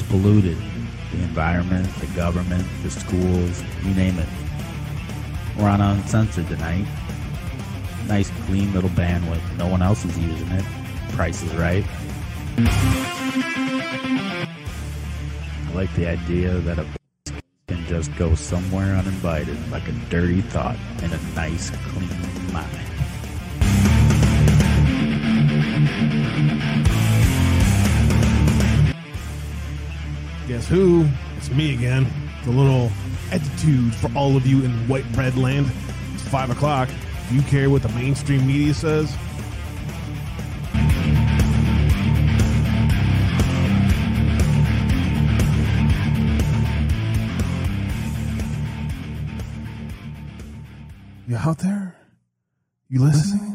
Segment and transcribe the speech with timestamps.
[0.00, 0.56] is polluted.
[1.12, 4.28] The environment, the government, the schools, you name it.
[5.58, 6.86] We're on Uncensored tonight.
[8.06, 9.56] Nice, clean little bandwidth.
[9.56, 10.64] No one else is using it.
[11.12, 11.84] Price is right.
[15.68, 16.86] I like the idea that a
[17.68, 22.90] can just go somewhere uninvited like a dirty thought in a nice, clean mind.
[30.50, 31.06] Guess who?
[31.36, 32.08] It's me again.
[32.44, 32.90] The little
[33.30, 35.70] attitude for all of you in white bread land.
[36.12, 36.88] It's five o'clock.
[37.28, 39.16] Do you care what the mainstream media says?
[51.28, 51.96] You out there?
[52.88, 53.49] You listening?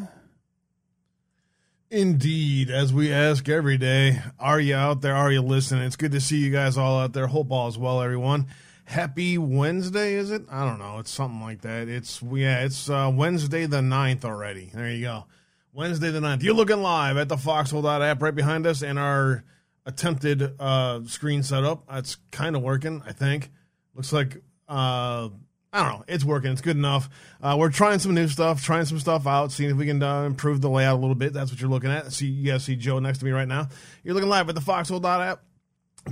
[1.95, 5.15] Indeed, as we ask every day, are you out there?
[5.15, 5.83] Are you listening?
[5.83, 7.25] It's good to see you guys all out there.
[7.25, 8.47] Hope all is well, everyone.
[8.83, 10.41] Happy Wednesday, is it?
[10.51, 10.99] I don't know.
[10.99, 11.87] It's something like that.
[11.87, 14.71] It's yeah, it's uh, Wednesday the 9th already.
[14.73, 15.23] There you go.
[15.71, 16.43] Wednesday the 9th.
[16.43, 19.45] You're looking live at the Foxhole app right behind us and our
[19.85, 21.87] attempted uh, screen setup.
[21.87, 23.51] That's kind of working, I think.
[23.95, 25.29] Looks like uh,
[25.75, 26.05] I don't know.
[26.07, 26.53] It's working.
[26.53, 27.09] It's good enough.
[27.43, 30.23] Uh, we're trying some new stuff, trying some stuff out, seeing if we can uh,
[30.23, 31.33] improve the layout a little bit.
[31.33, 32.13] That's what you're looking at.
[32.13, 33.67] See, you guys see Joe next to me right now.
[34.01, 35.41] You're looking live at the Foxhole app.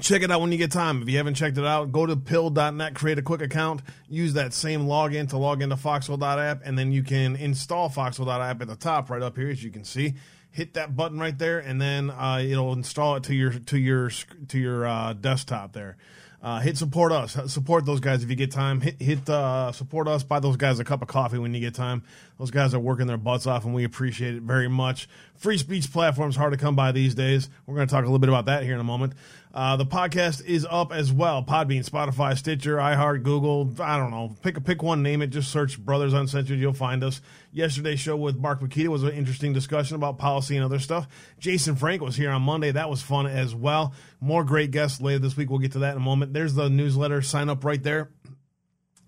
[0.02, 1.02] Check it out when you get time.
[1.02, 4.53] If you haven't checked it out, go to pilled.net, create a quick account, use that
[4.53, 9.09] same login to log into foxhole.app, and then you can install foxhole.app at the top
[9.09, 10.16] right up here, as you can see.
[10.52, 14.09] Hit that button right there, and then uh, it'll install it to your to your
[14.09, 15.96] to your uh, desktop there.
[16.44, 17.38] Uh, hit support us.
[17.54, 18.81] Support those guys if you get time.
[18.81, 20.24] Hit hit uh, support us.
[20.24, 22.04] Buy those guys a cup of coffee when you get time.
[22.38, 25.08] Those guys are working their butts off, and we appreciate it very much.
[25.38, 27.50] Free speech platforms hard to come by these days.
[27.66, 29.14] We're going to talk a little bit about that here in a moment.
[29.53, 31.44] Uh, the podcast is up as well.
[31.44, 33.72] Podbean, Spotify, Stitcher, iHeart, Google.
[33.80, 34.36] I don't know.
[34.41, 35.28] Pick a pick one, name it.
[35.28, 36.58] Just search Brothers Uncensored.
[36.58, 37.22] You'll find us.
[37.52, 41.08] Yesterday's show with Mark Makita was an interesting discussion about policy and other stuff.
[41.38, 42.72] Jason Frank was here on Monday.
[42.72, 43.94] That was fun as well.
[44.19, 45.52] More great guests later this week.
[45.52, 46.34] We'll get to that in a moment.
[46.34, 47.22] There's the newsletter.
[47.22, 48.09] Sign up right there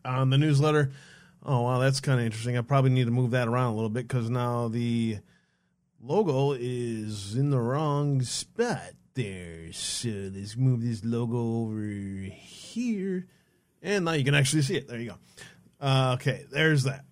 [0.03, 0.91] on the newsletter.
[1.43, 2.55] Oh wow, that's kind of interesting.
[2.55, 5.17] I probably need to move that around a little bit because now the
[5.99, 9.71] logo is in the wrong spot there.
[9.73, 13.27] So let's move this logo over here.
[13.81, 14.87] And now you can actually see it.
[14.87, 15.15] There you go.
[15.81, 17.05] Uh, okay, there's that.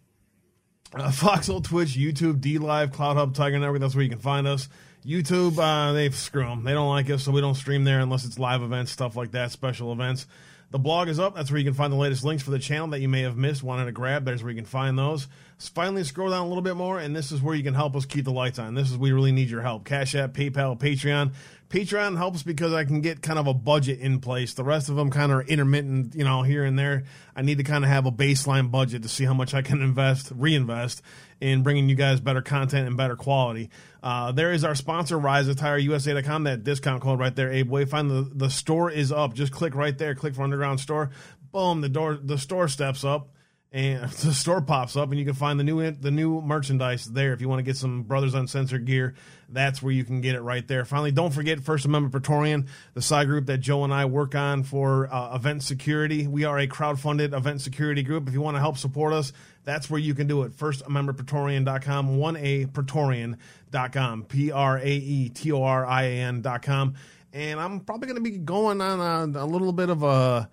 [0.94, 3.80] Uh, Foxhole, Twitch, YouTube, D Live, Cloud Hub, Tiger Network.
[3.80, 4.70] That's where you can find us.
[5.06, 6.64] YouTube, uh, they screw them.
[6.64, 9.32] They don't like us, so we don't stream there unless it's live events, stuff like
[9.32, 10.28] that, special events.
[10.72, 11.36] The blog is up.
[11.36, 13.38] That's where you can find the latest links for the channel that you may have
[13.38, 14.26] missed, wanted to grab.
[14.26, 15.28] There's where you can find those.
[15.60, 18.06] Finally, scroll down a little bit more, and this is where you can help us
[18.06, 18.74] keep the lights on.
[18.74, 19.86] This is we really need your help.
[19.86, 21.34] Cash App, PayPal, Patreon.
[21.70, 24.54] Patreon helps because I can get kind of a budget in place.
[24.54, 27.06] The rest of them kind of are intermittent, you know, here and there.
[27.36, 29.82] I need to kind of have a baseline budget to see how much I can
[29.82, 31.02] invest, reinvest
[31.42, 33.72] in bringing you guys better content and better quality.
[34.04, 36.44] Uh, there is our sponsor, RiseAttireUSA.com.
[36.44, 37.86] That discount code right there, Abe Way.
[37.86, 39.34] Find the the store is up.
[39.34, 40.14] Just click right there.
[40.14, 41.10] Click for Underground Store.
[41.52, 43.30] Boom, the door the store steps up
[43.74, 47.34] and the store pops up and you can find the new the new merchandise there.
[47.34, 49.16] If you want to get some brothers uncensored gear
[49.50, 50.86] that's where you can get it right there.
[50.86, 54.64] Finally don't forget first amendment praetorian the side group that joe and i work on
[54.64, 56.28] for uh, event security.
[56.28, 58.28] We are a crowd-funded event security group.
[58.28, 59.34] If you want to help support us
[59.66, 60.54] that's where you can do it.
[60.54, 66.94] First amendment praetorian.com 1a praetorian.com p-r-a-e-t-o-r-i-a-n.com
[67.34, 70.48] and i'm probably going to be going on a, a little bit of a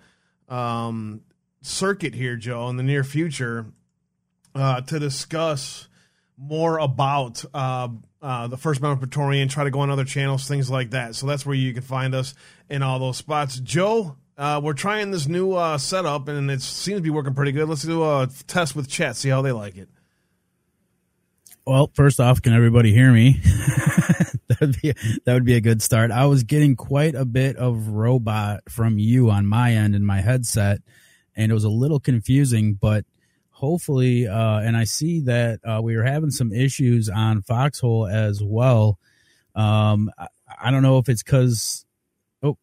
[0.49, 1.21] um,
[1.63, 3.67] circuit here, Joe, in the near future
[4.55, 5.89] uh, to discuss
[6.37, 7.89] more about uh,
[8.23, 11.15] uh, the First Amendment Praetorian, try to go on other channels, things like that.
[11.15, 12.35] So that's where you can find us
[12.69, 13.61] in all those spots.
[13.61, 17.53] Joe, uh, we're trying this new uh, setup, and it seems to be working pretty
[17.53, 17.69] good.
[17.69, 19.89] Let's do a test with chat, see how they like it.
[21.67, 23.41] Well, first off, can everybody hear me?
[24.49, 26.11] that would be that would be a good start.
[26.11, 30.21] I was getting quite a bit of robot from you on my end in my
[30.21, 30.81] headset
[31.41, 33.07] and it was a little confusing, but
[33.49, 38.43] hopefully, uh, and I see that uh, we are having some issues on Foxhole as
[38.45, 38.99] well.
[39.55, 40.27] Um, I,
[40.63, 41.87] I don't know if it's because,
[42.43, 42.59] oh,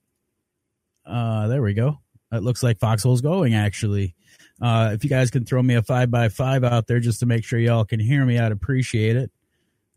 [1.08, 1.98] uh, there we go.
[2.32, 4.14] It looks like Foxhole's going actually.
[4.62, 7.26] Uh, if you guys can throw me a five by five out there just to
[7.26, 9.32] make sure y'all can hear me, I'd appreciate it.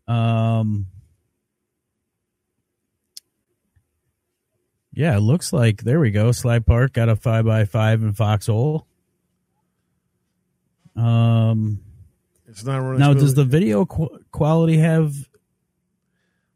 [0.07, 0.87] Um,
[4.93, 6.31] Yeah, it looks like there we go.
[6.31, 8.85] Sly Park got a five by five in Foxhole.
[10.95, 11.79] Um,
[12.47, 12.99] It's not running.
[12.99, 13.21] Now, smoothly.
[13.21, 15.13] does the video qu- quality have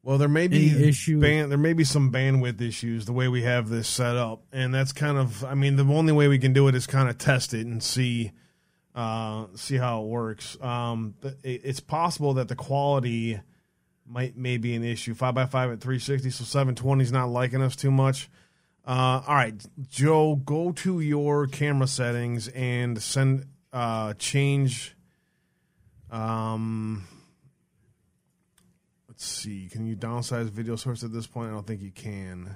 [0.04, 3.44] Well, there may be issue- ban- there may be some bandwidth issues the way we
[3.44, 5.44] have this set up, and that's kind of.
[5.46, 7.82] I mean, the only way we can do it is kind of test it and
[7.82, 8.32] see,
[8.94, 10.62] uh, see how it works.
[10.62, 13.40] Um, it- it's possible that the quality
[14.08, 15.14] might may be an issue.
[15.14, 18.30] Five by five at three sixty, so seven twenty is not liking us too much.
[18.86, 19.56] Uh, all right,
[19.90, 24.96] Joe, go to your camera settings and send uh, change.
[26.12, 27.08] Um,
[29.08, 29.68] let's see.
[29.72, 31.50] Can you downsize video source at this point?
[31.50, 32.56] I don't think you can.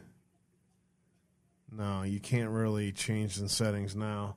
[1.71, 4.35] No, you can't really change the settings now.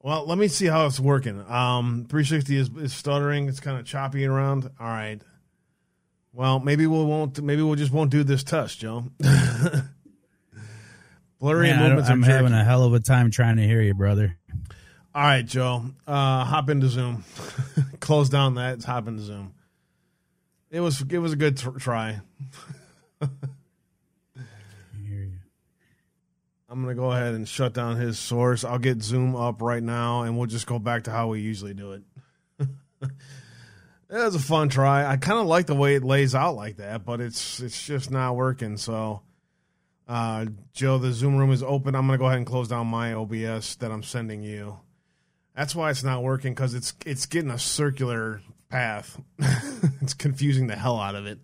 [0.00, 1.40] Well, let me see how it's working.
[1.40, 3.48] Um, 360 is, is stuttering.
[3.48, 4.70] It's kind of choppy around.
[4.78, 5.20] All right.
[6.36, 7.42] Well, maybe we won't.
[7.42, 9.04] Maybe we just won't do this test, Joe.
[11.40, 12.10] Blurry Man, movements.
[12.10, 14.36] I'm having a hell of a time trying to hear you, brother.
[15.14, 15.86] All right, Joe.
[16.06, 17.24] Uh, hop into Zoom.
[18.00, 18.84] Close down that.
[18.84, 19.54] Hop into Zoom.
[20.70, 22.20] It was it was a good tr- try.
[23.22, 23.30] I'm
[26.82, 28.62] gonna go ahead and shut down his source.
[28.62, 31.72] I'll get Zoom up right now, and we'll just go back to how we usually
[31.72, 32.02] do it.
[34.08, 35.04] it was a fun try.
[35.04, 38.10] I kind of like the way it lays out like that, but it's it's just
[38.10, 38.76] not working.
[38.76, 39.22] So,
[40.06, 41.94] uh, Joe, the Zoom room is open.
[41.94, 44.78] I'm gonna go ahead and close down my OBS that I'm sending you.
[45.56, 49.20] That's why it's not working because it's it's getting a circular path.
[50.00, 51.38] it's confusing the hell out of it.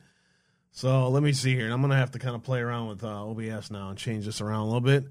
[0.71, 1.71] So let me see here.
[1.71, 4.41] I'm gonna have to kind of play around with uh, OBS now and change this
[4.41, 5.05] around a little bit.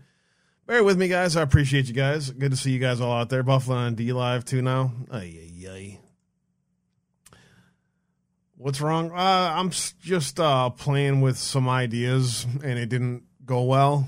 [0.68, 1.36] Bear with me, guys.
[1.36, 2.30] I appreciate you guys.
[2.30, 3.44] Good to see you guys all out there.
[3.44, 4.94] Buffalo on D Live too now.
[5.12, 6.00] Ay, ay, ay.
[8.62, 9.10] What's wrong?
[9.12, 14.08] Uh, I'm just uh, playing with some ideas, and it didn't go well.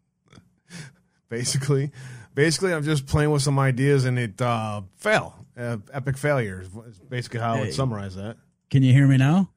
[1.28, 1.90] basically,
[2.34, 5.44] basically, I'm just playing with some ideas, and it uh, fell.
[5.54, 6.70] Uh, epic failure is
[7.00, 8.38] basically how I would summarize that.
[8.70, 9.50] Can you hear me now?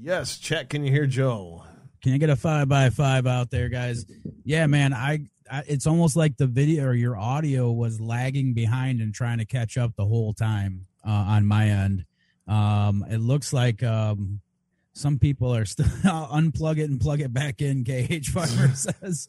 [0.00, 0.70] Yes, chat.
[0.70, 1.64] Can you hear Joe?
[2.02, 4.06] Can you get a five by five out there, guys?
[4.44, 4.94] Yeah, man.
[4.94, 9.38] I, I it's almost like the video or your audio was lagging behind and trying
[9.38, 12.04] to catch up the whole time uh, on my end.
[12.48, 14.40] Um, it looks like um,
[14.92, 17.84] some people are still unplug it and plug it back in.
[17.84, 19.28] KH Farmer says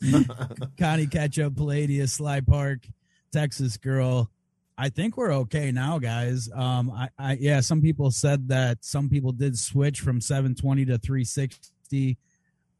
[0.77, 2.88] Connie Ketchup, Palladius, Sly Park,
[3.32, 4.29] Texas Girl.
[4.77, 6.50] I think we're okay now, guys.
[6.53, 10.98] Um, I, I yeah, some people said that some people did switch from 720 to
[10.98, 12.17] 360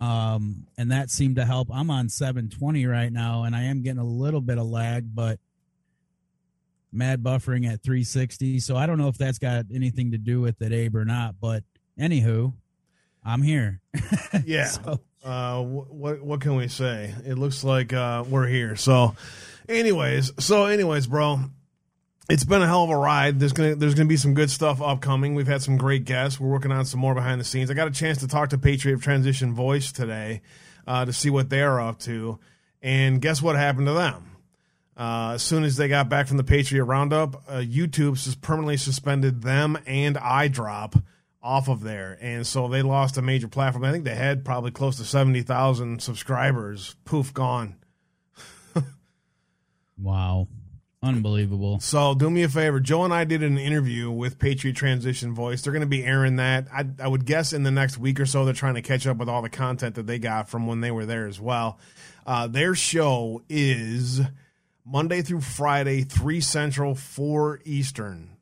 [0.04, 4.00] um and that seemed to help i'm on 720 right now and i am getting
[4.00, 5.40] a little bit of lag but
[6.94, 10.62] mad buffering at 360 so i don't know if that's got anything to do with
[10.62, 11.64] it abe or not but
[12.00, 12.54] anywho
[13.24, 13.82] i'm here
[14.46, 14.66] Yeah.
[14.68, 17.14] So- uh, what what can we say?
[17.26, 18.76] It looks like uh, we're here.
[18.76, 19.16] So,
[19.70, 21.40] anyways, so anyways, bro,
[22.30, 23.40] it's been a hell of a ride.
[23.40, 25.34] There's gonna there's gonna be some good stuff upcoming.
[25.34, 26.42] We've had some great guests.
[26.42, 27.72] We're working on some more behind the scenes.
[27.72, 30.42] I got a chance to talk to Patriot Transition Voice today
[30.88, 32.38] uh, to see what they're up to,
[32.82, 34.30] and guess what happened to them?
[34.96, 38.78] Uh, as soon as they got back from the Patriot Roundup, uh, YouTube just permanently
[38.78, 41.02] suspended them and iDrop
[41.42, 43.84] off of there, and so they lost a major platform.
[43.84, 46.96] I think they had probably close to seventy thousand subscribers.
[47.06, 47.76] Poof, gone.
[49.98, 50.48] wow
[51.04, 52.80] unbelievable So do me a favor.
[52.80, 55.62] Joe and I did an interview with Patriot Transition Voice.
[55.62, 56.68] They're going to be airing that.
[56.74, 58.46] I, I would guess in the next week or so.
[58.46, 60.92] They're trying to catch up with all the content that they got from when they
[60.92, 61.78] were there as well.
[62.26, 64.22] Uh, their show is
[64.86, 68.38] Monday through Friday, three Central, four Eastern.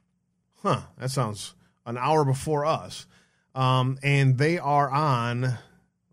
[0.61, 0.81] Huh?
[0.97, 1.53] That sounds
[1.85, 3.05] an hour before us.
[3.53, 5.57] Um, and they are on.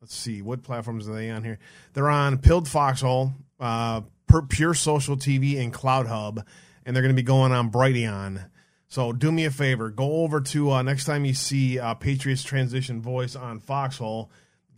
[0.00, 1.58] Let's see, what platforms are they on here?
[1.92, 4.02] They're on Pilled Foxhole, uh,
[4.49, 6.44] Pure Social TV, and Cloud Hub,
[6.85, 8.49] and they're going to be going on Brighteon.
[8.88, 12.42] So do me a favor, go over to uh, next time you see uh, Patriots
[12.42, 14.30] Transition Voice on Foxhole,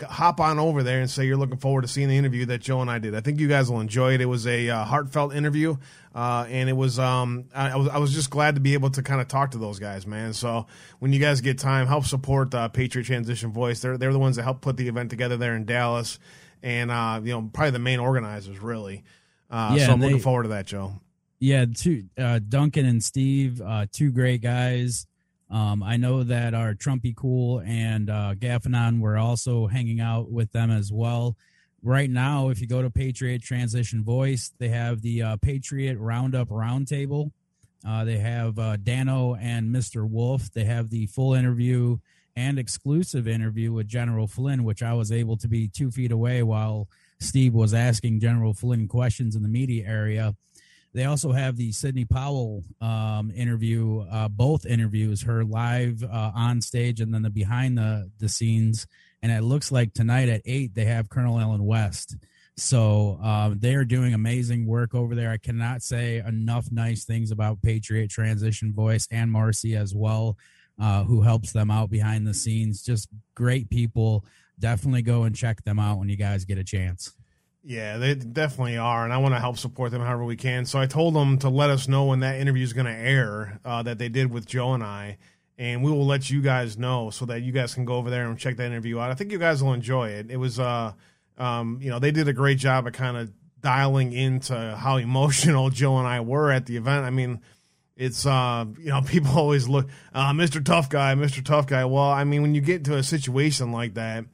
[0.03, 2.81] hop on over there and say you're looking forward to seeing the interview that Joe
[2.81, 3.15] and I did.
[3.15, 4.21] I think you guys will enjoy it.
[4.21, 5.77] It was a uh, heartfelt interview,
[6.15, 8.91] uh, and it was um, I, I was I was just glad to be able
[8.91, 10.33] to kind of talk to those guys, man.
[10.33, 10.67] So
[10.99, 13.81] when you guys get time, help support uh, Patriot Transition Voice.
[13.81, 16.19] They're they're the ones that helped put the event together there in Dallas,
[16.63, 19.05] and uh, you know probably the main organizers really.
[19.51, 20.95] Uh, Yeah, so I'm they- looking forward to that, Joe.
[21.41, 25.07] yeah two uh duncan and steve uh two great guys
[25.51, 28.35] um i know that our trumpy cool and uh
[28.99, 31.37] were also hanging out with them as well.
[31.83, 36.49] Right now if you go to patriot transition voice they have the uh, patriot roundup
[36.49, 37.33] roundtable.
[37.87, 40.53] Uh, they have uh, dano and mr wolf.
[40.53, 41.99] They have the full interview
[42.37, 46.43] and exclusive interview with general flynn which i was able to be two feet away
[46.43, 46.89] while
[47.19, 50.35] steve was asking general flynn questions in the media area
[50.93, 56.61] they also have the Sidney Powell um, interview, uh, both interviews, her live uh, on
[56.61, 58.87] stage and then the behind the, the scenes.
[59.23, 62.17] And it looks like tonight at eight, they have Colonel Allen West.
[62.57, 65.31] So uh, they are doing amazing work over there.
[65.31, 70.37] I cannot say enough nice things about Patriot Transition Voice and Marcy as well,
[70.81, 72.83] uh, who helps them out behind the scenes.
[72.83, 74.25] Just great people.
[74.59, 77.13] Definitely go and check them out when you guys get a chance.
[77.63, 80.65] Yeah, they definitely are, and I want to help support them however we can.
[80.65, 83.61] So I told them to let us know when that interview is going to air
[83.65, 85.19] uh, that they did with Joe and I,
[85.59, 88.27] and we will let you guys know so that you guys can go over there
[88.27, 89.11] and check that interview out.
[89.11, 90.31] I think you guys will enjoy it.
[90.31, 90.93] It was, uh,
[91.37, 95.69] um, you know, they did a great job of kind of dialing into how emotional
[95.69, 97.05] Joe and I were at the event.
[97.05, 97.43] I mean,
[97.95, 100.65] it's uh, you know, people always look, uh, Mr.
[100.65, 101.45] Tough Guy, Mr.
[101.45, 101.85] Tough Guy.
[101.85, 104.25] Well, I mean, when you get into a situation like that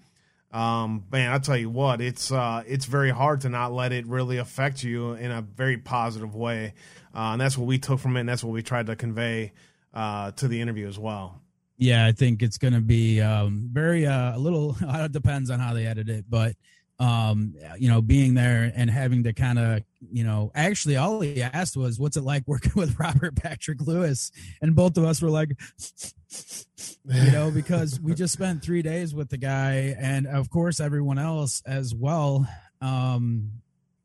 [0.57, 4.07] um, man, I tell you what, it's uh, it's very hard to not let it
[4.07, 6.73] really affect you in a very positive way,
[7.15, 8.21] uh, and that's what we took from it.
[8.21, 9.53] and That's what we tried to convey
[9.93, 11.43] uh, to the interview as well.
[11.77, 14.75] Yeah, I think it's going to be um, very uh, a little.
[14.81, 16.57] It depends on how they edit it, but
[16.99, 19.83] um, you know, being there and having to kind of,
[20.13, 24.31] you know, actually all he asked was, what's it like working with Robert Patrick Lewis?
[24.61, 25.51] And both of us were like,
[27.05, 31.19] you know, because we just spent three days with the guy and of course everyone
[31.19, 32.47] else as well.
[32.81, 33.53] Um,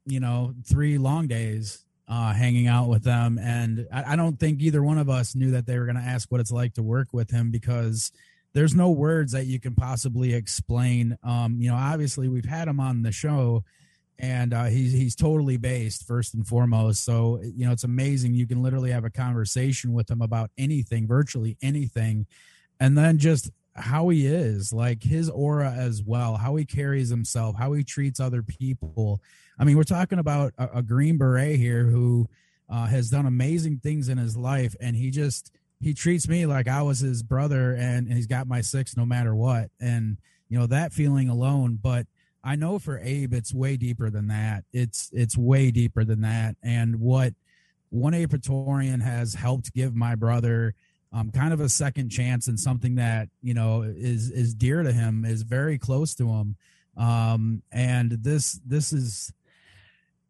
[0.05, 3.39] you know, three long days uh, hanging out with them.
[3.39, 6.01] And I, I don't think either one of us knew that they were going to
[6.01, 8.11] ask what it's like to work with him because
[8.53, 11.17] there's no words that you can possibly explain.
[11.23, 13.63] Um, you know, obviously we've had him on the show,
[14.21, 17.03] and uh, he's he's totally based first and foremost.
[17.03, 18.35] So you know, it's amazing.
[18.35, 22.27] You can literally have a conversation with him about anything, virtually anything,
[22.79, 27.55] and then just how he is, like his aura as well, how he carries himself,
[27.57, 29.19] how he treats other people.
[29.57, 32.27] I mean, we're talking about a, a Green Beret here who
[32.69, 35.51] uh, has done amazing things in his life, and he just
[35.81, 39.05] he treats me like I was his brother and, and he's got my six no
[39.05, 39.71] matter what.
[39.79, 42.05] And, you know, that feeling alone, but
[42.43, 44.63] I know for Abe, it's way deeper than that.
[44.73, 46.55] It's, it's way deeper than that.
[46.63, 47.33] And what
[47.89, 50.73] one A Praetorian has helped give my brother,
[51.13, 54.91] um, kind of a second chance and something that, you know, is, is dear to
[54.91, 56.55] him, is very close to him.
[56.97, 59.33] Um, and this, this is,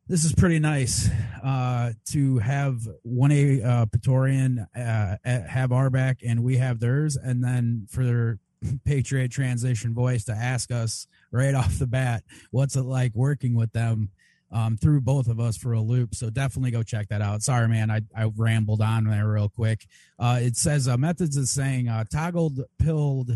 [0.08, 1.10] this is pretty nice
[1.42, 7.16] uh, to have one a uh, Praetorian uh, have our back and we have theirs,
[7.16, 8.38] and then for
[8.84, 13.72] Patriot Transition Voice to ask us right off the bat what's it like working with
[13.72, 14.10] them
[14.52, 16.14] um, through both of us for a loop.
[16.14, 17.42] So definitely go check that out.
[17.42, 19.88] Sorry, man, I, I rambled on there real quick.
[20.20, 23.32] Uh, it says uh, methods of saying uh, toggled pilled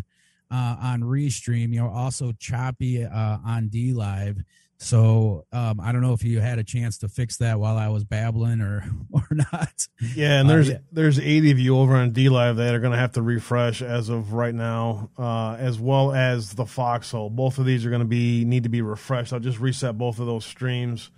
[0.52, 1.74] uh, on Restream.
[1.74, 4.44] You're also choppy uh, on DLive.
[4.78, 7.88] So um, I don't know if you had a chance to fix that while I
[7.88, 9.88] was babbling or or not.
[10.16, 10.78] Yeah, and there's uh, yeah.
[10.92, 13.82] there's 80 of you over on D Live that are going to have to refresh
[13.82, 17.30] as of right now, uh, as well as the Foxhole.
[17.30, 19.32] Both of these are going to be need to be refreshed.
[19.32, 21.10] I'll just reset both of those streams.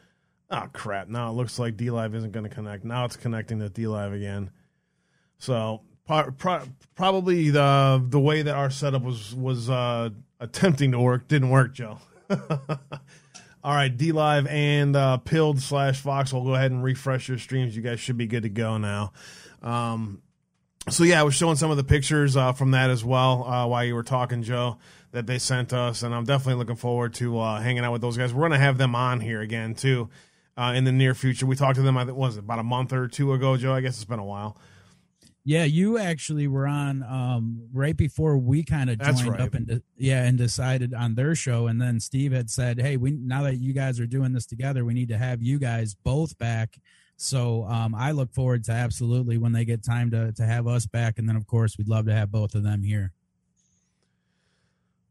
[0.49, 1.07] Oh crap!
[1.07, 2.85] Now it looks like D Live isn't going to connect.
[2.85, 4.51] Now it's connecting to D Live again.
[5.39, 6.63] So pro- pro-
[6.95, 10.09] probably the the way that our setup was was uh,
[10.39, 11.99] attempting to work didn't work, Joe.
[13.67, 17.38] All right, D Live and uh, Pilled slash Fox We'll go ahead and refresh your
[17.38, 17.75] streams.
[17.75, 19.12] You guys should be good to go now.
[19.62, 20.21] Um,
[20.89, 23.67] so yeah, I was showing some of the pictures uh, from that as well uh,
[23.67, 24.77] while you were talking, Joe,
[25.12, 28.15] that they sent us, and I'm definitely looking forward to uh, hanging out with those
[28.15, 28.33] guys.
[28.33, 30.07] We're to have them on here again too
[30.55, 31.45] uh, in the near future.
[31.45, 33.74] We talked to them, I was it about a month or two ago, Joe?
[33.74, 34.57] I guess it's been a while.
[35.48, 39.39] Yeah, you actually were on um, right before we kind of joined right.
[39.39, 41.68] up and de- yeah, and decided on their show.
[41.68, 44.84] And then Steve had said, "Hey, we now that you guys are doing this together,
[44.84, 46.77] we need to have you guys both back."
[47.16, 50.86] So um, I look forward to absolutely when they get time to to have us
[50.86, 53.13] back, and then of course we'd love to have both of them here.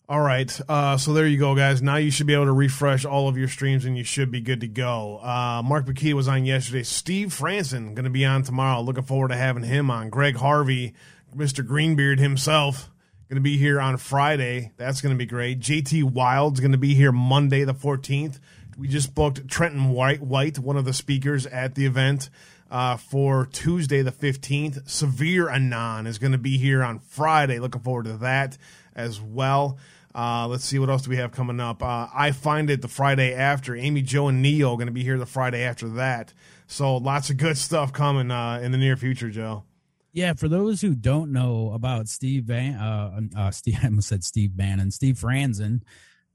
[0.09, 0.61] All right.
[0.69, 1.83] Uh, so there you go, guys.
[1.83, 4.41] Now you should be able to refresh all of your streams and you should be
[4.41, 5.19] good to go.
[5.19, 6.85] Uh, Mark McKee was on yesterday.
[6.85, 8.81] Steve Franson going to be on tomorrow.
[8.83, 10.09] Looking forward to having him on.
[10.09, 10.95] Greg Harvey,
[11.35, 11.67] Mr.
[11.67, 12.89] Greenbeard himself,
[13.29, 14.71] going to be here on Friday.
[14.77, 15.59] That's going to be great.
[15.59, 18.39] JT Wild's going to be here Monday the 14th.
[18.79, 22.31] We just booked Trenton White, White one of the speakers at the event.
[22.69, 24.89] Uh, for Tuesday the 15th.
[24.89, 27.61] Severe Anon is going to be here on Friday.
[27.61, 28.59] Looking forward to that
[28.97, 29.79] as well.
[30.17, 31.83] Uh, let's see what else do we have coming up.
[31.83, 33.77] Uh, I find it the Friday after.
[33.77, 36.33] Amy, Joe, and Neo are going to be here the Friday after that.
[36.67, 39.65] So lots of good stuff coming uh, in the near future, Joe.
[40.13, 44.25] Yeah, for those who don't know about Steve Van, uh, uh, Steve, I almost said
[44.25, 45.83] Steve Bannon, Steve Franzen.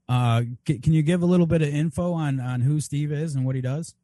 [0.08, 3.44] Uh, can you give a little bit of info on on who Steve is and
[3.44, 3.96] what he does?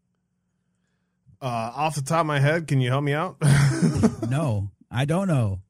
[1.40, 3.37] Uh, off the top of my head, can you help me out?
[4.28, 5.61] no, I don't know.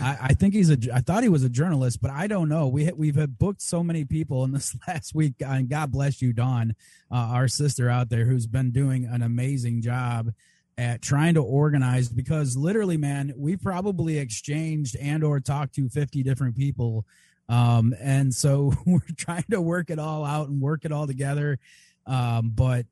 [0.00, 0.78] I, I, think he's a.
[0.92, 2.68] I thought he was a journalist, but I don't know.
[2.68, 6.74] We we've booked so many people in this last week, and God bless you, Dawn,
[7.10, 10.32] uh, our sister out there, who's been doing an amazing job
[10.78, 12.08] at trying to organize.
[12.08, 17.04] Because literally, man, we probably exchanged and or talked to fifty different people,
[17.48, 21.58] um, and so we're trying to work it all out and work it all together.
[22.06, 22.86] Um, but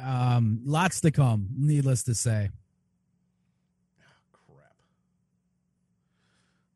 [0.00, 2.50] um, lots to come, needless to say.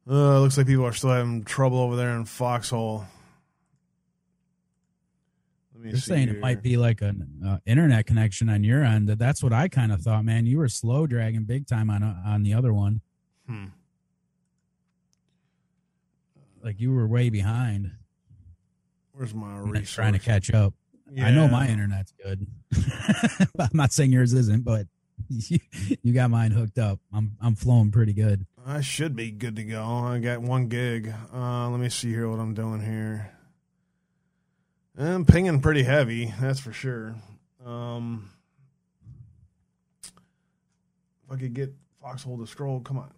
[0.08, 3.04] Uh, looks like people are still having trouble over there in Foxhole.
[5.82, 6.36] They're saying here.
[6.36, 9.08] it might be like an uh, internet connection on your end.
[9.08, 10.44] That's what I kind of thought, man.
[10.46, 13.00] You were slow dragging big time on uh, on the other one.
[13.46, 13.66] Hmm.
[16.62, 17.92] Like you were way behind.
[19.12, 19.94] Where's my resource?
[19.94, 20.74] trying to catch up?
[21.10, 21.26] Yeah.
[21.26, 22.46] I know my internet's good.
[23.58, 24.86] I'm not saying yours isn't, but
[25.28, 25.58] you,
[26.02, 27.00] you got mine hooked up.
[27.12, 28.46] I'm I'm flowing pretty good.
[28.70, 29.82] I should be good to go.
[29.82, 31.12] I got one gig.
[31.34, 33.32] Uh, let me see here what I'm doing here.
[34.96, 37.16] I'm pinging pretty heavy, that's for sure.
[37.66, 38.30] Um,
[40.04, 40.12] if
[41.32, 43.10] I could get Foxhole to scroll, come on.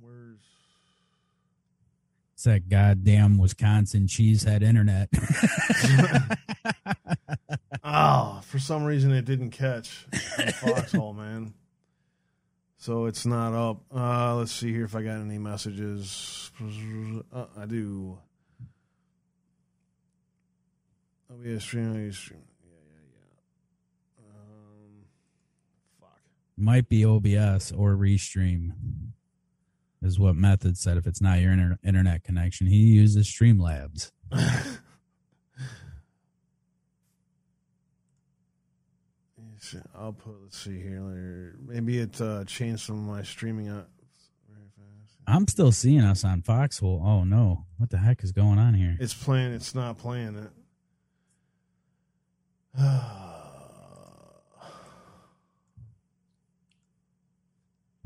[0.00, 0.38] Where's
[2.34, 5.08] it's that goddamn Wisconsin cheesehead internet?
[7.82, 10.06] oh, for some reason it didn't catch
[10.60, 11.52] Foxhole, man.
[12.82, 13.84] So it's not up.
[13.94, 16.50] Uh, let's see here if I got any messages.
[17.32, 18.18] Uh, I do.
[21.30, 22.10] Oh, yeah, stream.
[22.10, 22.40] Stream.
[22.64, 23.20] Yeah, yeah,
[24.18, 24.30] yeah.
[24.32, 25.04] Um,
[26.00, 26.18] fuck.
[26.56, 28.72] Might be OBS or Restream,
[30.02, 30.96] is what Method said.
[30.96, 34.10] If it's not your inter- internet connection, he uses Streamlabs.
[39.94, 40.34] I'll put.
[40.42, 41.56] Let's see here.
[41.66, 43.86] Maybe it uh, changed some of my streaming fast.
[45.26, 47.02] I'm still seeing us on Foxhole.
[47.04, 47.64] Oh no!
[47.78, 48.96] What the heck is going on here?
[49.00, 49.52] It's playing.
[49.52, 50.50] It's not playing it.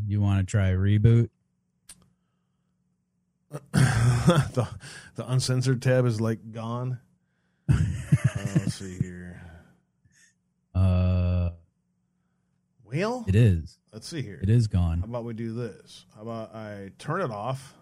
[0.06, 1.30] you want to try a reboot?
[3.72, 4.68] the
[5.14, 6.98] the uncensored tab is like gone.
[7.70, 7.76] uh,
[8.56, 9.45] let's see here.
[10.76, 11.50] Uh,
[12.84, 13.78] well, it is.
[13.94, 14.38] Let's see here.
[14.42, 14.98] It is gone.
[14.98, 16.04] How about we do this?
[16.14, 17.72] How about I turn it off?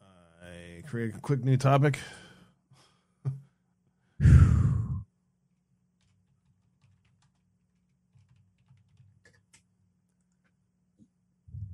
[0.00, 1.98] I create a quick new topic.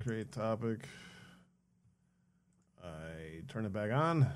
[0.02, 0.88] create topic.
[2.82, 4.26] I turn it back on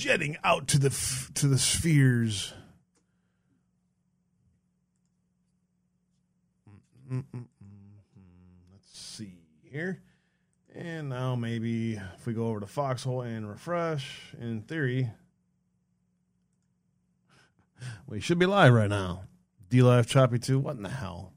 [0.00, 0.90] jetting out to the
[1.34, 2.54] to the spheres.
[7.10, 7.26] Let's
[8.92, 9.34] see
[9.70, 10.00] here.
[10.74, 15.10] And now maybe if we go over to Foxhole and refresh, in theory,
[18.08, 19.24] we should be live right now.
[19.68, 21.32] D Live Choppy 2, what in the hell?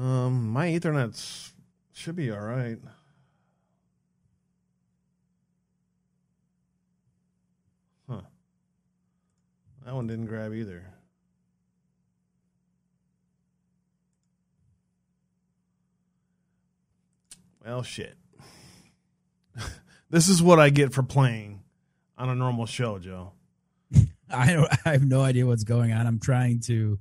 [0.00, 1.52] Um, my Ethernet
[1.92, 2.78] should be all right.
[9.84, 10.84] That one didn't grab either.
[17.64, 18.16] Well, shit.
[20.10, 21.62] this is what I get for playing
[22.18, 23.32] on a normal show, Joe.
[24.30, 26.06] I I have no idea what's going on.
[26.06, 26.98] I'm trying to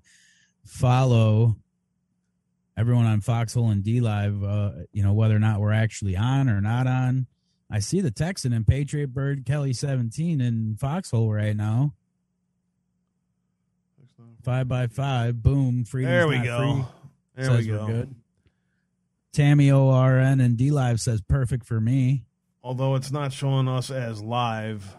[0.66, 1.58] follow
[2.78, 4.44] everyone on Foxhole and DLive.
[4.44, 7.28] Uh, you know whether or not we're actually on or not on.
[7.70, 11.94] I see the Texan and Patriot Bird Kelly 17 in Foxhole right now.
[14.44, 15.42] Five by five.
[15.42, 15.86] Boom.
[15.86, 16.06] Free.
[16.06, 16.86] There we go.
[17.36, 17.44] Free.
[17.44, 17.88] There we go.
[17.88, 18.16] Good.
[19.34, 22.24] Tammy ORN and D Live says perfect for me.
[22.64, 24.96] Although it's not showing us as live.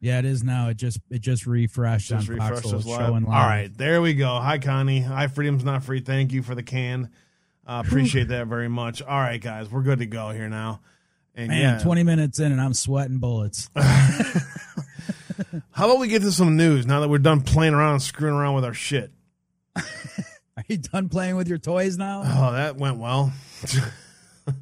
[0.00, 0.68] Yeah, it is now.
[0.68, 2.92] It just it just refreshed just on refreshed Foxhole.
[2.92, 3.10] Live.
[3.12, 3.24] Live.
[3.26, 4.38] All right, there we go.
[4.38, 5.00] Hi, Connie.
[5.00, 6.00] Hi, Freedom's not free.
[6.00, 7.10] Thank you for the can.
[7.66, 9.02] Uh, appreciate that very much.
[9.02, 10.80] All right, guys, we're good to go here now.
[11.34, 11.78] And Man, yeah.
[11.78, 13.70] twenty minutes in, and I'm sweating bullets.
[15.72, 18.34] How about we get to some news now that we're done playing around and screwing
[18.34, 19.10] around with our shit?
[19.76, 22.22] Are you done playing with your toys now?
[22.24, 23.32] Oh, that went well.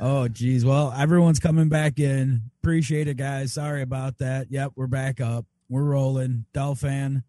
[0.00, 0.64] oh, geez.
[0.64, 2.42] Well, everyone's coming back in.
[2.62, 3.52] Appreciate it, guys.
[3.52, 4.48] Sorry about that.
[4.50, 5.46] Yep, we're back up.
[5.68, 6.46] We're rolling.
[6.52, 7.22] Delphan.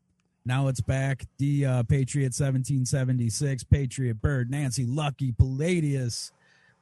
[0.44, 1.26] Now it's back.
[1.38, 6.32] The uh, Patriot 1776, Patriot Bird, Nancy Lucky, Palladius,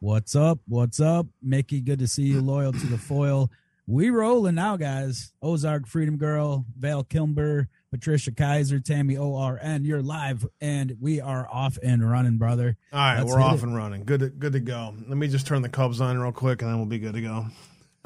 [0.02, 0.60] What's up?
[0.66, 1.28] What's up?
[1.42, 2.40] Mickey, good to see you.
[2.40, 3.52] Loyal to the foil.
[3.90, 5.34] We rolling now, guys.
[5.42, 9.84] Ozark Freedom Girl, Val Kilmer, Patricia Kaiser, Tammy ORN.
[9.84, 12.78] You're live, and we are off and running, brother.
[12.94, 13.64] All right, Let's we're off it.
[13.64, 14.04] and running.
[14.04, 14.94] Good, to, good to go.
[15.08, 17.22] Let me just turn the Cubs on real quick, and then we'll be good to
[17.22, 17.48] go.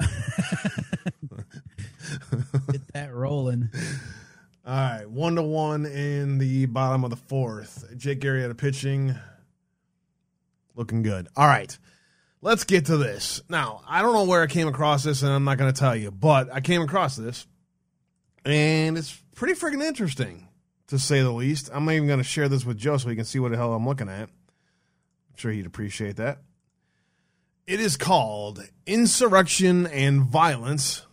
[2.72, 3.68] Get that rolling.
[4.66, 7.92] All right, one to one in the bottom of the fourth.
[7.98, 9.14] Jake Arrieta pitching,
[10.74, 11.28] looking good.
[11.36, 11.76] All right,
[12.44, 13.42] let's get to this.
[13.48, 15.96] Now, I don't know where I came across this, and I'm not going to tell
[15.96, 17.46] you, but I came across this,
[18.44, 20.46] and it's pretty freaking interesting,
[20.88, 21.70] to say the least.
[21.72, 23.72] I'm even going to share this with Joe so he can see what the hell
[23.72, 24.28] I'm looking at.
[24.28, 26.42] I'm sure he'd appreciate that.
[27.66, 31.06] It is called Insurrection and Violence,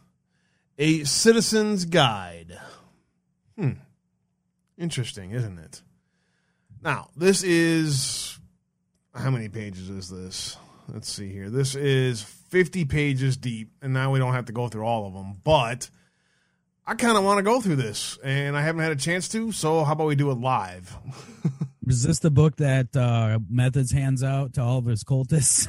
[0.77, 2.59] a Citizen's Guide.
[3.57, 3.71] Hmm.
[4.77, 5.81] Interesting, isn't it?
[6.83, 8.37] Now, this is.
[9.13, 10.57] How many pages is this?
[10.93, 11.49] Let's see here.
[11.49, 15.13] This is 50 pages deep, and now we don't have to go through all of
[15.13, 15.89] them, but
[16.85, 19.51] I kind of want to go through this, and I haven't had a chance to,
[19.51, 20.97] so how about we do it live?
[21.87, 25.67] Is this the book that uh, Methods hands out to all of his cultists?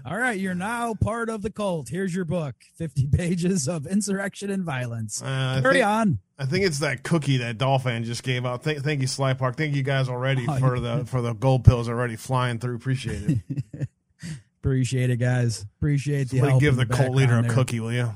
[0.06, 1.88] all right, you're now part of the cult.
[1.88, 5.22] Here's your book 50 pages of insurrection and violence.
[5.22, 6.18] Uh, Carry think- on.
[6.38, 8.62] I think it's that cookie that Dolphin just gave out.
[8.62, 9.56] Thank, thank you, Sly Park.
[9.56, 12.76] Thank you guys already Oh, for the for the gold pills already flying through.
[12.76, 13.40] Appreciate
[13.72, 13.88] it.
[14.60, 15.64] Appreciate it, guys.
[15.78, 16.60] Appreciate the help.
[16.60, 17.50] give in the cult leader a there.
[17.52, 18.10] cookie, will you?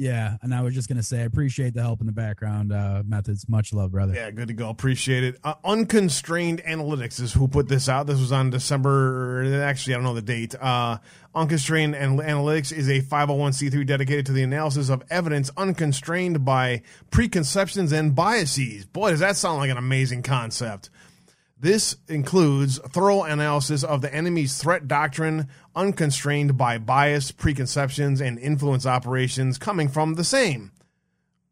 [0.00, 2.72] Yeah, and I was just gonna say, I appreciate the help in the background.
[2.72, 4.14] Uh, methods, much love, brother.
[4.14, 4.70] Yeah, good to go.
[4.70, 5.40] Appreciate it.
[5.42, 8.06] Uh, Unconstrained Analytics is who put this out.
[8.06, 9.60] This was on December.
[9.60, 10.54] Actually, I don't know the date.
[10.54, 10.98] Uh,
[11.34, 17.90] Unconstrained An- Analytics is a 501c3 dedicated to the analysis of evidence unconstrained by preconceptions
[17.90, 18.84] and biases.
[18.86, 20.90] Boy, does that sound like an amazing concept.
[21.60, 28.86] This includes thorough analysis of the enemy's threat doctrine, unconstrained by bias, preconceptions, and influence
[28.86, 30.70] operations coming from the same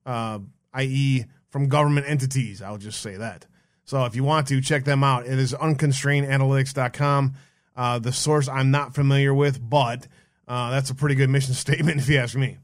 [0.06, 0.38] uh,
[0.72, 2.62] i.e., from government entities.
[2.62, 3.46] I'll just say that.
[3.84, 7.34] So if you want to check them out, it is unconstrainedanalytics.com.
[7.76, 10.06] Uh, the source I'm not familiar with, but
[10.48, 12.58] uh, that's a pretty good mission statement if you ask me.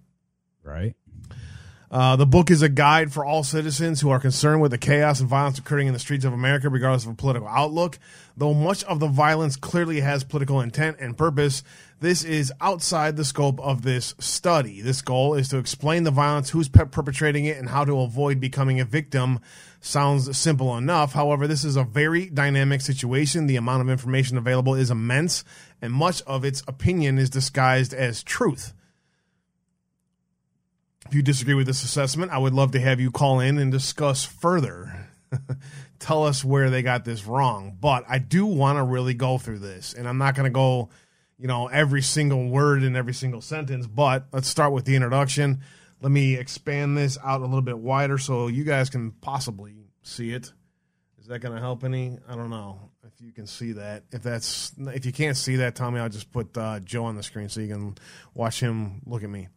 [0.62, 0.94] Right.
[1.92, 5.20] Uh, the book is a guide for all citizens who are concerned with the chaos
[5.20, 7.98] and violence occurring in the streets of America, regardless of political outlook.
[8.35, 11.62] Though much of the violence clearly has political intent and purpose,
[12.00, 14.81] this is outside the scope of this study.
[14.81, 18.40] This goal is to explain the violence, who's pe- perpetrating it, and how to avoid
[18.40, 19.40] becoming a victim.
[19.83, 21.12] Sounds simple enough.
[21.12, 23.48] However, this is a very dynamic situation.
[23.48, 25.44] The amount of information available is immense,
[25.83, 28.72] and much of its opinion is disguised as truth.
[31.12, 33.70] If you disagree with this assessment, I would love to have you call in and
[33.70, 35.11] discuss further.
[35.98, 37.77] Tell us where they got this wrong.
[37.79, 40.88] But I do want to really go through this, and I'm not going to go,
[41.37, 43.87] you know, every single word in every single sentence.
[43.87, 45.61] But let's start with the introduction.
[46.01, 50.33] Let me expand this out a little bit wider so you guys can possibly see
[50.33, 50.51] it.
[51.20, 52.16] Is that going to help any?
[52.27, 54.05] I don't know if you can see that.
[54.12, 56.01] If that's if you can't see that, Tommy.
[56.01, 57.98] I'll just put uh, Joe on the screen so you can
[58.33, 59.48] watch him look at me.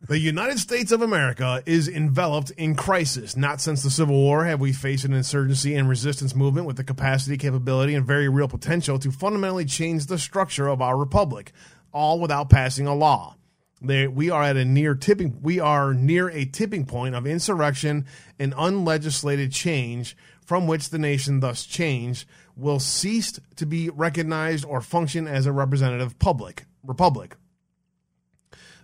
[0.00, 3.36] The United States of America is enveloped in crisis.
[3.36, 6.84] Not since the Civil War have we faced an insurgency and resistance movement with the
[6.84, 11.50] capacity, capability, and very real potential to fundamentally change the structure of our republic,
[11.92, 13.34] all without passing a law.
[13.82, 15.40] We are at a near tipping.
[15.42, 18.06] We are near a tipping point of insurrection
[18.38, 24.80] and unlegislated change, from which the nation, thus changed, will cease to be recognized or
[24.80, 27.36] function as a representative public republic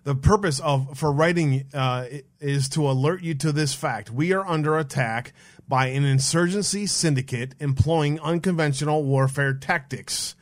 [0.04, 2.06] the purpose of for writing uh,
[2.38, 4.10] is to alert you to this fact.
[4.10, 5.32] We are under attack
[5.66, 10.36] by an insurgency syndicate employing unconventional warfare tactics.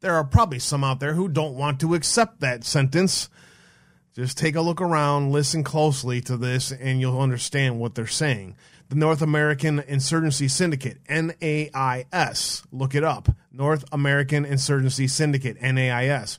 [0.00, 3.28] There are probably some out there who don't want to accept that sentence.
[4.14, 8.56] Just take a look around listen closely to this and you'll understand what they're saying.
[8.88, 13.28] The north american insurgency syndicate nais look it up.
[13.52, 16.38] North american insurgency syndicate nais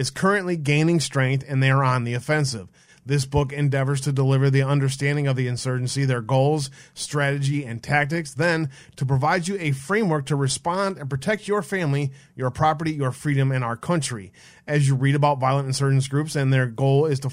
[0.00, 2.66] is currently gaining strength and they are on the offensive.
[3.04, 8.32] This book endeavors to deliver the understanding of the insurgency, their goals, strategy, and tactics,
[8.32, 13.12] then to provide you a framework to respond and protect your family, your property, your
[13.12, 14.32] freedom, and our country.
[14.66, 17.30] As you read about violent insurgents groups and their goal is to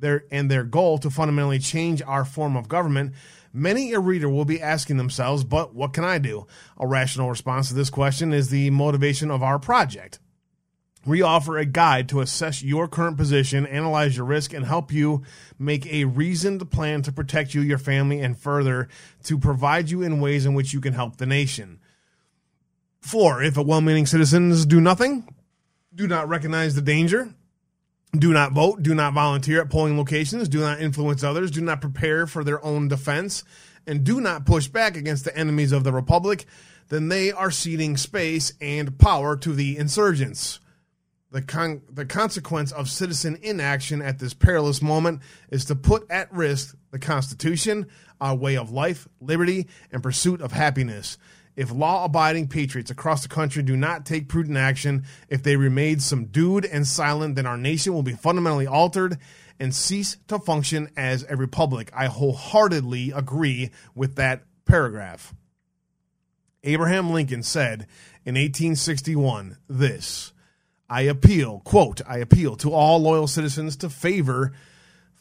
[0.00, 3.12] their and their goal to fundamentally change our form of government,
[3.52, 6.48] many a reader will be asking themselves, but what can I do?
[6.76, 10.18] A rational response to this question is the motivation of our project.
[11.06, 15.22] We offer a guide to assess your current position, analyze your risk, and help you
[15.58, 18.88] make a reasoned plan to protect you, your family, and further
[19.24, 21.80] to provide you in ways in which you can help the nation.
[23.00, 25.34] Four, if well meaning citizens do nothing,
[25.94, 27.34] do not recognize the danger,
[28.12, 31.80] do not vote, do not volunteer at polling locations, do not influence others, do not
[31.80, 33.42] prepare for their own defense,
[33.86, 36.44] and do not push back against the enemies of the Republic,
[36.90, 40.60] then they are ceding space and power to the insurgents.
[41.32, 46.32] The, con- the consequence of citizen inaction at this perilous moment is to put at
[46.32, 47.86] risk the Constitution,
[48.20, 51.18] our way of life, liberty, and pursuit of happiness.
[51.56, 56.00] If law abiding patriots across the country do not take prudent action, if they remain
[56.00, 59.18] subdued and silent, then our nation will be fundamentally altered
[59.60, 61.90] and cease to function as a republic.
[61.94, 65.34] I wholeheartedly agree with that paragraph.
[66.64, 67.86] Abraham Lincoln said
[68.24, 70.32] in 1861 this
[70.90, 74.52] I appeal, quote, I appeal to all loyal citizens to favor,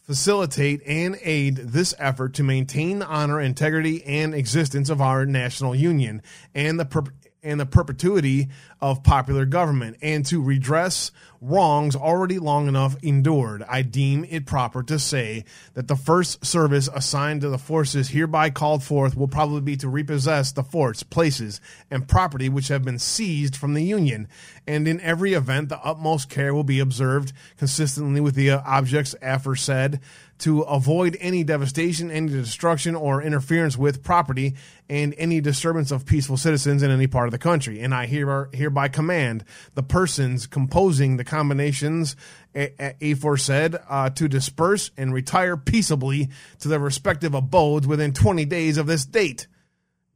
[0.02, 5.76] facilitate, and aid this effort to maintain the honor, integrity, and existence of our national
[5.76, 6.24] union
[6.56, 8.50] and the per- and the perpetuity
[8.82, 14.84] of popular government, and to redress wrongs already long enough endured, I deem it proper
[14.84, 19.62] to say that the first service assigned to the forces hereby called forth will probably
[19.62, 24.28] be to repossess the forts, places, and property which have been seized from the Union,
[24.68, 30.00] and in every event the utmost care will be observed, consistently with the objects aforesaid,
[30.40, 34.56] to avoid any devastation, any destruction, or interference with property,
[34.90, 37.82] and any disturbance of peaceful citizens in any part of the country.
[37.82, 39.44] And I hereby command
[39.76, 42.16] the persons composing the combinations
[42.56, 48.88] aforesaid uh, to disperse and retire peaceably to their respective abodes within 20 days of
[48.88, 49.48] this date.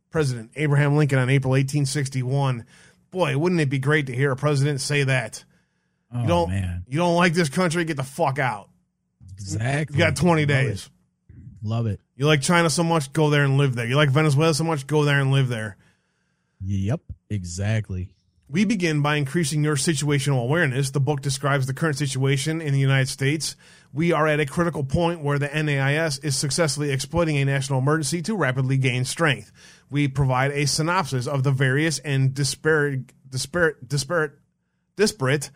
[0.10, 2.66] President Abraham Lincoln on April 1861.
[3.12, 5.44] Boy, wouldn't it be great to hear a president say that?
[6.14, 6.86] Oh, you don't, man.
[6.88, 7.84] you don't like this country?
[7.86, 8.70] Get the fuck out.
[9.34, 9.98] Exactly.
[9.98, 10.86] You got 20 Love days.
[10.86, 10.90] it.
[11.68, 12.00] Love it.
[12.16, 13.86] You like China so much, go there and live there.
[13.88, 15.78] You like Venezuela so much, go there and live there.
[16.62, 17.02] Yep.
[17.30, 18.10] Exactly.
[18.50, 20.92] We begin by increasing your situational awareness.
[20.92, 23.56] The book describes the current situation in the United States.
[23.92, 28.22] We are at a critical point where the NAIS is successfully exploiting a national emergency
[28.24, 29.52] to rapidly gain strength.
[29.90, 34.34] We provide a synopsis of the various and disparate, disparate, disparate,
[34.98, 35.50] disparate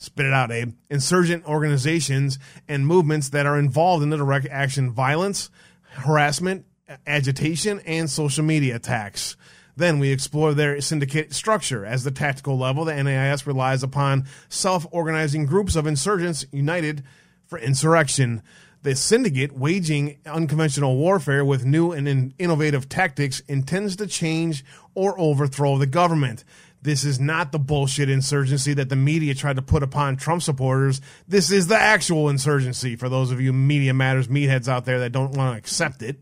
[0.00, 0.74] spit it out, Abe.
[0.88, 5.50] Insurgent organizations and movements that are involved in the direct action violence,
[5.82, 6.64] harassment,
[7.06, 9.36] agitation, and social media attacks.
[9.76, 11.84] Then we explore their syndicate structure.
[11.84, 17.04] As the tactical level, the NAIS relies upon self organizing groups of insurgents united
[17.46, 18.42] for insurrection.
[18.82, 25.18] The syndicate, waging unconventional warfare with new and in- innovative tactics, intends to change or
[25.20, 26.44] overthrow the government.
[26.82, 31.00] This is not the bullshit insurgency that the media tried to put upon Trump supporters.
[31.28, 35.12] This is the actual insurgency for those of you Media Matters meatheads out there that
[35.12, 36.20] don't want to accept it.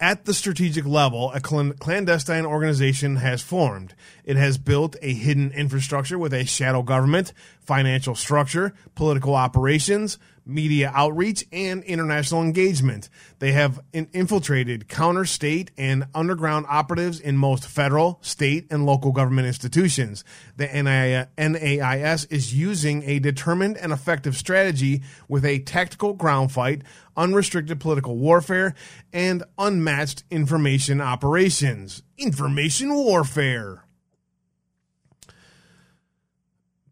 [0.00, 3.94] At the strategic level, a clandestine organization has formed.
[4.24, 10.92] It has built a hidden infrastructure with a shadow government, financial structure, political operations, media
[10.94, 13.08] outreach, and international engagement.
[13.38, 19.12] They have in- infiltrated counter state and underground operatives in most federal, state, and local
[19.12, 20.24] government institutions.
[20.56, 26.82] The NAIS is using a determined and effective strategy with a tactical ground fight,
[27.16, 28.74] unrestricted political warfare,
[29.12, 32.02] and unmatched information operations.
[32.18, 33.84] Information warfare.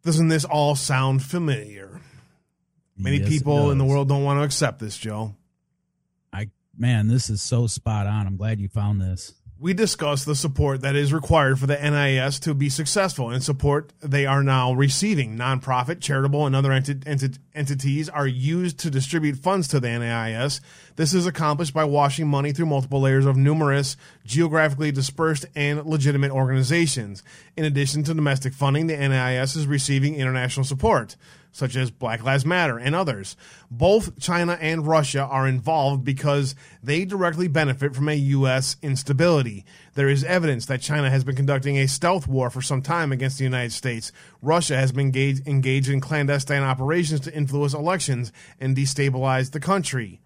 [0.03, 2.01] Doesn't this all sound familiar?
[3.03, 5.35] Many Yes, people in the world don't want to accept this, Joe.
[6.33, 8.27] I man, this is so spot on.
[8.27, 9.35] I'm glad you found this.
[9.63, 13.93] We discussed the support that is required for the NIS to be successful and support
[14.03, 15.39] they are now receiving.
[15.39, 20.61] Nonprofit, charitable, and other enti- enti- entities are used to distribute funds to the NIS.
[20.97, 26.33] This is accomplished by washing money through multiple layers of numerous, geographically dispersed, and legitimate
[26.33, 27.23] organizations.
[27.57, 31.15] In addition to domestic funding, the NIS is receiving international support
[31.53, 33.37] such as Black Lives Matter and others.
[33.71, 38.77] Both China and Russia are involved because they directly benefit from a U.S.
[38.83, 39.65] instability.
[39.95, 43.39] There is evidence that China has been conducting a stealth war for some time against
[43.39, 44.11] the United States.
[44.41, 50.21] Russia has been engaged, engaged in clandestine operations to influence elections and destabilize the country.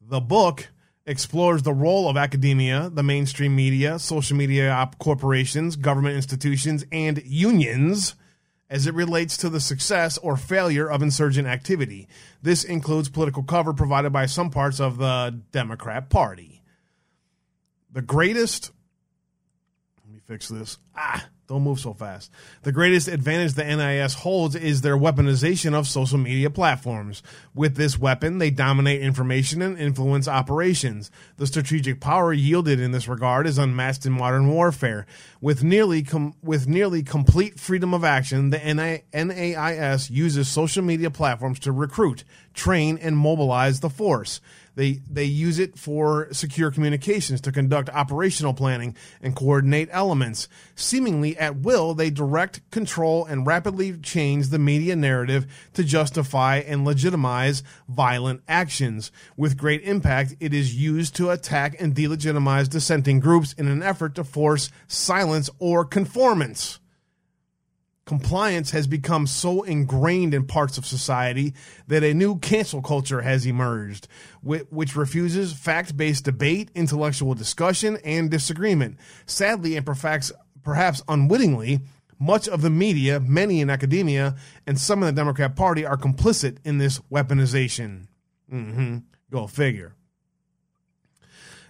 [0.00, 0.68] The book
[1.06, 8.14] explores the role of academia, the mainstream media, social media corporations, government institutions, and unions
[8.74, 12.08] as it relates to the success or failure of insurgent activity.
[12.42, 16.60] This includes political cover provided by some parts of the Democrat Party.
[17.92, 18.72] The greatest.
[20.04, 20.78] Let me fix this.
[20.96, 22.30] Ah, Don't move so fast.
[22.62, 27.22] The greatest advantage the NIS holds is their weaponization of social media platforms.
[27.54, 31.10] With this weapon, they dominate information and influence operations.
[31.36, 35.04] The strategic power yielded in this regard is unmatched in modern warfare.
[35.42, 41.58] With nearly com- with nearly complete freedom of action, the NAIS uses social media platforms
[41.60, 44.40] to recruit, train, and mobilize the force.
[44.74, 50.48] They they use it for secure communications to conduct operational planning and coordinate elements.
[50.74, 56.84] Seemingly at will, they direct, control, and rapidly change the media narrative to justify and
[56.84, 59.12] legitimize violent actions.
[59.36, 64.14] With great impact, it is used to attack and delegitimize dissenting groups in an effort
[64.16, 66.80] to force silence or conformance
[68.06, 71.54] compliance has become so ingrained in parts of society
[71.86, 74.08] that a new cancel culture has emerged,
[74.42, 78.98] which refuses fact based debate, intellectual discussion, and disagreement.
[79.26, 81.80] Sadly, and perhaps, perhaps unwittingly,
[82.18, 84.36] much of the media, many in academia,
[84.66, 88.06] and some in the Democrat Party are complicit in this weaponization.
[88.52, 88.98] Mm-hmm.
[89.30, 89.94] Go figure.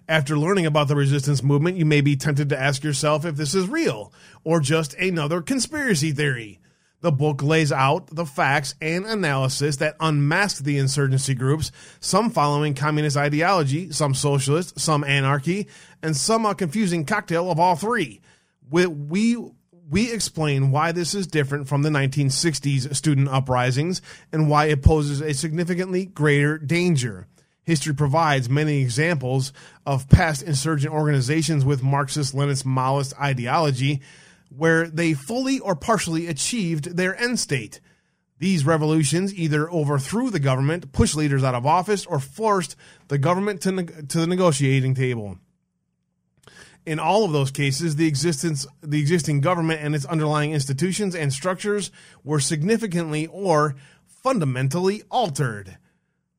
[0.08, 3.54] After learning about the resistance movement, you may be tempted to ask yourself if this
[3.54, 4.12] is real
[4.44, 6.60] or just another conspiracy theory.
[7.00, 12.74] The book lays out the facts and analysis that unmask the insurgency groups, some following
[12.74, 15.68] communist ideology, some socialist, some anarchy,
[16.02, 18.20] and some a confusing cocktail of all three.
[18.70, 19.36] We, we,
[19.90, 25.20] we explain why this is different from the 1960s student uprisings and why it poses
[25.20, 27.26] a significantly greater danger.
[27.64, 29.52] History provides many examples
[29.86, 34.02] of past insurgent organizations with Marxist Leninist Maoist ideology
[34.56, 37.80] where they fully or partially achieved their end state.
[38.38, 42.76] These revolutions either overthrew the government, pushed leaders out of office, or forced
[43.08, 45.38] the government to, ne- to the negotiating table.
[46.84, 51.32] In all of those cases, the existence, the existing government and its underlying institutions and
[51.32, 51.90] structures
[52.22, 55.78] were significantly or fundamentally altered.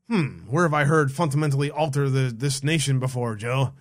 [0.08, 3.74] Hmm, where have I heard fundamentally alter the, this nation before, Joe?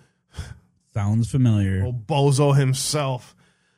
[0.93, 1.83] Sounds familiar.
[1.83, 3.35] Old Bozo himself.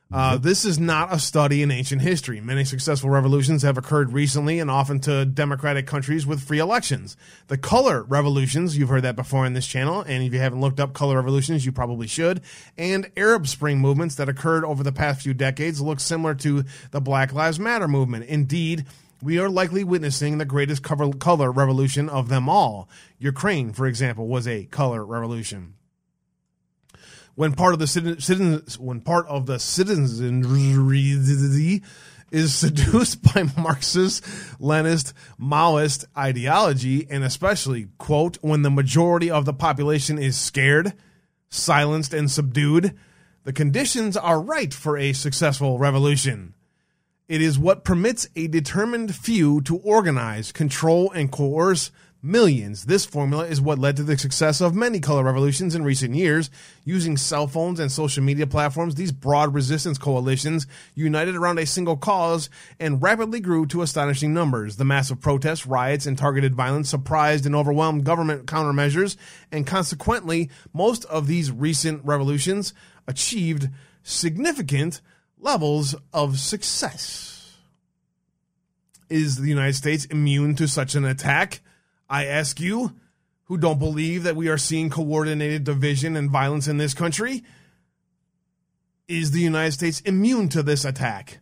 [0.09, 2.39] Uh, this is not a study in ancient history.
[2.39, 7.17] Many successful revolutions have occurred recently and often to democratic countries with free elections.
[7.47, 10.79] The color revolutions, you've heard that before in this channel, and if you haven't looked
[10.79, 12.41] up color revolutions, you probably should.
[12.77, 17.01] And Arab Spring movements that occurred over the past few decades look similar to the
[17.01, 18.25] Black Lives Matter movement.
[18.25, 18.85] Indeed,
[19.21, 22.89] we are likely witnessing the greatest color revolution of them all.
[23.17, 25.73] Ukraine, for example, was a color revolution.
[27.35, 31.81] When part of the citizens, when part of the citizenry
[32.31, 34.23] is seduced by Marxist,
[34.59, 40.93] Leninist, Maoist ideology, and especially, quote, when the majority of the population is scared,
[41.49, 42.97] silenced, and subdued,
[43.43, 46.53] the conditions are right for a successful revolution.
[47.27, 51.91] It is what permits a determined few to organize, control, and coerce
[52.23, 52.85] millions.
[52.85, 56.49] This formula is what led to the success of many color revolutions in recent years.
[56.85, 61.97] Using cell phones and social media platforms, these broad resistance coalitions united around a single
[61.97, 62.49] cause
[62.79, 64.77] and rapidly grew to astonishing numbers.
[64.77, 69.17] The massive protests, riots, and targeted violence surprised and overwhelmed government countermeasures,
[69.51, 72.73] and consequently, most of these recent revolutions
[73.05, 73.67] achieved
[74.01, 75.01] significant
[75.39, 77.55] levels of success.
[79.09, 81.61] Is the United States immune to such an attack?
[82.09, 82.93] I ask you,
[83.45, 87.43] who don't believe that we are seeing coordinated division and violence in this country?
[89.07, 91.39] Is the United States immune to this attack?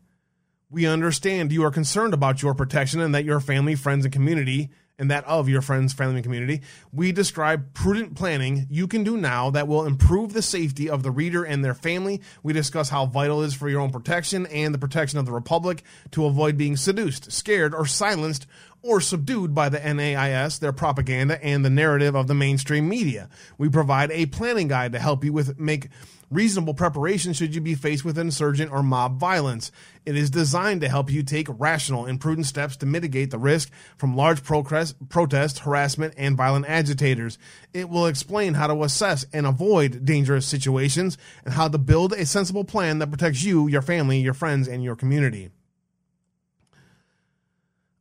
[0.69, 4.69] We understand you are concerned about your protection and that your family, friends, and community
[4.97, 6.61] and that of your friends, family, and community,
[6.93, 11.11] we describe prudent planning you can do now that will improve the safety of the
[11.11, 12.21] reader and their family.
[12.43, 15.31] We discuss how vital it is for your own protection and the protection of the
[15.31, 18.47] Republic to avoid being seduced, scared, or silenced
[18.85, 23.27] or subdued by the NAIS, their propaganda, and the narrative of the mainstream media.
[23.57, 25.89] We provide a planning guide to help you with make
[26.29, 29.71] reasonable preparation should you be faced with insurgent or mob violence.
[30.05, 33.71] It is designed to help you take rational and prudent steps to mitigate the risk
[33.97, 37.39] from large protest, harassment, and violent agitators.
[37.73, 42.25] It will explain how to assess and avoid dangerous situations and how to build a
[42.25, 45.49] sensible plan that protects you, your family, your friends, and your community.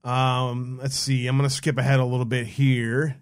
[0.04, 1.26] Um, let's see.
[1.26, 3.16] I'm going to skip ahead a little bit here.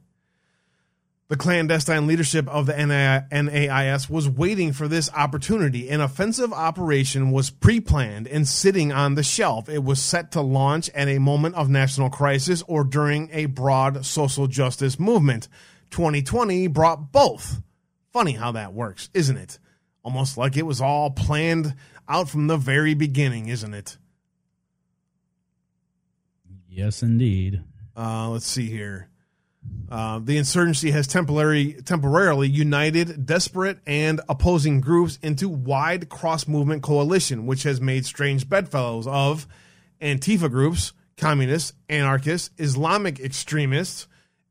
[1.28, 5.88] The clandestine leadership of the NAIS was waiting for this opportunity.
[5.88, 9.70] An offensive operation was pre planned and sitting on the shelf.
[9.70, 14.04] It was set to launch at a moment of national crisis or during a broad
[14.04, 15.48] social justice movement.
[15.90, 17.62] 2020 brought both.
[18.12, 19.58] Funny how that works, isn't it?
[20.02, 21.74] Almost like it was all planned
[22.06, 23.96] out from the very beginning, isn't it?
[26.72, 27.62] Yes, indeed.
[27.94, 29.08] Uh, let's see here.
[29.90, 36.82] Uh, the insurgency has temporary, temporarily united desperate and opposing groups into wide cross movement
[36.82, 39.46] coalition, which has made strange bedfellows of
[40.00, 44.08] Antifa groups, communists, anarchists, Islamic extremists,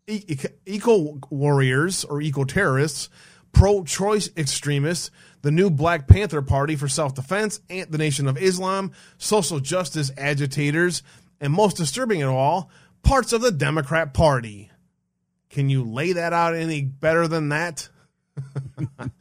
[0.08, 0.24] e-
[0.68, 3.10] eco warriors or eco terrorists,
[3.52, 5.10] pro choice extremists,
[5.42, 10.12] the new Black Panther Party for self defense, and the Nation of Islam, social justice
[10.18, 11.02] agitators,
[11.42, 12.70] and most disturbing of all,
[13.04, 14.72] parts of the Democrat Party.
[15.50, 17.90] Can you lay that out any better than that?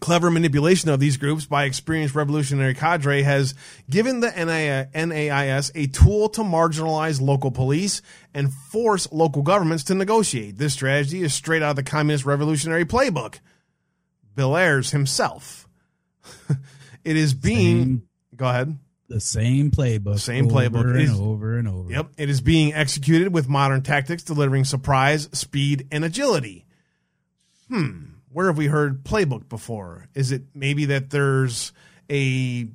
[0.00, 3.54] Clever manipulation of these groups by experienced revolutionary cadre has
[3.88, 8.02] given the NAIS a tool to marginalize local police
[8.34, 10.58] and force local governments to negotiate.
[10.58, 13.40] This strategy is straight out of the communist revolutionary playbook.
[14.34, 15.68] Bill Ayers himself.
[17.04, 17.84] it is being.
[17.84, 18.02] Same,
[18.36, 18.78] go ahead
[19.10, 20.20] the same playbook.
[20.20, 20.78] Same playbook.
[20.78, 21.90] Over and over and over.
[21.90, 22.12] Yep.
[22.16, 26.64] It is being executed with modern tactics, delivering surprise, speed, and agility.
[27.68, 28.04] Hmm.
[28.32, 30.08] Where have we heard playbook before?
[30.14, 31.72] Is it maybe that there's
[32.08, 32.68] a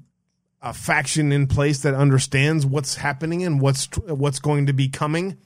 [0.62, 5.38] a faction in place that understands what's happening and what's what's going to be coming,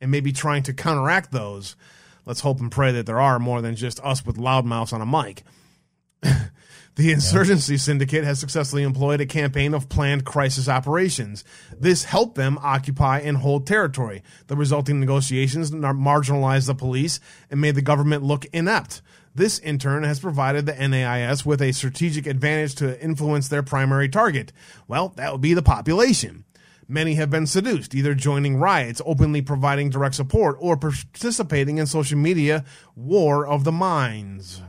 [0.00, 1.76] and maybe trying to counteract those?
[2.24, 5.06] Let's hope and pray that there are more than just us with loudmouths on a
[5.06, 5.42] mic.
[6.98, 7.78] The insurgency yeah.
[7.78, 11.44] syndicate has successfully employed a campaign of planned crisis operations.
[11.78, 14.24] This helped them occupy and hold territory.
[14.48, 17.20] The resulting negotiations marginalized the police
[17.52, 19.00] and made the government look inept.
[19.32, 24.08] This, in turn, has provided the NAIS with a strategic advantage to influence their primary
[24.08, 24.52] target.
[24.88, 26.46] Well, that would be the population.
[26.88, 32.18] Many have been seduced, either joining riots, openly providing direct support, or participating in social
[32.18, 32.64] media
[32.96, 34.62] war of the minds.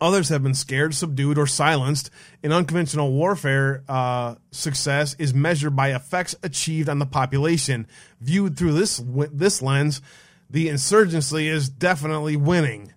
[0.00, 2.10] Others have been scared, subdued, or silenced.
[2.42, 7.86] In unconventional warfare, uh, success is measured by effects achieved on the population.
[8.20, 10.00] Viewed through this this lens,
[10.48, 12.92] the insurgency is definitely winning.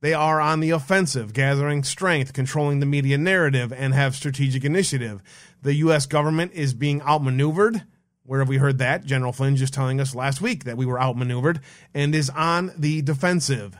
[0.00, 5.22] They are on the offensive, gathering strength, controlling the media narrative, and have strategic initiative.
[5.62, 6.06] The U.S.
[6.06, 7.82] government is being outmaneuvered.
[8.24, 9.04] Where have we heard that?
[9.04, 11.60] General Flynn just telling us last week that we were outmaneuvered
[11.94, 13.76] and is on the defensive.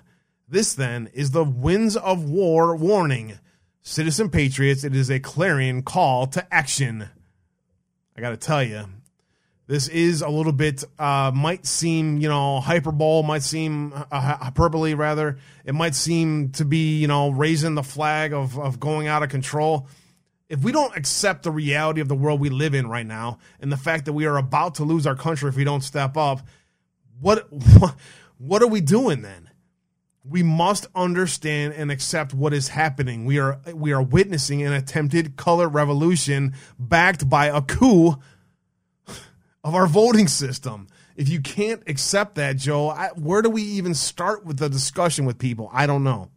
[0.51, 3.39] This, then, is the winds of war warning.
[3.83, 7.09] Citizen Patriots, it is a clarion call to action.
[8.17, 8.87] I got to tell you,
[9.67, 14.95] this is a little bit, uh, might seem, you know, hyperbole, might seem uh, hyperbole,
[14.95, 15.39] rather.
[15.67, 19.29] It might seem to be, you know, raising the flag of, of going out of
[19.29, 19.87] control.
[20.49, 23.71] If we don't accept the reality of the world we live in right now and
[23.71, 26.41] the fact that we are about to lose our country if we don't step up,
[27.21, 27.95] what, what,
[28.39, 29.48] what are we doing then?
[30.29, 33.25] We must understand and accept what is happening.
[33.25, 38.17] We are we are witnessing an attempted color revolution backed by a coup
[39.65, 40.89] of our voting system.
[41.17, 45.25] If you can't accept that, Joe, I, where do we even start with the discussion
[45.25, 45.69] with people?
[45.73, 46.31] I don't know.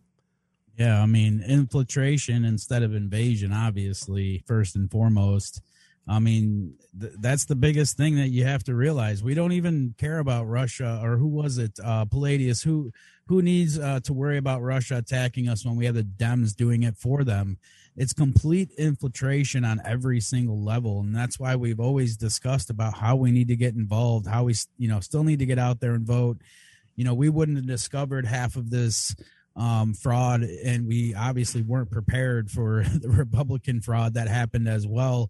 [0.76, 5.62] Yeah, I mean, infiltration instead of invasion, obviously, first and foremost.
[6.08, 9.24] I mean, th- that's the biggest thing that you have to realize.
[9.24, 12.92] We don't even care about Russia or who was it, uh, Palladius, who
[13.28, 16.84] who needs uh, to worry about Russia attacking us when we have the Dems doing
[16.84, 17.58] it for them?
[17.96, 23.16] It's complete infiltration on every single level, and that's why we've always discussed about how
[23.16, 25.94] we need to get involved, how we you know still need to get out there
[25.94, 26.38] and vote.
[26.96, 29.16] You know, we wouldn't have discovered half of this
[29.56, 35.30] um, fraud, and we obviously weren't prepared for the Republican fraud that happened as well.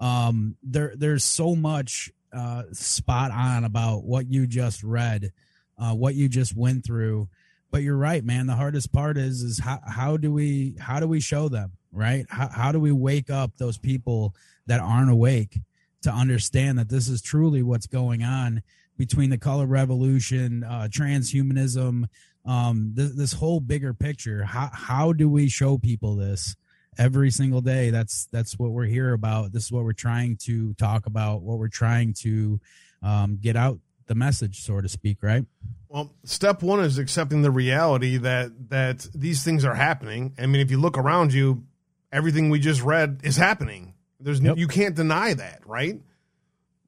[0.00, 5.32] Um, there, there's so much uh, spot on about what you just read,
[5.78, 7.28] uh, what you just went through
[7.72, 8.48] but you're right, man.
[8.48, 12.26] The hardest part is is how how do we how do we show them right?
[12.28, 14.34] How how do we wake up those people
[14.66, 15.58] that aren't awake
[16.02, 18.62] to understand that this is truly what's going on
[18.96, 22.04] between the color revolution, uh, transhumanism,
[22.44, 24.44] um, th- this whole bigger picture?
[24.44, 26.56] How how do we show people this?
[26.98, 30.74] Every single day that's that's what we're here about this is what we're trying to
[30.74, 32.60] talk about what we're trying to
[33.02, 35.44] um, get out the message so to speak right
[35.90, 40.34] well, step one is accepting the reality that that these things are happening.
[40.38, 41.64] I mean, if you look around you,
[42.12, 43.94] everything we just read is happening.
[44.20, 44.56] There's yep.
[44.56, 46.00] you can't deny that, right?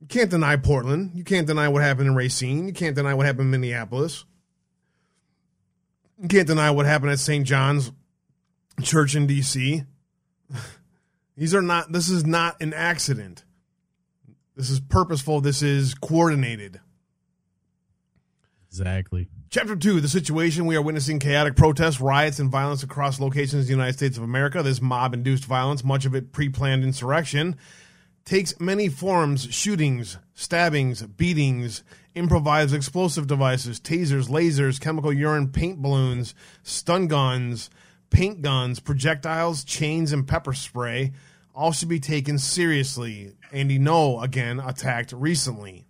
[0.01, 1.13] You can't deny Portland.
[1.15, 2.69] You can't deny what happened in Racine.
[2.69, 4.25] You can't deny what happened in Minneapolis.
[6.21, 7.45] You can't deny what happened at St.
[7.45, 7.91] John's
[8.83, 9.83] Church in D.C.
[11.37, 11.93] These are not.
[11.93, 13.45] This is not an accident.
[14.57, 15.41] This is purposeful.
[15.41, 16.81] This is coordinated.
[18.69, 19.29] Exactly.
[19.51, 20.67] Chapter 2 The situation.
[20.67, 24.23] We are witnessing chaotic protests, riots, and violence across locations in the United States of
[24.23, 24.63] America.
[24.63, 27.57] This mob induced violence, much of it pre planned insurrection,
[28.25, 31.83] takes many forms shootings, stabbings, beatings,
[32.15, 37.71] improvised explosive devices, tasers, lasers, chemical urine, paint balloons, stun guns,
[38.13, 41.13] paint guns, projectiles, chains, and pepper spray.
[41.55, 43.33] All should be taken seriously.
[43.51, 45.87] Andy Ngo, again, attacked recently.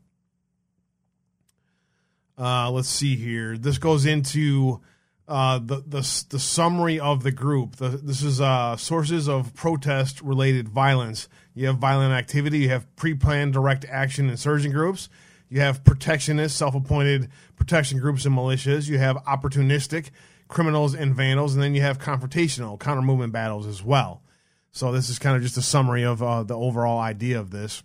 [2.38, 3.58] Uh, let's see here.
[3.58, 4.80] This goes into
[5.28, 7.76] uh, the, the the summary of the group.
[7.76, 11.28] The, this is uh, sources of protest related violence.
[11.54, 12.60] You have violent activity.
[12.60, 15.08] You have pre planned direct action insurgent groups.
[15.48, 18.88] You have protectionist, self appointed protection groups and militias.
[18.88, 20.10] You have opportunistic
[20.52, 24.22] criminals and vandals, and then you have confrontational counter movement battles as well.
[24.70, 27.82] So this is kind of just a summary of uh, the overall idea of this.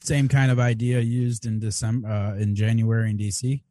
[0.00, 3.62] Same kind of idea used in December, uh, in January in DC.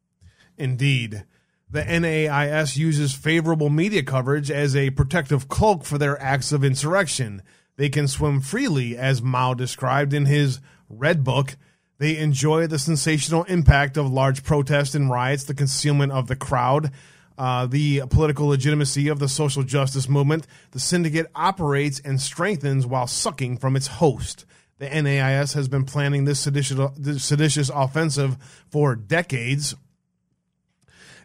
[0.58, 1.24] Indeed.
[1.70, 7.42] The NAIS uses favorable media coverage as a protective cloak for their acts of insurrection.
[7.76, 11.56] They can swim freely, as Mao described in his Red Book.
[11.98, 16.92] They enjoy the sensational impact of large protests and riots, the concealment of the crowd,
[17.38, 20.46] uh, the political legitimacy of the social justice movement.
[20.70, 24.44] The syndicate operates and strengthens while sucking from its host.
[24.78, 28.36] The NAIS has been planning this seditious, this seditious offensive
[28.70, 29.74] for decades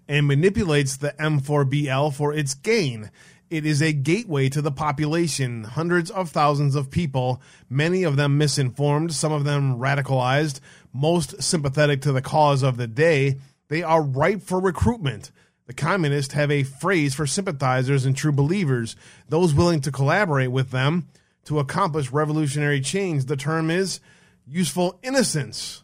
[0.07, 3.11] and manipulates the M4BL for its gain.
[3.49, 8.37] It is a gateway to the population, hundreds of thousands of people, many of them
[8.37, 10.59] misinformed, some of them radicalized,
[10.93, 13.37] most sympathetic to the cause of the day.
[13.67, 15.31] They are ripe for recruitment.
[15.69, 18.95] The communists have a phrase for sympathizers and true believers,
[19.27, 21.09] those willing to collaborate with them
[21.45, 23.25] to accomplish revolutionary change.
[23.25, 23.99] The term is
[24.47, 25.83] useful innocence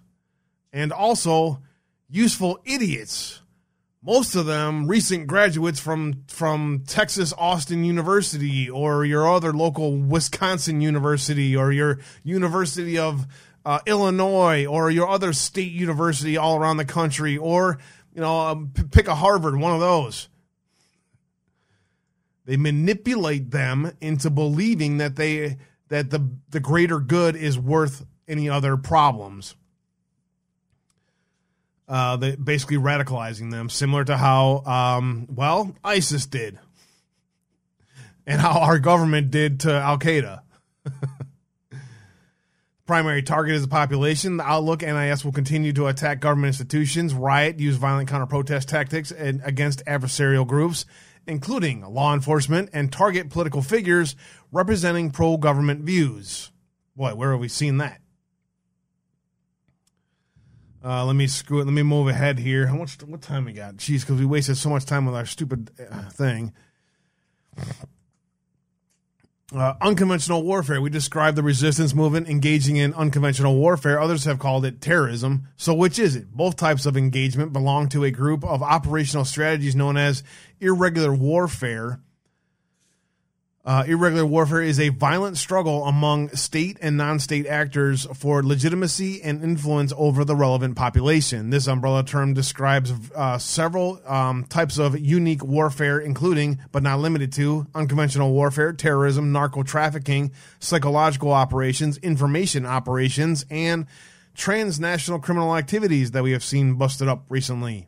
[0.73, 1.61] and also
[2.09, 3.41] useful idiots.
[4.01, 10.81] Most of them recent graduates from from Texas Austin University or your other local Wisconsin
[10.81, 13.27] University or your University of
[13.63, 17.77] uh, Illinois or your other state university all around the country or
[18.16, 20.30] you know um, pick a Harvard one of those
[22.45, 25.57] they manipulate them into believing that they
[25.89, 29.55] that the the greater good is worth any other problems.
[31.88, 36.57] Uh, they basically radicalizing them, similar to how um, well ISIS did,
[38.26, 40.41] and how our government did to Al Qaeda.
[42.86, 44.38] Primary target is the population.
[44.38, 49.11] The outlook NIS will continue to attack government institutions, riot, use violent counter protest tactics
[49.11, 50.86] and against adversarial groups,
[51.25, 54.15] including law enforcement, and target political figures
[54.51, 56.51] representing pro government views.
[56.95, 58.01] Boy, where have we seen that?
[60.83, 61.65] Uh, let me screw it.
[61.65, 62.67] Let me move ahead here.
[62.67, 63.01] How much?
[63.01, 63.77] What time we got?
[63.77, 66.53] Jeez, because we wasted so much time with our stupid uh, thing.
[69.54, 70.82] Uh, unconventional warfare.
[70.82, 74.00] We describe the resistance movement engaging in unconventional warfare.
[74.00, 75.48] Others have called it terrorism.
[75.56, 76.32] So, which is it?
[76.32, 80.24] Both types of engagement belong to a group of operational strategies known as
[80.60, 82.00] irregular warfare.
[83.66, 89.24] Uh, irregular warfare is a violent struggle among state and non state actors for legitimacy
[89.24, 91.49] and influence over the relevant population.
[91.49, 97.32] This umbrella term describes uh, several um, types of unique warfare, including, but not limited
[97.34, 103.88] to, unconventional warfare, terrorism, narco trafficking, psychological operations, information operations, and
[104.36, 107.88] transnational criminal activities that we have seen busted up recently.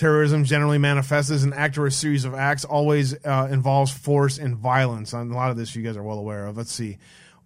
[0.00, 4.38] Terrorism generally manifests as an act or a series of acts, always uh, involves force
[4.38, 5.12] and violence.
[5.12, 6.56] And a lot of this you guys are well aware of.
[6.56, 6.96] Let's see.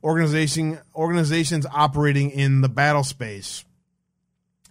[0.04, 3.64] Organization, organizations operating in the battle space.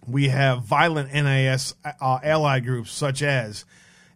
[0.06, 3.66] We have violent NIS uh, groups such as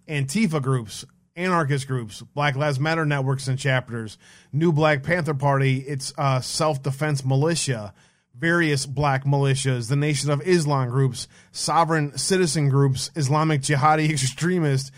[0.08, 1.04] Antifa groups,
[1.36, 4.16] anarchist groups, Black Lives Matter networks and chapters,
[4.50, 7.92] New Black Panther Party, its uh, self defense militia,
[8.38, 14.92] various black militias, the Nation of Islam groups, sovereign citizen groups, Islamic jihadi extremists,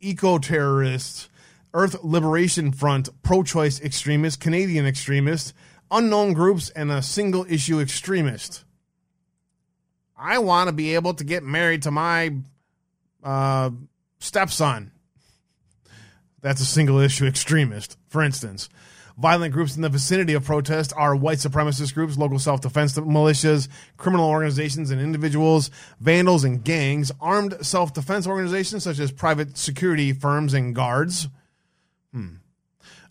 [0.00, 1.28] eco terrorists,
[1.72, 5.52] Earth Liberation Front, pro choice extremists, Canadian extremists,
[5.90, 8.64] unknown groups, and a single issue extremist.
[10.18, 12.34] I want to be able to get married to my
[13.22, 13.70] uh,
[14.18, 14.92] stepson.
[16.40, 18.68] That's a single issue extremist, for instance.
[19.18, 23.68] Violent groups in the vicinity of protest are white supremacist groups, local self defense militias,
[23.96, 30.12] criminal organizations and individuals, vandals and gangs, armed self defense organizations such as private security
[30.12, 31.28] firms and guards.
[32.12, 32.34] Hmm.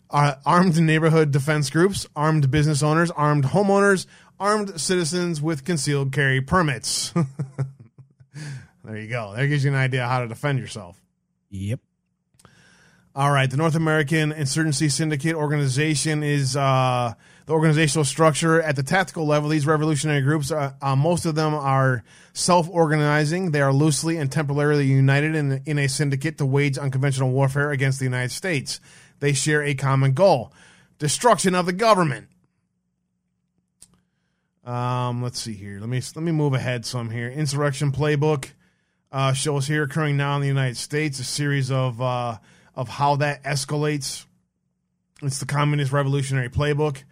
[0.08, 4.06] Uh, armed neighborhood defense groups, armed business owners, armed homeowners,
[4.38, 7.12] armed citizens with concealed carry permits.
[8.86, 9.34] There you go.
[9.34, 11.02] That gives you an idea how to defend yourself.
[11.50, 11.80] Yep.
[13.16, 17.14] All right, the North American Insurgency Syndicate organization is uh,
[17.46, 19.48] the organizational structure at the tactical level.
[19.48, 22.04] These revolutionary groups, uh, uh, most of them are
[22.34, 23.52] self-organizing.
[23.52, 28.00] They are loosely and temporarily united in, in a syndicate to wage unconventional warfare against
[28.00, 28.80] the United States.
[29.20, 30.52] They share a common goal:
[30.98, 32.28] destruction of the government.
[34.62, 35.80] Um, let's see here.
[35.80, 37.30] Let me let me move ahead some here.
[37.30, 38.50] Insurrection playbook
[39.10, 41.18] uh, shows here occurring now in the United States.
[41.18, 42.36] A series of uh,
[42.76, 44.26] of how that escalates.
[45.22, 47.02] It's the Communist Revolutionary Playbook.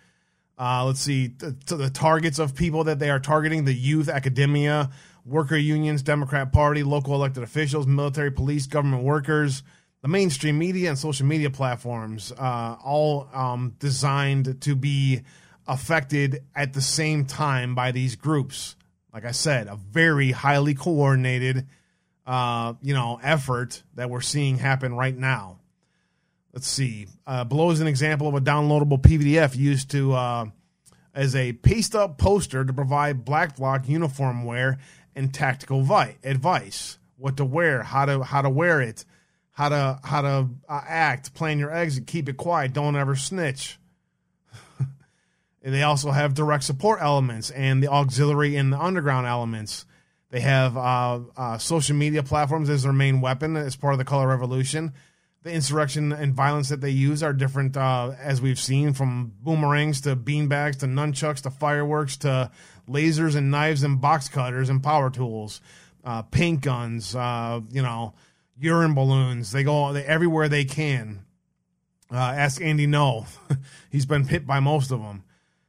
[0.59, 4.91] Uh, let's see the, the targets of people that they are targeting: the youth, academia,
[5.25, 9.62] worker unions, Democrat Party, local elected officials, military, police, government workers,
[10.03, 12.31] the mainstream media, and social media platforms.
[12.33, 15.23] Uh, all um, designed to be
[15.67, 18.77] affected at the same time by these groups.
[19.12, 21.67] Like I said, a very highly coordinated,
[22.27, 25.59] uh, you know, effort that we're seeing happen right now.
[26.53, 27.09] Let's see.
[27.27, 30.47] Uh, below is an example of a downloadable PDF used to uh,
[31.12, 34.79] as a paste-up poster to provide black bloc uniform wear
[35.16, 39.05] and tactical vi- advice: what to wear, how to how to wear it,
[39.51, 43.79] how to how to uh, act, plan your exit, keep it quiet, don't ever snitch.
[45.64, 49.87] And They also have direct support elements and the auxiliary and the underground elements.
[50.35, 54.05] They have uh, uh, social media platforms as their main weapon as part of the
[54.05, 54.93] color revolution.
[55.45, 60.01] The insurrection and violence that they use are different, uh, as we've seen, from boomerangs
[60.01, 62.51] to beanbags to nunchucks to fireworks to
[62.89, 65.61] lasers and knives and box cutters and power tools,
[66.03, 68.12] uh, paint guns, uh, you know,
[68.59, 69.53] urine balloons.
[69.53, 71.24] They go they, everywhere they can.
[72.11, 73.24] Uh, ask Andy Ngo.
[73.93, 75.22] He's been hit by most of them.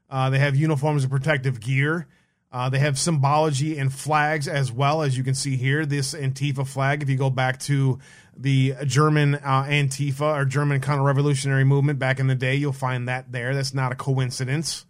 [0.09, 2.07] They have uniforms and protective gear.
[2.55, 5.85] Uh, they have symbology and flags as well, as you can see here.
[5.85, 7.99] This Antifa flag, if you go back to
[8.37, 13.09] the German uh, Antifa or German counter revolutionary movement back in the day, you'll find
[13.09, 13.53] that there.
[13.53, 14.85] That's not a coincidence.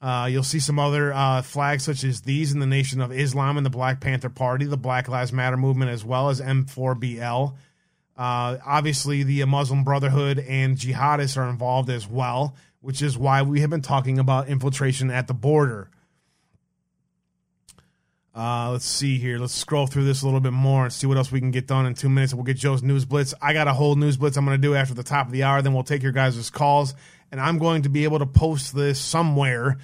[0.00, 3.56] Uh, you'll see some other uh, flags such as these in the Nation of Islam
[3.56, 7.54] and the Black Panther Party, the Black Lives Matter movement, as well as M4BL.
[8.16, 12.54] Uh, obviously, the Muslim Brotherhood and jihadists are involved as well
[12.84, 15.88] which is why we have been talking about infiltration at the border.
[18.34, 19.38] Uh, let's see here.
[19.38, 21.68] Let's scroll through this a little bit more and see what else we can get
[21.68, 22.34] done in two minutes.
[22.34, 23.32] We'll get Joe's news blitz.
[23.40, 25.44] I got a whole news blitz I'm going to do after the top of the
[25.44, 25.62] hour.
[25.62, 26.94] Then we'll take your guys' calls,
[27.30, 29.78] and I'm going to be able to post this somewhere,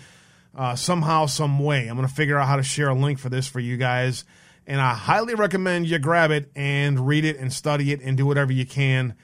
[0.56, 1.86] uh, somehow, some way.
[1.86, 4.24] I'm going to figure out how to share a link for this for you guys,
[4.66, 8.26] and I highly recommend you grab it and read it and study it and do
[8.26, 9.14] whatever you can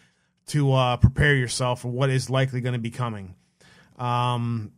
[0.49, 3.35] to uh, prepare yourself for what is likely going to be coming.
[3.99, 4.71] Um,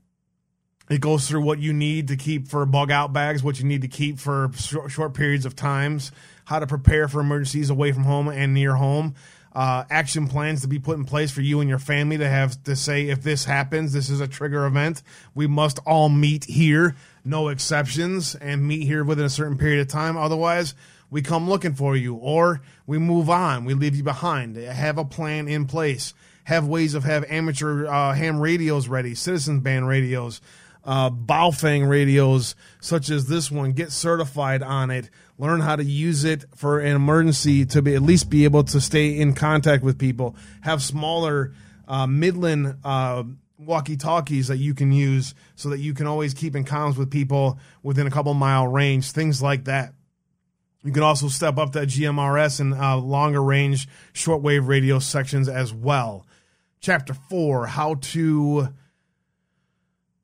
[0.88, 3.82] it goes through what you need to keep for bug out bags, what you need
[3.82, 6.12] to keep for short, short periods of times,
[6.44, 9.14] how to prepare for emergencies away from home and near home,
[9.54, 12.62] uh, action plans to be put in place for you and your family to have
[12.64, 15.02] to say if this happens, this is a trigger event.
[15.34, 19.88] We must all meet here, no exceptions, and meet here within a certain period of
[19.88, 20.16] time.
[20.16, 20.74] Otherwise,
[21.10, 24.56] we come looking for you, or we move on, we leave you behind.
[24.56, 26.14] Have a plan in place
[26.48, 30.40] have ways of have amateur uh, ham radios ready, citizen band radios,
[30.88, 33.72] uh, Baofeng radios such as this one.
[33.72, 35.10] Get certified on it.
[35.36, 38.80] Learn how to use it for an emergency to be at least be able to
[38.80, 40.34] stay in contact with people.
[40.62, 41.52] Have smaller
[41.86, 43.24] uh, Midland uh,
[43.58, 47.10] walkie talkies that you can use so that you can always keep in comms with
[47.10, 49.12] people within a couple mile range.
[49.12, 49.92] Things like that.
[50.82, 55.74] You can also step up to GMRS and uh, longer range shortwave radio sections as
[55.74, 56.24] well
[56.80, 58.68] chapter four, how to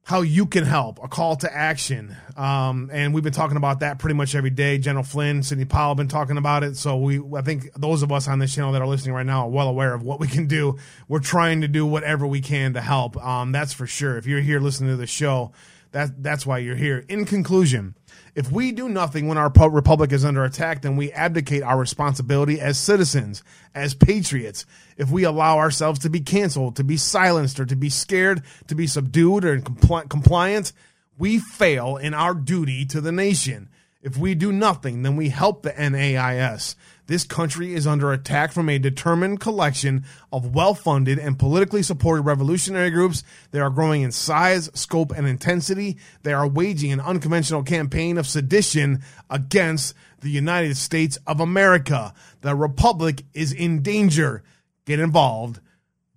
[0.05, 2.15] how you can help, a call to action.
[2.37, 4.77] Um, and we've been talking about that pretty much every day.
[4.77, 6.77] General Flynn, Sidney Powell have been talking about it.
[6.77, 9.47] So we, I think those of us on this channel that are listening right now
[9.47, 10.77] are well aware of what we can do.
[11.09, 13.17] We're trying to do whatever we can to help.
[13.17, 14.19] Um, that's for sure.
[14.19, 15.53] If you're here listening to the show,
[15.95, 17.05] that, that's why you're here.
[17.09, 17.95] In conclusion,
[18.35, 22.61] if we do nothing when our republic is under attack, then we abdicate our responsibility
[22.61, 23.45] as citizens,
[23.77, 24.67] as patriots.
[24.97, 28.75] If we allow ourselves to be canceled, to be silenced, or to be scared, to
[28.75, 30.73] be subdued or compli- compliant,
[31.17, 33.69] we fail in our duty to the nation.
[34.03, 36.75] If we do nothing, then we help the NAIS.
[37.07, 42.23] This country is under attack from a determined collection of well funded and politically supported
[42.23, 43.23] revolutionary groups.
[43.51, 45.99] They are growing in size, scope, and intensity.
[46.23, 52.15] They are waging an unconventional campaign of sedition against the United States of America.
[52.41, 54.43] The Republic is in danger.
[54.87, 55.61] Get involved.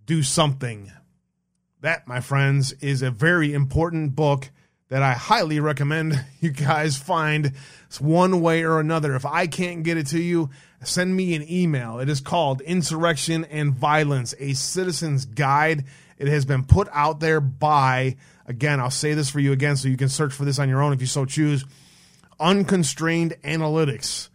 [0.06, 0.92] Do something.
[1.82, 4.50] That, my friends, is a very important book
[4.90, 7.52] that I highly recommend you guys find
[8.00, 9.16] one way or another.
[9.16, 10.50] If I can't get it to you,
[10.84, 12.00] send me an email.
[12.00, 15.86] It is called Insurrection and Violence, a Citizen's Guide.
[16.18, 19.88] It has been put out there by, again, I'll say this for you again so
[19.88, 21.66] you can search for this on your own if you so choose,
[22.40, 24.30] Unconstrained Analytics.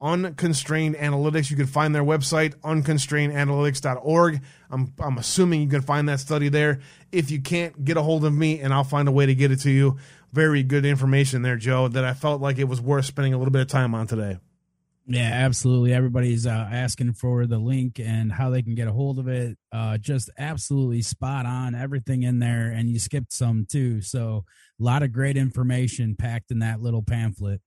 [0.00, 1.50] Unconstrained Analytics.
[1.50, 4.40] You can find their website, unconstrainedanalytics.org.
[4.70, 6.80] I'm, I'm assuming you can find that study there.
[7.10, 9.50] If you can't, get a hold of me and I'll find a way to get
[9.50, 9.96] it to you.
[10.32, 13.50] Very good information there, Joe, that I felt like it was worth spending a little
[13.50, 14.38] bit of time on today.
[15.10, 15.94] Yeah, absolutely.
[15.94, 19.56] Everybody's uh, asking for the link and how they can get a hold of it.
[19.72, 21.74] Uh, just absolutely spot on.
[21.74, 24.02] Everything in there, and you skipped some too.
[24.02, 24.44] So,
[24.78, 27.62] a lot of great information packed in that little pamphlet.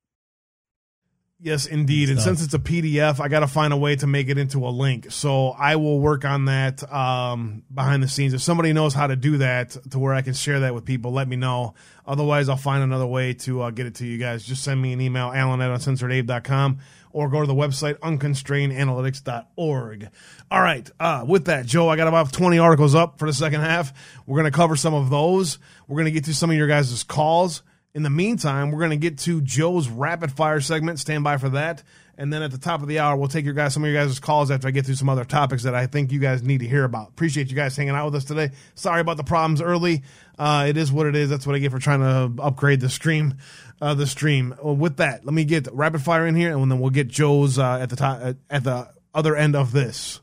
[1.43, 2.11] Yes, indeed.
[2.11, 4.67] And since it's a PDF, I got to find a way to make it into
[4.67, 5.07] a link.
[5.09, 8.35] So I will work on that um, behind the scenes.
[8.35, 11.11] If somebody knows how to do that to where I can share that with people,
[11.11, 11.73] let me know.
[12.05, 14.45] Otherwise, I'll find another way to uh, get it to you guys.
[14.45, 16.77] Just send me an email, alan at uncensoredabe.com,
[17.13, 20.09] or go to the website, unconstrainedanalytics.org.
[20.49, 20.89] All right.
[20.99, 23.93] Uh, with that, Joe, I got about 20 articles up for the second half.
[24.25, 25.59] We're going to cover some of those.
[25.87, 27.63] We're going to get to some of your guys' calls.
[27.93, 30.99] In the meantime, we're going to get to Joe's rapid fire segment.
[30.99, 31.83] Stand by for that.
[32.21, 33.99] And then at the top of the hour, we'll take your guys some of your
[33.99, 36.59] guys' calls after I get through some other topics that I think you guys need
[36.59, 37.09] to hear about.
[37.09, 38.51] Appreciate you guys hanging out with us today.
[38.75, 40.03] Sorry about the problems early.
[40.37, 41.31] Uh, it is what it is.
[41.31, 43.39] That's what I get for trying to upgrade the stream.
[43.81, 44.53] Uh, the stream.
[44.61, 47.79] With that, let me get rapid fire in here, and then we'll get Joe's uh,
[47.81, 50.20] at the top at the other end of this.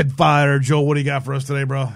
[0.00, 0.58] Rapid fire.
[0.58, 1.92] Joe, what do you got for us today, bro?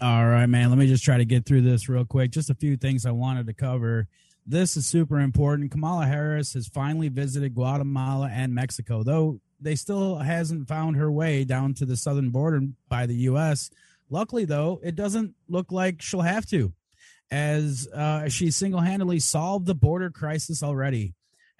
[0.00, 0.70] All right, man.
[0.70, 2.30] Let me just try to get through this real quick.
[2.30, 4.08] Just a few things I wanted to cover.
[4.46, 5.70] This is super important.
[5.70, 11.44] Kamala Harris has finally visited Guatemala and Mexico, though they still hasn't found her way
[11.44, 13.68] down to the southern border by the U.S.
[14.08, 16.72] Luckily, though, it doesn't look like she'll have to,
[17.30, 21.12] as uh, she single handedly solved the border crisis already.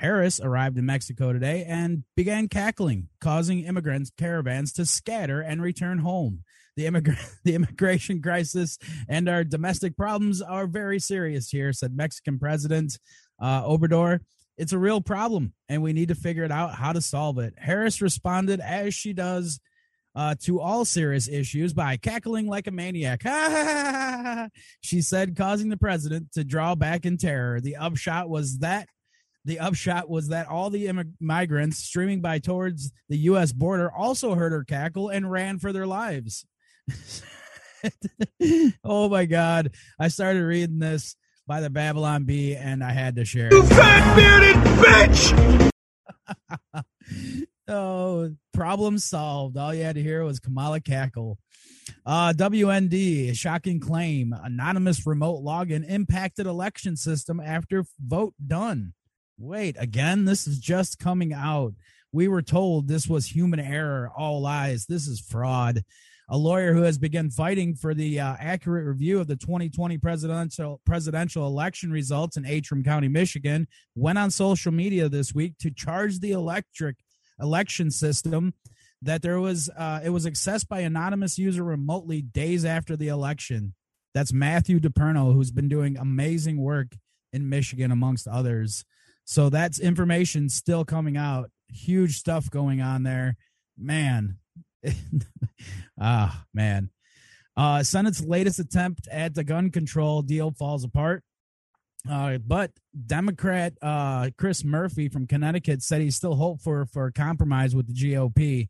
[0.05, 6.01] Harris arrived in Mexico today and began cackling, causing immigrants caravans to scatter and return
[6.01, 6.45] home.
[6.77, 6.91] The,
[7.45, 8.79] the immigration crisis
[9.09, 12.99] and our domestic problems are very serious here, said Mexican President
[13.41, 14.21] uh, Obrador.
[14.59, 17.55] It's a real problem, and we need to figure it out how to solve it.
[17.57, 19.59] Harris responded, as she does
[20.15, 23.23] uh, to all serious issues, by cackling like a maniac.
[24.83, 27.59] she said, causing the president to draw back in terror.
[27.63, 28.87] The upshot was that
[29.45, 30.91] the upshot was that all the
[31.21, 33.53] migrants streaming by towards the U.S.
[33.53, 36.47] border also heard her cackle and ran for their lives.
[38.85, 39.73] oh my God.
[39.99, 41.17] I started reading this
[41.47, 43.53] by the Babylon Bee and I had to share.
[43.53, 45.71] You fat bearded bitch!
[47.69, 49.57] oh, problem solved.
[49.57, 51.39] All you had to hear was Kamala cackle.
[52.07, 54.35] Uh, WND, shocking claim.
[54.43, 58.95] Anonymous remote login impacted election system after vote done.
[59.39, 61.75] Wait, again, this is just coming out.
[62.13, 64.87] We were told this was human error, all lies.
[64.87, 65.83] This is fraud.
[66.29, 70.81] A lawyer who has begun fighting for the uh, accurate review of the 2020 presidential
[70.87, 76.21] presidential election results in Antrim County, Michigan, went on social media this week to charge
[76.21, 76.97] the electric
[77.41, 78.55] election system
[79.03, 83.75] that there was uh, it was accessed by anonymous user remotely days after the election.
[84.15, 86.97] That's Matthew DePerno, who's been doing amazing work
[87.33, 88.85] in Michigan, amongst others.
[89.25, 91.51] So that's information still coming out.
[91.69, 93.37] Huge stuff going on there.
[93.79, 94.39] Man.
[96.01, 96.91] ah, man.
[97.57, 101.23] Uh, Senate's latest attempt at the gun control deal falls apart.
[102.09, 102.71] Uh, but
[103.07, 107.95] Democrat uh, Chris Murphy from Connecticut said he's still hopeful for a compromise with the
[107.95, 108.69] GOP.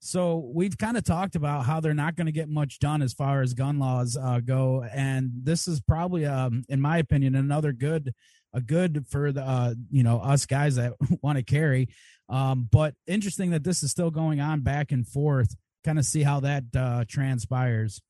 [0.00, 3.14] So we've kind of talked about how they're not going to get much done as
[3.14, 7.72] far as gun laws uh, go, and this is probably, um, in my opinion, another
[7.72, 8.12] good
[8.54, 11.88] a good for the uh, you know us guys that want to carry.
[12.28, 15.54] Um, but interesting that this is still going on back and forth.
[15.84, 18.00] Kind of see how that uh, transpires.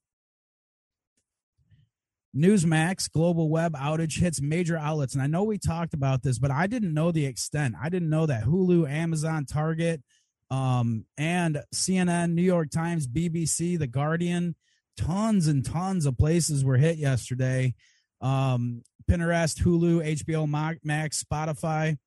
[2.37, 5.15] Newsmax global web outage hits major outlets.
[5.15, 7.75] And I know we talked about this, but I didn't know the extent.
[7.81, 10.03] I didn't know that Hulu, Amazon, Target,
[10.51, 14.57] um, and CNN, New York Times, BBC, The Guardian,
[14.97, 17.75] tons and tons of places were hit yesterday.
[18.21, 21.99] Um, Pinterest, Hulu, HBO Max, Spotify,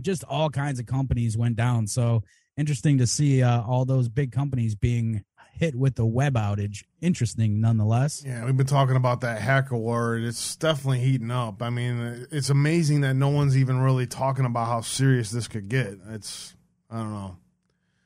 [0.00, 1.86] just all kinds of companies went down.
[1.86, 2.22] So
[2.56, 6.84] interesting to see uh, all those big companies being hit with the web outage.
[7.00, 8.22] Interesting, nonetheless.
[8.26, 10.16] Yeah, we've been talking about that hacker war.
[10.16, 11.62] It's definitely heating up.
[11.62, 15.68] I mean, it's amazing that no one's even really talking about how serious this could
[15.68, 15.98] get.
[16.10, 16.54] It's,
[16.90, 17.38] I don't know.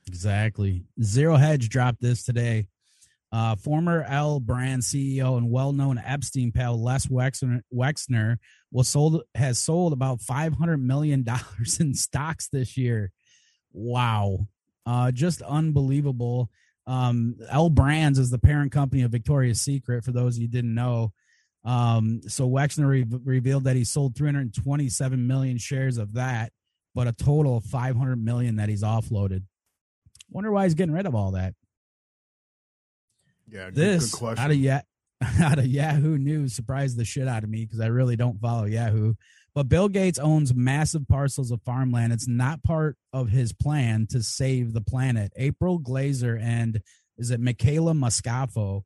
[0.07, 0.85] Exactly.
[1.03, 2.69] Zero Hedge dropped this today.
[3.33, 8.39] Uh, former L brand CEO and well-known Epstein pal Les Wexner, Wexner
[8.73, 13.13] will sold has sold about five hundred million dollars in stocks this year.
[13.73, 14.49] Wow,
[14.85, 16.51] uh, just unbelievable.
[16.87, 20.05] Um, L Brands is the parent company of Victoria's Secret.
[20.05, 21.13] For those you didn't know,
[21.65, 26.53] um, so Wexner re- revealed that he sold 327 million shares of that,
[26.95, 29.45] but a total of 500 million that he's offloaded.
[30.31, 31.55] Wonder why he's getting rid of all that.
[33.51, 34.45] Yeah, good, this good question.
[34.45, 34.83] out of yeah
[35.43, 38.65] out of Yahoo News surprised the shit out of me because I really don't follow
[38.65, 39.15] Yahoo.
[39.55, 42.13] But Bill Gates owns massive parcels of farmland.
[42.13, 45.33] It's not part of his plan to save the planet.
[45.37, 46.81] April Glaser and
[47.19, 48.85] is it Michaela Moscafo?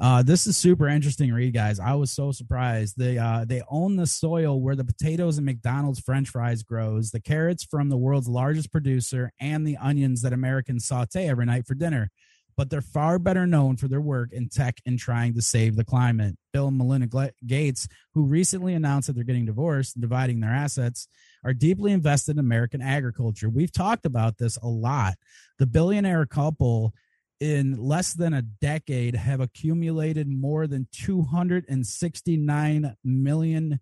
[0.00, 1.78] Uh, this is super interesting read, guys.
[1.78, 2.98] I was so surprised.
[2.98, 7.20] They uh, they own the soil where the potatoes and McDonald's French fries grows, the
[7.20, 11.74] carrots from the world's largest producer, and the onions that Americans saute every night for
[11.74, 12.10] dinner
[12.56, 15.84] but they're far better known for their work in tech and trying to save the
[15.84, 16.36] climate.
[16.52, 21.08] Bill and Melinda Gates, who recently announced that they're getting divorced and dividing their assets,
[21.44, 23.48] are deeply invested in American agriculture.
[23.48, 25.14] We've talked about this a lot.
[25.58, 26.94] The billionaire couple
[27.40, 33.80] in less than a decade have accumulated more than 269 million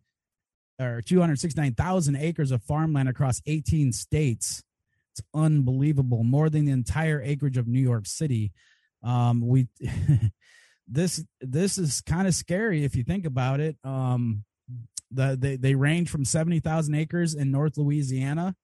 [0.81, 4.65] or 269,000 acres of farmland across 18 states.
[5.13, 8.53] It's unbelievable, more than the entire acreage of New York City.
[9.03, 9.69] Um, we
[10.89, 13.77] this this is kind of scary if you think about it.
[13.85, 14.45] Um,
[15.11, 18.55] the they they range from seventy thousand acres in North Louisiana,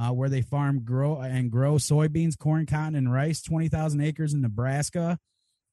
[0.00, 3.42] uh, where they farm grow and grow soybeans, corn, cotton, and rice.
[3.42, 5.18] Twenty thousand acres in Nebraska,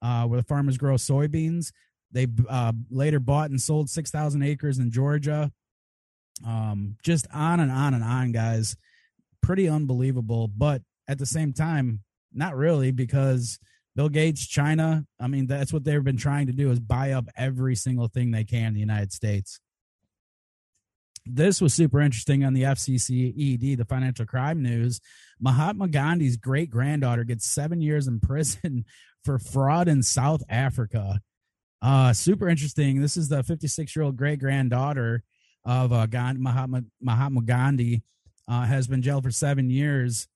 [0.01, 1.71] uh, where the farmers grow soybeans.
[2.11, 5.51] They uh, later bought and sold six thousand acres in Georgia.
[6.45, 8.75] Um, just on and on and on, guys
[9.45, 10.47] pretty unbelievable.
[10.47, 12.01] But at the same time,
[12.33, 13.59] not really because
[13.95, 17.27] Bill Gates, China, I mean, that's what they've been trying to do is buy up
[17.37, 19.59] every single thing they can in the United States.
[21.27, 24.99] This was super interesting on the FCC ED, the financial crime news.
[25.39, 28.85] Mahatma Gandhi's great granddaughter gets seven years in prison
[29.23, 31.19] for fraud in South Africa.
[31.81, 33.01] Uh, super interesting.
[33.01, 35.23] This is the 56 year old great granddaughter
[35.63, 38.03] of uh, Gandhi, Mahatma, Mahatma Gandhi
[38.47, 40.27] uh, has been jailed for seven years.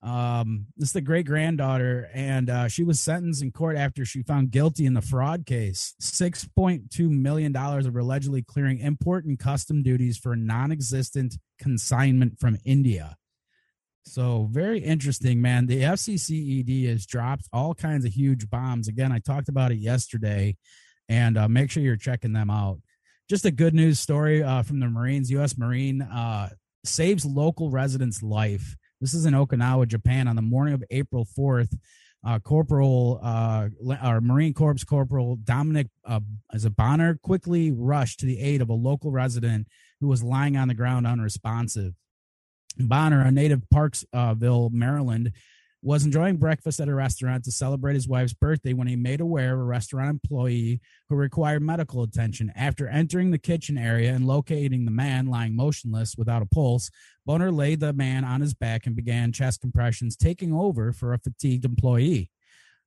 [0.00, 4.22] Um, this is the great granddaughter, and uh, she was sentenced in court after she
[4.22, 5.94] found guilty in the fraud case.
[5.98, 12.38] Six point two million dollars of allegedly clearing import and custom duties for non-existent consignment
[12.38, 13.16] from India.
[14.04, 15.66] So very interesting, man.
[15.66, 18.88] The FCCED has dropped all kinds of huge bombs.
[18.88, 20.56] Again, I talked about it yesterday,
[21.08, 22.78] and uh, make sure you're checking them out.
[23.28, 25.30] Just a good news story uh, from the Marines.
[25.32, 25.58] U.S.
[25.58, 26.48] Marine uh,
[26.84, 28.76] saves local residents' life.
[29.00, 31.76] This is in Okinawa, Japan, on the morning of April 4th.
[32.26, 33.68] Uh, Corporal, uh,
[34.04, 36.18] or Marine Corps Corporal Dominic uh,
[36.52, 39.68] as Bonner quickly rushed to the aid of a local resident
[40.00, 41.94] who was lying on the ground unresponsive.
[42.76, 45.32] Bonner, a native Parkville, Maryland,
[45.80, 49.54] was enjoying breakfast at a restaurant to celebrate his wife's birthday when he made aware
[49.54, 52.52] of a restaurant employee who required medical attention.
[52.56, 56.90] After entering the kitchen area and locating the man lying motionless without a pulse,
[57.24, 61.18] Bonner laid the man on his back and began chest compressions, taking over for a
[61.18, 62.30] fatigued employee.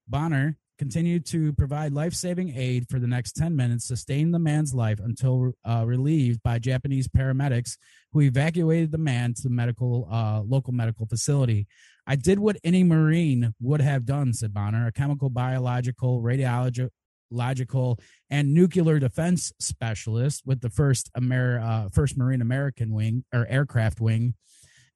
[0.07, 4.73] Bonner continued to provide life saving aid for the next 10 minutes, sustained the man's
[4.73, 7.77] life until uh, relieved by Japanese paramedics
[8.11, 11.67] who evacuated the man to the medical uh, local medical facility.
[12.07, 17.99] I did what any Marine would have done, said Bonner, a chemical, biological, radiological,
[18.29, 24.01] and nuclear defense specialist with the first Amer- uh, first Marine American wing or aircraft
[24.01, 24.33] wing.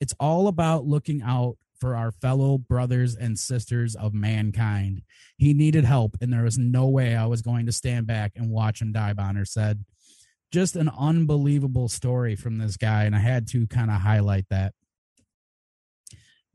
[0.02, 5.02] It's all about looking out for our fellow brothers and sisters of mankind.
[5.38, 8.50] He needed help, and there was no way I was going to stand back and
[8.50, 9.86] watch him die, Bonner said.
[10.52, 14.74] Just an unbelievable story from this guy, and I had to kind of highlight that.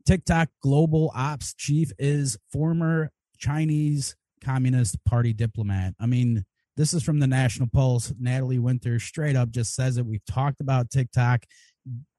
[0.05, 5.93] TikTok global ops chief is former Chinese Communist Party diplomat.
[5.99, 6.45] I mean,
[6.77, 8.13] this is from the National Pulse.
[8.19, 10.05] Natalie Winter straight up just says it.
[10.05, 11.45] We've talked about TikTok.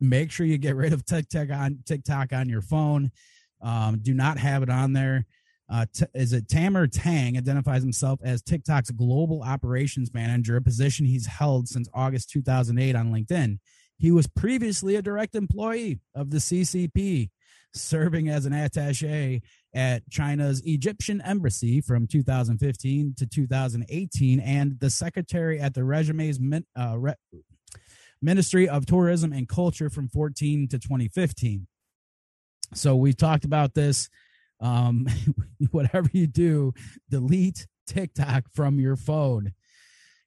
[0.00, 3.10] Make sure you get rid of TikTok on TikTok on your phone.
[3.60, 5.24] Um, do not have it on there.
[5.72, 11.06] Uh, t- is it Tamer Tang identifies himself as TikTok's global operations manager, a position
[11.06, 13.58] he's held since August 2008 on LinkedIn.
[13.96, 17.30] He was previously a direct employee of the CCP
[17.74, 19.42] serving as an attache
[19.74, 26.38] at China's Egyptian embassy from 2015 to 2018, and the secretary at the regime's
[26.78, 27.14] uh, Re-
[28.20, 31.66] Ministry of Tourism and Culture from 14 to 2015.
[32.74, 34.08] So we talked about this.
[34.60, 35.06] Um,
[35.70, 36.72] whatever you do,
[37.10, 39.52] delete TikTok from your phone.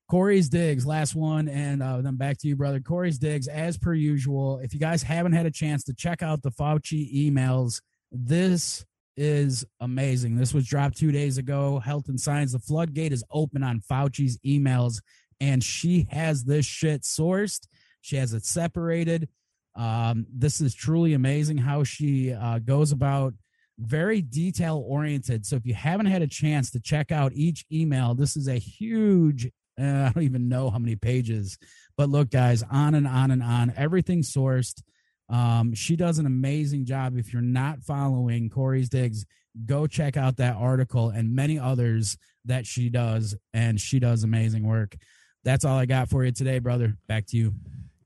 [0.09, 2.79] Corey's Digs, last one, and uh, then back to you, brother.
[2.79, 4.59] Corey's Digs, as per usual.
[4.59, 7.81] If you guys haven't had a chance to check out the Fauci emails,
[8.11, 8.85] this
[9.17, 10.35] is amazing.
[10.35, 11.79] This was dropped two days ago.
[11.79, 15.01] Health and Science, the floodgate is open on Fauci's emails,
[15.39, 17.67] and she has this shit sourced.
[18.01, 19.27] She has it separated.
[19.75, 23.33] Um, this is truly amazing how she uh, goes about
[23.79, 25.45] very detail oriented.
[25.45, 28.57] So if you haven't had a chance to check out each email, this is a
[28.57, 29.49] huge
[29.80, 31.57] I don't even know how many pages.
[31.97, 33.73] But look, guys, on and on and on.
[33.76, 34.82] Everything sourced.
[35.30, 37.17] Um, she does an amazing job.
[37.17, 39.26] If you're not following Corey's Digs,
[39.65, 43.36] go check out that article and many others that she does.
[43.53, 44.95] And she does amazing work.
[45.43, 46.97] That's all I got for you today, brother.
[47.07, 47.53] Back to you.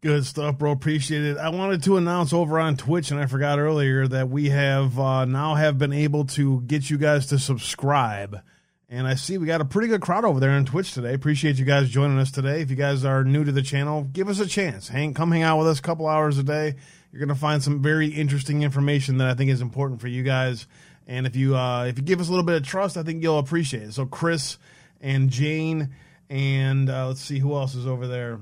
[0.02, 0.72] Good stuff, bro.
[0.72, 1.38] Appreciate it.
[1.38, 5.26] I wanted to announce over on Twitch, and I forgot earlier that we have uh,
[5.26, 8.42] now have been able to get you guys to subscribe
[8.90, 11.14] and I see we got a pretty good crowd over there on Twitch today.
[11.14, 12.62] Appreciate you guys joining us today.
[12.62, 14.88] If you guys are new to the channel, give us a chance.
[14.88, 16.76] Hang, come hang out with us a couple hours a day.
[17.12, 20.24] You're going to find some very interesting information that I think is important for you
[20.24, 20.66] guys.
[21.08, 23.22] And if you uh, if you give us a little bit of trust, I think
[23.22, 23.94] you'll appreciate it.
[23.94, 24.58] So Chris
[25.02, 25.90] and Jane
[26.30, 28.40] and uh, let's see who else is over there.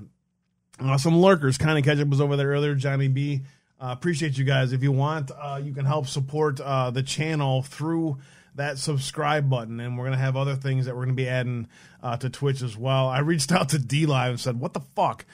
[0.79, 1.57] Uh, some lurkers.
[1.57, 2.75] Kind of ketchup was over there earlier.
[2.75, 3.41] Johnny B.
[3.79, 4.73] Uh, appreciate you guys.
[4.73, 8.17] If you want, uh, you can help support uh, the channel through
[8.57, 11.67] that subscribe button, and we're gonna have other things that we're gonna be adding
[12.03, 13.07] uh, to Twitch as well.
[13.07, 15.25] I reached out to DLive and said, "What the fuck."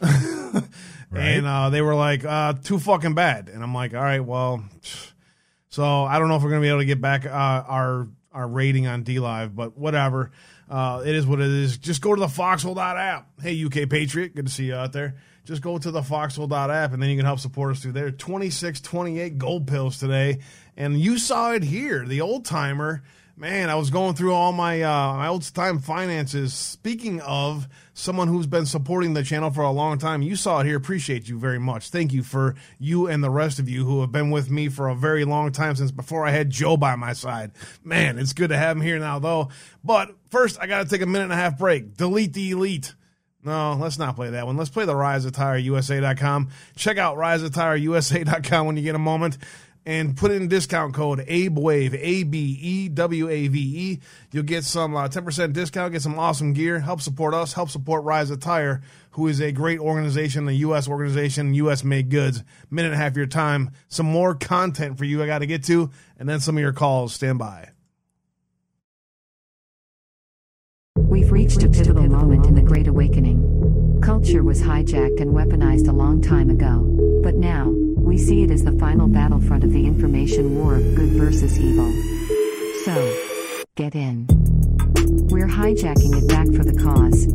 [0.00, 0.64] right.
[1.12, 3.48] And uh, they were like, uh, too fucking bad.
[3.48, 4.64] And I'm like, all right, well,
[5.68, 8.08] so I don't know if we're going to be able to get back uh, our
[8.32, 10.30] our rating on DLive, but whatever.
[10.68, 11.78] Uh, it is what it is.
[11.78, 13.28] Just go to the foxhole.app.
[13.42, 15.16] Hey, UK Patriot, good to see you out there.
[15.44, 18.12] Just go to the foxhole.app and then you can help support us through there.
[18.12, 20.38] 26, 28 gold pills today.
[20.80, 23.02] And you saw it here, the old timer.
[23.36, 26.54] Man, I was going through all my uh, my old time finances.
[26.54, 30.66] Speaking of someone who's been supporting the channel for a long time, you saw it
[30.66, 30.78] here.
[30.78, 31.90] Appreciate you very much.
[31.90, 34.88] Thank you for you and the rest of you who have been with me for
[34.88, 37.50] a very long time since before I had Joe by my side.
[37.84, 39.50] Man, it's good to have him here now, though.
[39.84, 41.94] But first, I got to take a minute and a half break.
[41.94, 42.94] Delete the elite.
[43.42, 44.56] No, let's not play that one.
[44.56, 46.48] Let's play the Rise Attire USA.com.
[46.76, 49.36] Check out Rise Attire USA.com when you get a moment
[49.86, 54.00] and put in discount code ABEWAVE, A B E W A V E.
[54.32, 58.04] You'll get some uh, 10% discount, get some awesome gear, help support us, help support
[58.04, 60.88] Rise Attire, who is a great organization, a U.S.
[60.88, 61.82] organization, U.S.
[61.82, 62.42] made goods.
[62.70, 63.70] Minute and a half of your time.
[63.88, 66.72] Some more content for you I got to get to, and then some of your
[66.72, 67.14] calls.
[67.14, 67.70] Stand by.
[70.96, 74.00] We've reached a pivotal moment in the Great Awakening.
[74.02, 77.74] Culture was hijacked and weaponized a long time ago, but now,
[78.10, 81.92] we see it as the final battlefront of the information war of good versus evil.
[82.84, 83.16] So,
[83.76, 84.26] get in.
[85.30, 87.30] We're hijacking it back for the cause.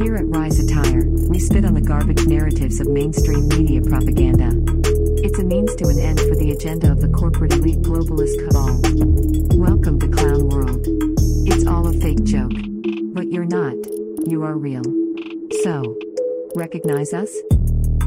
[0.00, 4.52] Here at Rise Attire, we spit on the garbage narratives of mainstream media propaganda.
[5.24, 8.78] It's a means to an end for the agenda of the corporate elite globalist cabal.
[9.58, 10.86] Welcome to Clown World.
[11.50, 12.54] It's all a fake joke.
[13.14, 13.74] But you're not.
[14.28, 14.84] You are real.
[15.64, 15.98] So,
[16.54, 17.36] recognize us?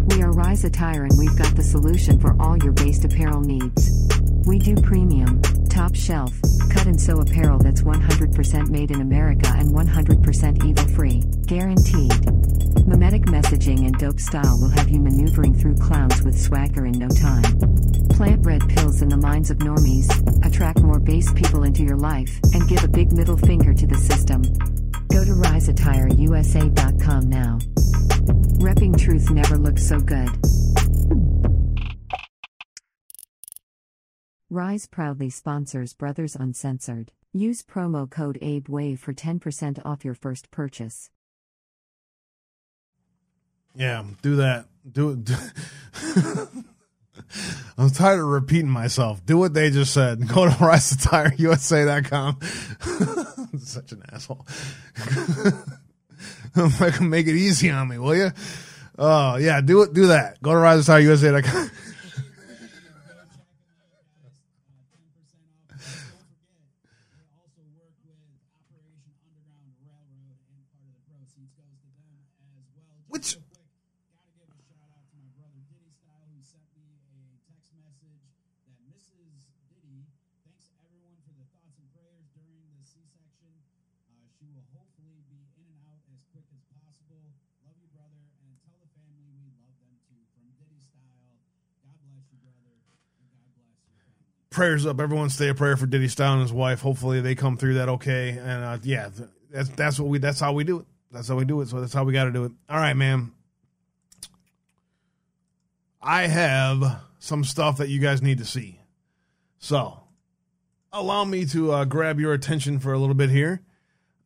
[0.07, 4.07] We are Rise Attire and we've got the solution for all your based apparel needs.
[4.45, 6.33] We do premium, top shelf,
[6.71, 12.11] cut and sew apparel that's 100% made in America and 100% evil free, guaranteed.
[12.87, 17.07] Mimetic messaging and dope style will have you maneuvering through clowns with swagger in no
[17.07, 17.59] time.
[18.09, 20.09] Plant red pills in the minds of normies,
[20.45, 23.97] attract more base people into your life, and give a big middle finger to the
[23.97, 24.41] system.
[25.11, 27.59] Go to riseattireusa.com now.
[28.59, 30.29] Repping truth never looked so good.
[34.49, 37.11] Rise proudly sponsors Brothers Uncensored.
[37.33, 41.09] Use promo code ABEWAVE for 10% off your first purchase.
[43.73, 44.65] Yeah, do that.
[44.91, 45.29] Do it.
[47.77, 49.25] I'm tired of repeating myself.
[49.25, 50.27] Do what they just said.
[50.27, 52.39] Go to riseattireusa.com.
[53.71, 54.45] Such an asshole.
[57.01, 58.31] Make it easy on me, will you?
[58.97, 59.93] Oh, yeah, do it.
[59.93, 60.41] Do that.
[60.41, 61.71] Go to riseattireusa.com.
[73.07, 73.37] Which
[79.11, 79.61] that Mrs.
[79.67, 80.07] Diddy
[80.41, 83.51] thanks everyone for the thoughts and prayers during the C-section.
[84.07, 87.21] Uh, she will hopefully be in and out as quick as possible.
[87.61, 90.19] Love you, brother, and tell the family we love them too.
[90.33, 91.35] From Diddy style.
[91.83, 92.73] God bless you, brother,
[93.21, 94.40] and God bless your family.
[94.51, 94.99] Prayers up.
[94.99, 96.81] Everyone stay a prayer for Diddy Style and his wife.
[96.81, 98.29] Hopefully they come through that okay.
[98.29, 99.09] And uh, yeah,
[99.49, 100.85] that's that's what we that's how we do it.
[101.11, 101.69] That's how we do it.
[101.69, 102.51] So that's how we got to do it.
[102.69, 103.31] All right, man.
[106.01, 108.79] I have some stuff that you guys need to see.
[109.59, 109.99] So
[110.91, 113.61] allow me to uh, grab your attention for a little bit here,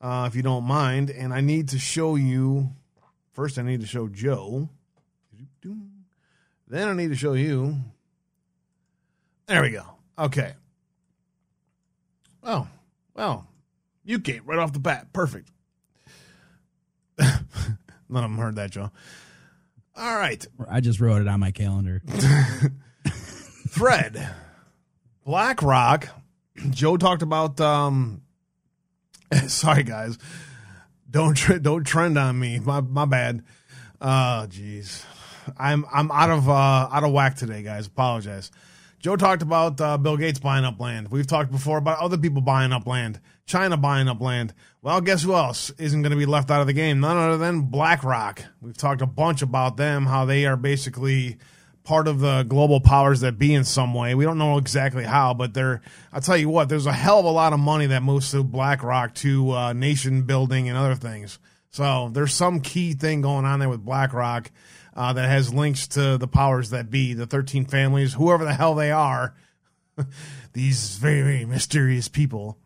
[0.02, 1.10] uh, if you don't mind.
[1.10, 2.72] And I need to show you.
[3.32, 4.70] First, I need to show Joe.
[6.68, 7.76] Then I need to show you.
[9.48, 9.95] There we go.
[10.18, 10.54] Okay.
[12.44, 12.68] Oh,
[13.16, 13.48] well,
[14.12, 15.12] UK right off the bat.
[15.14, 15.50] Perfect.
[17.20, 17.34] None
[18.10, 18.92] of them heard that, Joe.
[19.98, 20.46] All right.
[20.70, 22.02] I just wrote it on my calendar.
[23.70, 24.30] Thread.
[25.26, 26.10] BlackRock.
[26.70, 27.60] Joe talked about.
[27.60, 28.22] um
[29.48, 30.18] Sorry, guys.
[31.10, 32.60] Don't tre- don't trend on me.
[32.60, 33.44] My my bad.
[34.02, 35.04] Oh, jeez.
[35.58, 36.54] I'm I'm out of uh
[36.92, 37.88] out of whack today, guys.
[37.88, 38.52] Apologize.
[39.06, 41.10] Joe talked about uh, Bill Gates buying up land.
[41.10, 44.52] We've talked before about other people buying up land, China buying up land.
[44.82, 47.02] Well, guess who else isn't going to be left out of the game?
[47.02, 48.44] None other than BlackRock.
[48.64, 51.38] We've talked a bunch about them, how they are basically
[51.84, 54.16] part of the global powers that be in some way.
[54.16, 55.82] We don't know exactly how, but they're.
[56.12, 56.70] I'll tell you what.
[56.70, 60.24] There's a hell of a lot of money that moves through BlackRock to uh, nation
[60.24, 61.38] building and other things.
[61.70, 64.50] So there's some key thing going on there with BlackRock
[64.96, 68.76] uh, that has links to the powers that be, the 13 families, whoever the hell
[68.76, 69.36] they are.
[70.54, 72.58] These very, very mysterious people.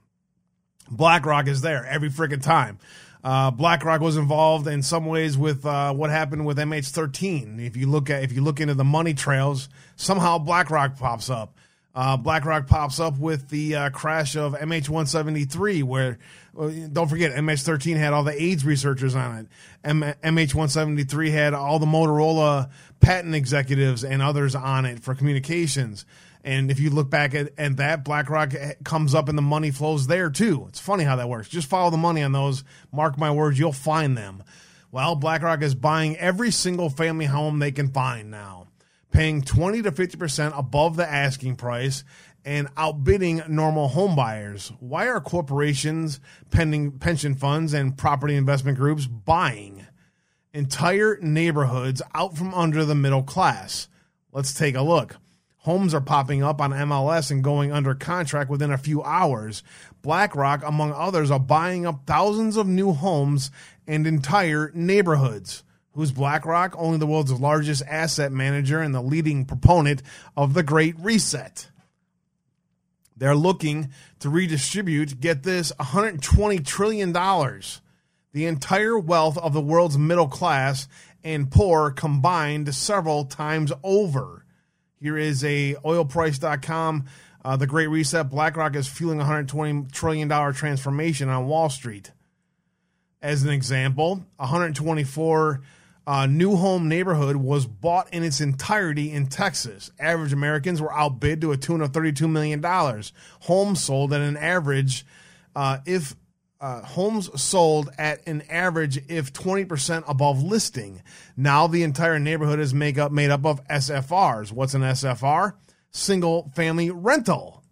[0.91, 2.79] BlackRock is there every freaking time.
[3.23, 7.65] Uh, BlackRock was involved in some ways with uh, what happened with MH13.
[7.65, 9.67] If you look at if you look into the money trails,
[9.97, 11.57] somehow BlackRock pops up.
[11.93, 16.17] Uh, BlackRock pops up with the uh, crash of MH173, where
[16.59, 19.47] don't forget MH13 had all the AIDS researchers on it.
[19.83, 26.05] M- MH173 had all the Motorola patent executives and others on it for communications.
[26.43, 29.71] And if you look back at, at that, BlackRock eh, comes up and the money
[29.71, 30.65] flows there too.
[30.69, 31.49] It's funny how that works.
[31.49, 32.63] Just follow the money on those.
[32.91, 34.43] Mark my words, you'll find them.
[34.91, 38.67] Well, BlackRock is buying every single family home they can find now,
[39.11, 42.03] paying 20 to 50% above the asking price
[42.45, 44.71] and outbidding normal home buyers.
[44.79, 46.19] Why are corporations,
[46.51, 49.85] pending pension funds, and property investment groups buying
[50.53, 53.87] entire neighborhoods out from under the middle class?
[54.31, 55.17] Let's take a look.
[55.63, 59.61] Homes are popping up on MLS and going under contract within a few hours.
[60.01, 63.51] BlackRock, among others, are buying up thousands of new homes
[63.85, 65.63] and entire neighborhoods.
[65.93, 66.75] Who's BlackRock?
[66.77, 70.01] Only the world's largest asset manager and the leading proponent
[70.37, 71.69] of the Great Reset.
[73.19, 73.89] They're looking
[74.19, 80.87] to redistribute, get this, $120 trillion, the entire wealth of the world's middle class
[81.23, 84.45] and poor combined several times over.
[84.99, 87.05] Here is a oilprice.com.
[87.43, 88.29] Uh, the Great Reset.
[88.29, 92.11] BlackRock is fueling 120 trillion dollar transformation on Wall Street.
[93.21, 95.61] As an example, 124
[96.09, 99.91] uh, new home neighborhood was bought in its entirety in Texas.
[99.99, 103.13] Average Americans were outbid to a tune of 32 million dollars.
[103.41, 105.05] Homes sold at an average,
[105.55, 106.15] uh, if
[106.59, 111.03] uh, homes sold at an average if 20% above listing.
[111.37, 114.51] Now the entire neighborhood is make up, made up of SFRs.
[114.51, 115.53] What's an SFR?
[115.91, 117.63] Single family rental.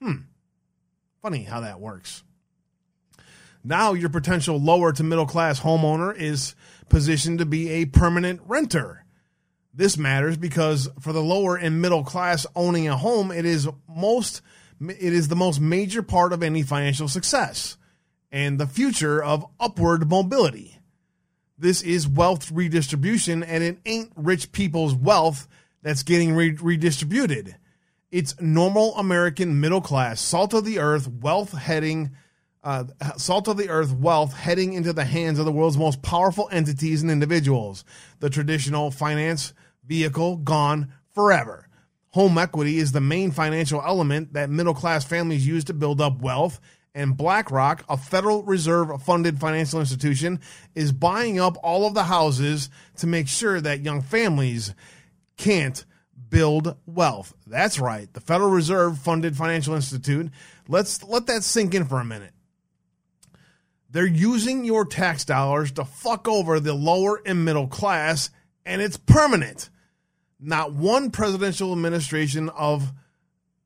[0.00, 0.22] Hmm.
[1.20, 2.22] Funny how that works.
[3.62, 6.54] Now your potential lower to middle class homeowner is
[6.88, 9.04] positioned to be a permanent renter.
[9.74, 14.42] This matters because for the lower and middle class owning a home, it is most
[14.80, 17.76] it is the most major part of any financial success
[18.32, 20.78] and the future of upward mobility.
[21.56, 25.46] This is wealth redistribution, and it ain't rich people's wealth
[25.82, 27.56] that's getting re- redistributed.
[28.10, 32.10] It's normal American middle class, salt of the earth wealth heading,
[32.64, 32.84] uh,
[33.16, 37.02] salt of the earth wealth heading into the hands of the world's most powerful entities
[37.02, 37.84] and individuals.
[38.20, 39.52] The traditional finance
[39.84, 41.68] vehicle gone forever.
[42.10, 46.20] Home equity is the main financial element that middle class families use to build up
[46.20, 46.60] wealth
[46.94, 50.40] and BlackRock, a Federal Reserve funded financial institution,
[50.74, 54.74] is buying up all of the houses to make sure that young families
[55.36, 55.84] can't
[56.28, 57.34] build wealth.
[57.46, 58.12] That's right.
[58.12, 60.30] The Federal Reserve funded financial institute.
[60.68, 62.32] Let's let that sink in for a minute.
[63.92, 68.30] They're using your tax dollars to fuck over the lower and middle class,
[68.64, 69.68] and it's permanent.
[70.40, 72.90] Not one presidential administration of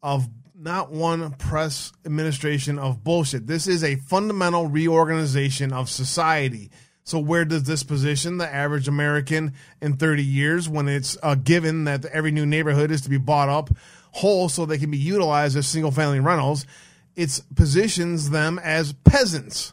[0.02, 0.28] of
[0.58, 3.46] not one press administration of bullshit.
[3.46, 6.70] This is a fundamental reorganization of society.
[7.04, 11.84] So where does this position the average American in 30 years when it's uh, given
[11.84, 13.70] that every new neighborhood is to be bought up
[14.10, 16.66] whole so they can be utilized as single family rentals?
[17.14, 19.72] It positions them as peasants.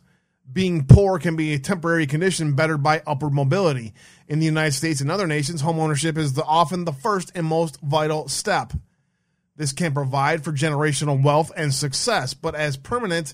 [0.53, 3.93] Being poor can be a temporary condition bettered by upward mobility.
[4.27, 7.81] In the United States and other nations, homeownership is the, often the first and most
[7.81, 8.71] vital step.
[9.55, 13.33] This can provide for generational wealth and success, but as permanent,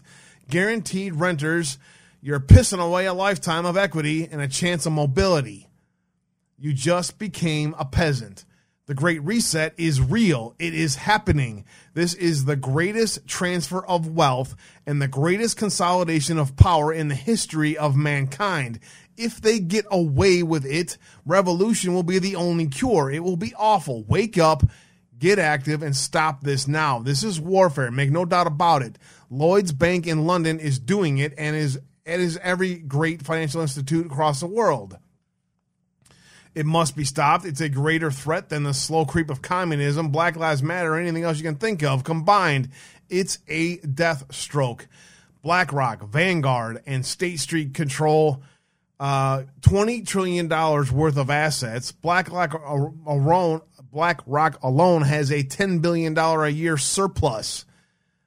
[0.50, 1.78] guaranteed renters,
[2.22, 5.68] you're pissing away a lifetime of equity and a chance of mobility.
[6.58, 8.46] You just became a peasant.
[8.90, 10.56] The Great Reset is real.
[10.58, 11.64] It is happening.
[11.94, 14.56] This is the greatest transfer of wealth
[14.88, 18.80] and the greatest consolidation of power in the history of mankind.
[19.16, 23.12] If they get away with it, revolution will be the only cure.
[23.12, 24.06] It will be awful.
[24.06, 24.64] Wake up,
[25.20, 26.98] get active, and stop this now.
[26.98, 27.92] This is warfare.
[27.92, 28.98] Make no doubt about it.
[29.30, 34.08] Lloyd's Bank in London is doing it and is it is every great financial institute
[34.08, 34.98] across the world.
[36.56, 37.46] It must be stopped.
[37.46, 41.24] It's a greater threat than the slow creep of communism, Black Lives Matter, or anything
[41.24, 42.04] else you can think of.
[42.04, 42.70] Combined,
[43.10, 44.88] it's a death stroke.
[45.42, 48.44] BlackRock, Vanguard, and State Street control
[49.00, 51.92] uh, $20 trillion worth of assets.
[51.92, 52.54] BlackRock
[53.06, 53.62] alone,
[53.92, 57.66] BlackRock alone has a $10 billion a year surplus.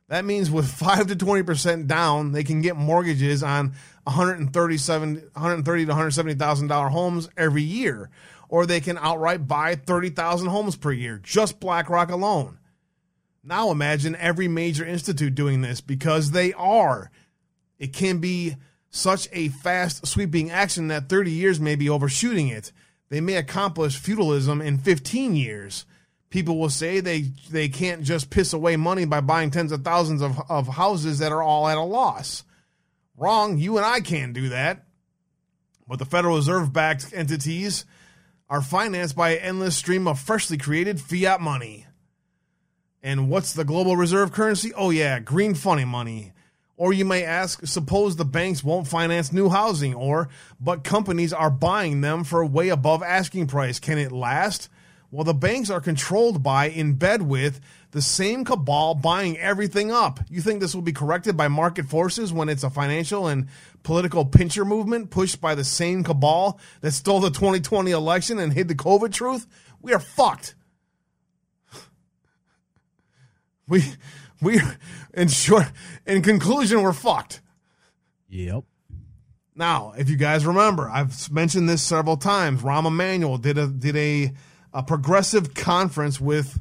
[0.09, 3.75] That means with 5 to 20% down, they can get mortgages on
[4.05, 8.11] 137 130 to 170,000 dollar homes every year
[8.53, 12.59] or they can outright buy 30,000 homes per year, just BlackRock alone.
[13.43, 17.11] Now imagine every major institute doing this because they are.
[17.79, 18.57] It can be
[18.91, 22.73] such a fast sweeping action that 30 years may be overshooting it.
[23.09, 25.87] They may accomplish feudalism in 15 years
[26.33, 27.21] people will say they
[27.51, 31.31] they can't just piss away money by buying tens of thousands of, of houses that
[31.31, 32.43] are all at a loss.
[33.17, 33.59] Wrong.
[33.59, 34.85] You and I can't do that.
[35.87, 37.85] But the Federal Reserve backed entities
[38.49, 41.87] are financed by an endless stream of freshly created fiat money.
[43.03, 44.73] And what's the global reserve currency?
[44.75, 46.33] Oh, yeah, green funny money.
[46.77, 50.29] Or you may ask, suppose the banks won't finance new housing, or,
[50.61, 53.79] but companies are buying them for way above asking price.
[53.79, 54.69] Can it last?
[55.13, 57.61] Well, the banks are controlled by, in bed with,
[57.91, 60.21] the same cabal buying everything up.
[60.31, 63.49] You think this will be corrected by market forces when it's a financial and
[63.83, 68.69] political pincher movement pushed by the same cabal that stole the 2020 election and hid
[68.69, 69.47] the COVID truth?
[69.83, 70.55] We are fucked.
[73.69, 73.85] We,
[74.43, 74.61] we,
[75.15, 75.67] in short,
[76.05, 77.41] in conclusion, we're fucked.
[78.29, 78.65] Yep.
[79.55, 82.63] Now, if you guys remember, I've mentioned this several times.
[82.63, 84.33] Rahm Emanuel did a did a
[84.73, 86.59] a progressive conference with,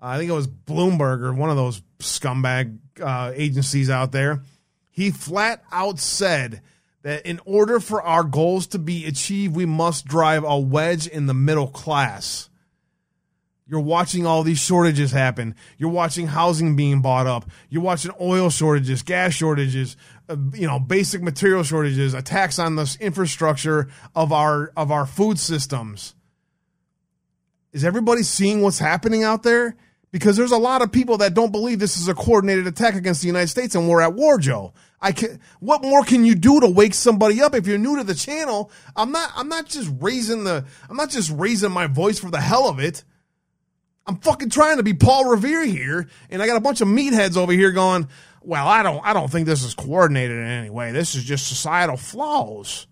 [0.00, 4.42] uh, I think it was Bloomberg or one of those scumbag uh, agencies out there.
[4.90, 6.60] He flat out said
[7.02, 11.26] that in order for our goals to be achieved, we must drive a wedge in
[11.26, 12.48] the middle class.
[13.66, 15.54] You're watching all these shortages happen.
[15.78, 17.48] You're watching housing being bought up.
[17.70, 19.96] You're watching oil shortages, gas shortages,
[20.28, 25.38] uh, you know, basic material shortages, attacks on the infrastructure of our of our food
[25.38, 26.14] systems.
[27.72, 29.76] Is everybody seeing what's happening out there?
[30.10, 33.22] Because there's a lot of people that don't believe this is a coordinated attack against
[33.22, 34.74] the United States and we're at war, Joe.
[35.00, 38.04] I can what more can you do to wake somebody up if you're new to
[38.04, 38.70] the channel?
[38.94, 42.40] I'm not I'm not just raising the I'm not just raising my voice for the
[42.40, 43.04] hell of it.
[44.06, 47.36] I'm fucking trying to be Paul Revere here, and I got a bunch of meatheads
[47.36, 48.08] over here going,
[48.42, 50.92] "Well, I don't I don't think this is coordinated in any way.
[50.92, 52.86] This is just societal flaws."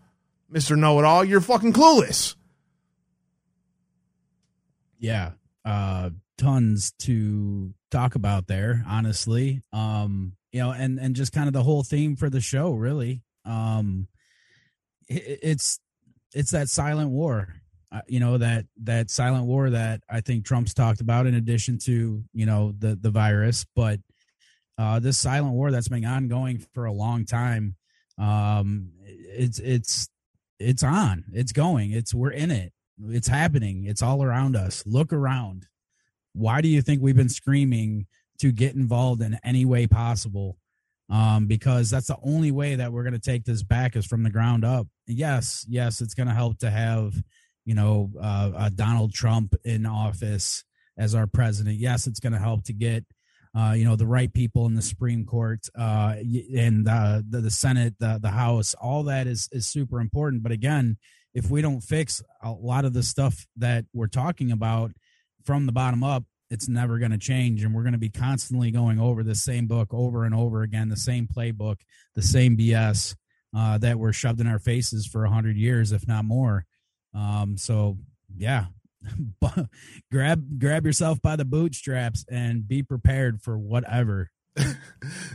[0.52, 0.76] Mr.
[0.76, 2.34] Know It All, you're fucking clueless
[5.00, 5.32] yeah,
[5.64, 8.84] uh, tons to talk about there.
[8.86, 12.72] Honestly, um, you know, and and just kind of the whole theme for the show,
[12.72, 13.22] really.
[13.44, 14.06] Um,
[15.08, 15.80] it, it's
[16.34, 17.48] it's that silent war.
[17.92, 21.78] Uh, you know that that silent war that I think Trump's talked about, in addition
[21.86, 23.98] to you know the the virus, but
[24.78, 27.76] uh, this silent war that's been ongoing for a long time.
[28.16, 30.08] Um, it's it's
[30.58, 31.24] it's on.
[31.32, 31.90] It's going.
[31.90, 32.72] It's we're in it.
[33.08, 33.84] It's happening.
[33.86, 34.84] It's all around us.
[34.86, 35.66] Look around.
[36.32, 38.06] Why do you think we've been screaming
[38.38, 40.56] to get involved in any way possible?
[41.08, 44.22] Um, because that's the only way that we're going to take this back is from
[44.22, 44.86] the ground up.
[45.08, 47.14] Yes, yes, it's going to help to have,
[47.64, 50.62] you know, uh, uh, Donald Trump in office
[50.96, 51.78] as our president.
[51.78, 53.04] Yes, it's going to help to get,
[53.58, 56.14] uh, you know, the right people in the Supreme Court uh,
[56.56, 58.74] and the, the Senate, the the House.
[58.74, 60.44] All that is is super important.
[60.44, 60.96] But again,
[61.34, 64.92] if we don't fix a lot of the stuff that we're talking about
[65.44, 68.70] from the bottom up, it's never going to change and we're going to be constantly
[68.70, 71.76] going over the same book over and over again the same playbook
[72.14, 73.14] the same bs
[73.56, 76.66] uh, that were shoved in our faces for a hundred years if not more
[77.14, 77.96] um, so
[78.36, 78.66] yeah
[80.12, 84.30] grab grab yourself by the bootstraps and be prepared for whatever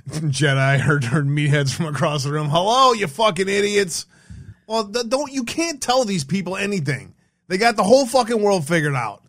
[0.10, 2.50] Jedi heard heard meatheads from across the room.
[2.50, 4.06] Hello, you fucking idiots.
[4.68, 7.14] Well, don't you can't tell these people anything.
[7.48, 9.24] They got the whole fucking world figured out.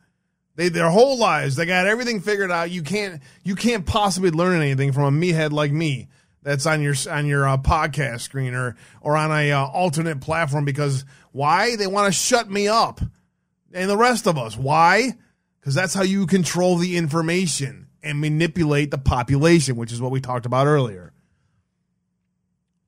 [0.54, 2.70] They their whole lives, they got everything figured out.
[2.70, 6.08] You can't you can't possibly learn anything from a meathead like me
[6.42, 10.64] that's on your on your uh, podcast screen or or on a uh, alternate platform
[10.64, 13.00] because why they want to shut me up
[13.74, 15.12] and the rest of us why
[15.60, 20.20] because that's how you control the information and manipulate the population which is what we
[20.20, 21.12] talked about earlier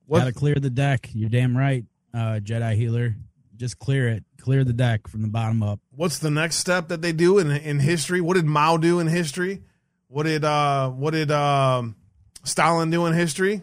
[0.06, 0.20] What?
[0.20, 3.14] gotta clear the deck you're damn right uh, jedi healer.
[3.56, 4.24] Just clear it.
[4.40, 5.80] Clear the deck from the bottom up.
[5.90, 8.20] What's the next step that they do in in history?
[8.20, 9.62] What did mao do in history?
[10.06, 11.96] What did uh what did um
[12.44, 13.62] stalin do in history?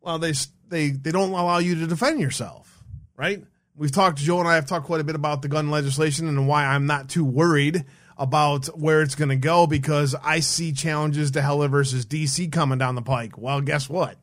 [0.00, 0.32] Well they
[0.68, 2.72] they they don't allow you to defend yourself
[3.16, 3.42] right?
[3.74, 6.46] We've talked joe and i have talked quite a bit about the gun legislation and
[6.46, 7.84] why i'm not too worried
[8.18, 12.78] about where it's going to go because i see challenges to heller versus dc coming
[12.78, 13.38] down the pike.
[13.38, 14.18] Well guess what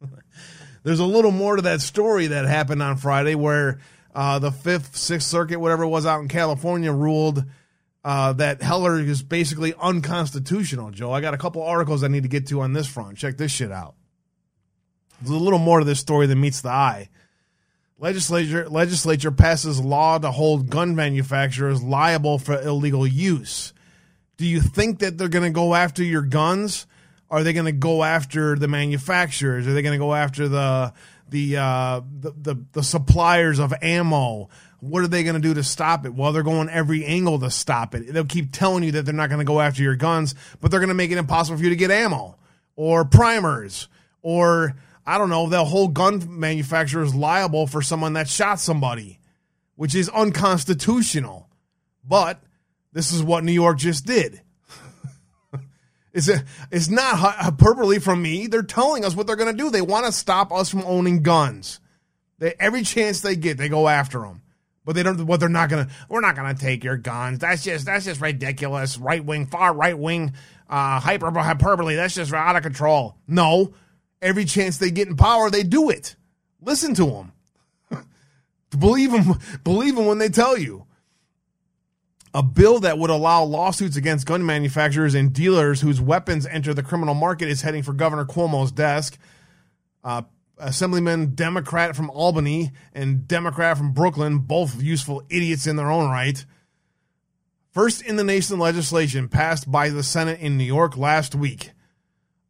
[0.82, 3.78] there's a little more to that story that happened on friday where
[4.14, 7.44] uh, the Fifth, Sixth Circuit, whatever it was out in California, ruled
[8.04, 10.90] uh, that Heller is basically unconstitutional.
[10.90, 13.16] Joe, I got a couple articles I need to get to on this front.
[13.16, 13.94] Check this shit out.
[15.20, 17.08] There's a little more to this story than meets the eye.
[17.98, 23.72] Legislature legislature passes law to hold gun manufacturers liable for illegal use.
[24.36, 26.88] Do you think that they're going to go after your guns?
[27.32, 29.66] Are they going to go after the manufacturers?
[29.66, 30.92] Are they going to go after the
[31.32, 34.50] the, uh, the, the the suppliers of ammo.
[34.80, 36.14] What are they going to do to stop it?
[36.14, 38.12] Well, they're going every angle to stop it.
[38.12, 40.80] They'll keep telling you that they're not going to go after your guns, but they're
[40.80, 42.36] going to make it impossible for you to get ammo
[42.76, 43.88] or primers
[44.20, 44.74] or
[45.06, 45.48] I don't know.
[45.48, 49.18] They'll hold gun manufacturers liable for someone that shot somebody,
[49.74, 51.48] which is unconstitutional.
[52.04, 52.42] But
[52.92, 54.42] this is what New York just did.
[56.12, 56.28] It's,
[56.70, 58.46] it's not hyperbole from me.
[58.46, 59.70] They're telling us what they're going to do.
[59.70, 61.80] They want to stop us from owning guns.
[62.38, 64.42] They, every chance they get, they go after them.
[64.84, 65.26] But they don't.
[65.26, 65.92] What they're not going to.
[66.08, 67.38] We're not going to take your guns.
[67.38, 67.86] That's just.
[67.86, 68.98] That's just ridiculous.
[68.98, 70.32] Right wing, far right wing,
[70.68, 71.94] uh, hyper hyperbole.
[71.94, 73.16] That's just out of control.
[73.28, 73.74] No,
[74.20, 76.16] every chance they get in power, they do it.
[76.60, 77.06] Listen to
[77.90, 78.06] them.
[78.76, 79.38] believe them.
[79.62, 80.84] Believe them when they tell you
[82.34, 86.82] a bill that would allow lawsuits against gun manufacturers and dealers whose weapons enter the
[86.82, 89.18] criminal market is heading for Governor Cuomo's desk.
[90.02, 90.22] Uh,
[90.58, 96.44] Assemblyman Democrat from Albany and Democrat from Brooklyn, both useful idiots in their own right.
[97.70, 101.70] First in the nation legislation passed by the Senate in New York last week.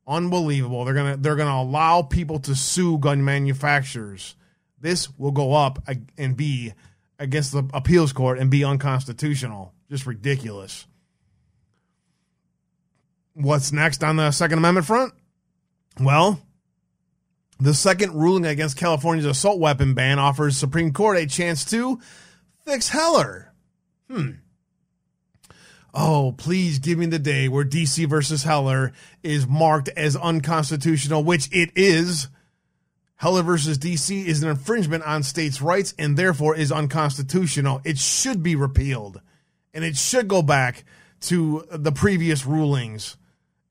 [0.06, 0.84] Unbelievable.
[0.84, 4.34] They're gonna they're gonna allow people to sue gun manufacturers.
[4.80, 5.78] This will go up
[6.18, 6.74] and be
[7.22, 9.72] against the appeals court and be unconstitutional.
[9.88, 10.86] Just ridiculous.
[13.34, 15.14] What's next on the Second Amendment front?
[16.00, 16.40] Well,
[17.60, 22.00] the second ruling against California's assault weapon ban offers Supreme Court a chance to
[22.66, 23.52] fix Heller.
[24.10, 24.30] Hmm.
[25.94, 28.92] Oh, please give me the day where DC versus Heller
[29.22, 32.28] is marked as unconstitutional, which it is.
[33.22, 37.80] Heller versus DC is an infringement on states' rights and therefore is unconstitutional.
[37.84, 39.20] It should be repealed
[39.72, 40.82] and it should go back
[41.20, 43.16] to the previous rulings.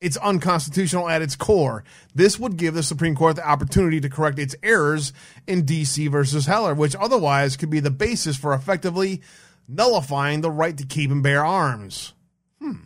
[0.00, 1.84] It's unconstitutional at its core.
[2.14, 5.12] This would give the Supreme Court the opportunity to correct its errors
[5.46, 9.20] in DC versus Heller, which otherwise could be the basis for effectively
[9.68, 12.14] nullifying the right to keep and bear arms.
[12.58, 12.76] Hmm.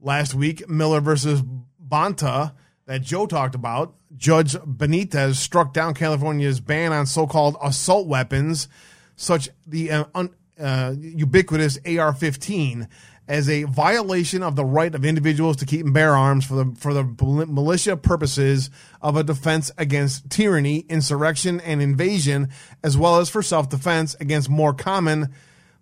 [0.00, 1.44] Last week, Miller versus
[1.80, 2.54] Bonta,
[2.86, 8.68] that Joe talked about, Judge Benitez struck down California's ban on so-called assault weapons,
[9.16, 12.88] such the uh, un, uh, ubiquitous AR-15,
[13.28, 16.76] as a violation of the right of individuals to keep and bear arms for the
[16.78, 18.70] for the militia purposes
[19.02, 22.48] of a defense against tyranny, insurrection, and invasion,
[22.84, 25.34] as well as for self-defense against more common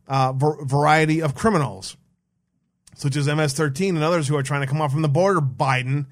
[0.09, 1.99] uh, variety of criminals,
[2.95, 5.43] such as MS-13 and others who are trying to come off from the border.
[5.43, 6.07] Biden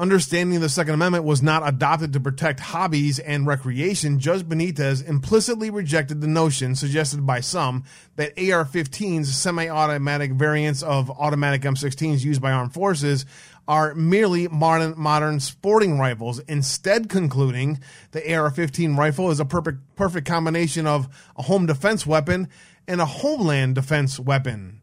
[0.00, 5.68] Understanding the Second Amendment was not adopted to protect hobbies and recreation, Judge Benitez implicitly
[5.68, 7.84] rejected the notion suggested by some
[8.16, 13.26] that AR 15s, semi automatic variants of automatic M16s used by armed forces,
[13.68, 17.78] are merely modern, modern sporting rifles, instead, concluding
[18.12, 22.48] the AR 15 rifle is a perfect, perfect combination of a home defense weapon
[22.88, 24.80] and a homeland defense weapon.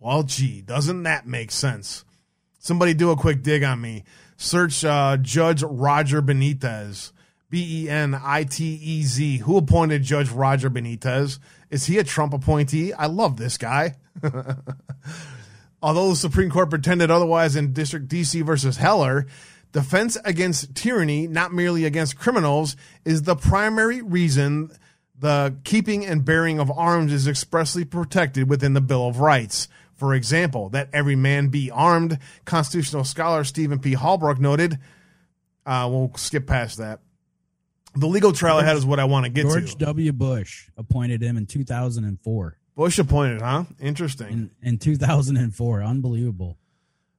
[0.00, 2.04] Well, gee, doesn't that make sense?
[2.58, 4.02] Somebody do a quick dig on me.
[4.36, 7.12] Search uh, Judge Roger Benitez,
[7.48, 9.38] B E N I T E Z.
[9.38, 11.38] Who appointed Judge Roger Benitez?
[11.70, 12.92] Is he a Trump appointee?
[12.92, 13.96] I love this guy.
[15.82, 19.26] Although the Supreme Court pretended otherwise in District DC versus Heller,
[19.72, 24.70] defense against tyranny, not merely against criminals, is the primary reason
[25.18, 29.68] the keeping and bearing of arms is expressly protected within the Bill of Rights.
[29.96, 33.94] For example, that every man be armed, constitutional scholar Stephen P.
[33.94, 34.78] Halbrook noted.
[35.64, 37.00] Uh, we'll skip past that.
[37.94, 39.60] The legal trail ahead is what I want to get George to.
[39.60, 40.12] George W.
[40.12, 42.58] Bush appointed him in 2004.
[42.76, 43.64] Bush appointed, huh?
[43.80, 44.28] Interesting.
[44.28, 45.82] In, in 2004.
[45.82, 46.58] Unbelievable.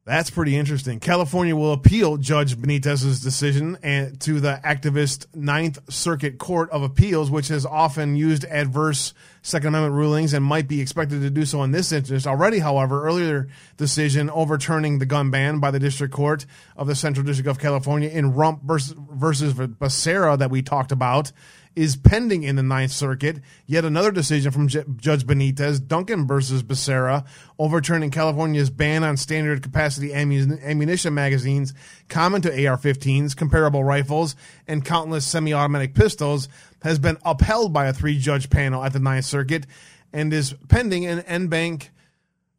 [0.08, 1.02] That's pretty interesting.
[1.02, 7.30] California will appeal Judge Benitez's decision and to the activist Ninth Circuit Court of Appeals,
[7.30, 11.62] which has often used adverse Second Amendment rulings and might be expected to do so
[11.64, 12.26] in this instance.
[12.26, 16.46] Already, however, earlier decision overturning the gun ban by the District Court
[16.78, 21.34] of the Central District of California in Rupp versus, versus Becerra that we talked about
[21.78, 23.38] is pending in the Ninth Circuit.
[23.68, 27.24] Yet another decision from J- Judge Benitez, Duncan versus Becerra,
[27.60, 31.76] overturning California's ban on standard capacity ammun- ammunition magazines
[32.10, 34.36] common to AR 15s, comparable rifles,
[34.68, 36.50] and countless semi automatic pistols,
[36.82, 39.68] has been upheld by a three judge panel at the Ninth Circuit
[40.12, 41.92] and is pending an en banc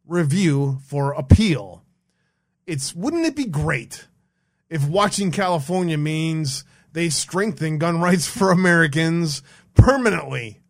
[0.06, 1.82] review for appeal.
[2.68, 4.06] It's wouldn't it be great
[4.70, 6.62] if watching California means
[6.92, 9.42] they strengthen gun rights for Americans
[9.74, 10.60] permanently.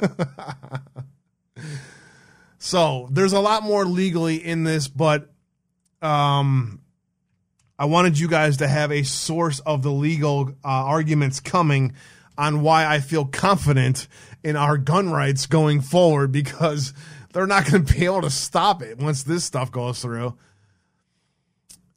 [2.58, 5.30] so there's a lot more legally in this, but
[6.00, 6.80] um,
[7.78, 11.94] I wanted you guys to have a source of the legal uh, arguments coming
[12.36, 14.08] on why I feel confident
[14.42, 16.92] in our gun rights going forward because
[17.32, 20.36] they're not going to be able to stop it once this stuff goes through.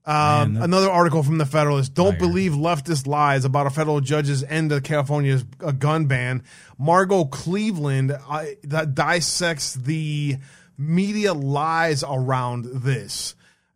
[0.07, 1.95] Um, Man, another article from the Federalist.
[1.95, 2.19] Don't Fire.
[2.19, 6.43] believe leftist lies about a federal judge's end of California's uh, gun ban.
[6.77, 10.37] Margot Cleveland uh, that dissects the
[10.77, 13.33] media lies around this.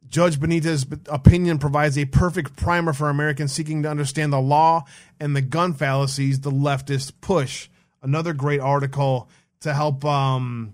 [0.08, 4.86] Judge Benitez's opinion provides a perfect primer for Americans seeking to understand the law
[5.20, 7.70] and the gun fallacies the leftists push.
[8.02, 9.30] Another great article
[9.62, 10.74] to help um,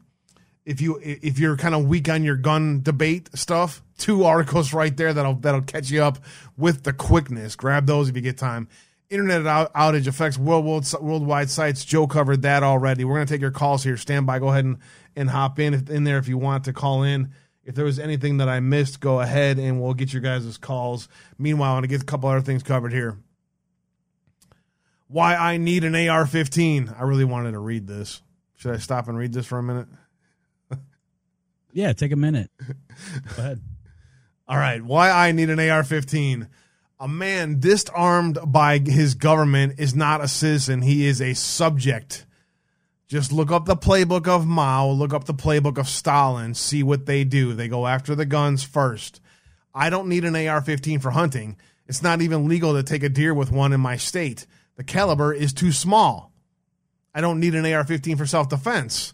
[0.66, 4.96] if you if you're kind of weak on your gun debate stuff, two articles right
[4.96, 6.20] there that'll that'll catch you up
[6.58, 7.56] with the quickness.
[7.56, 8.68] Grab those if you get time.
[9.10, 11.86] Internet out, outage affects world, world, worldwide sites.
[11.86, 13.06] Joe covered that already.
[13.06, 13.98] We're gonna take your calls here.
[13.98, 14.40] Stand by.
[14.40, 14.78] Go ahead and,
[15.16, 17.32] and hop in if, in there if you want to call in.
[17.64, 21.08] If there was anything that I missed, go ahead and we'll get your guys' calls.
[21.40, 23.18] Meanwhile, I want to get a couple other things covered here.
[25.08, 27.00] Why I need an AR-15.
[27.00, 28.22] I really wanted to read this.
[28.56, 29.88] Should I stop and read this for a minute?
[31.76, 32.50] Yeah, take a minute.
[32.60, 33.62] Go ahead.
[34.48, 34.82] All right.
[34.82, 36.48] Why I need an AR 15.
[37.00, 42.26] A man disarmed by his government is not a citizen, he is a subject.
[43.08, 47.06] Just look up the playbook of Mao, look up the playbook of Stalin, see what
[47.06, 47.54] they do.
[47.54, 49.20] They go after the guns first.
[49.74, 51.58] I don't need an AR 15 for hunting.
[51.86, 54.48] It's not even legal to take a deer with one in my state.
[54.78, 56.32] The caliber is too small.
[57.14, 59.14] I don't need an AR 15 for self defense.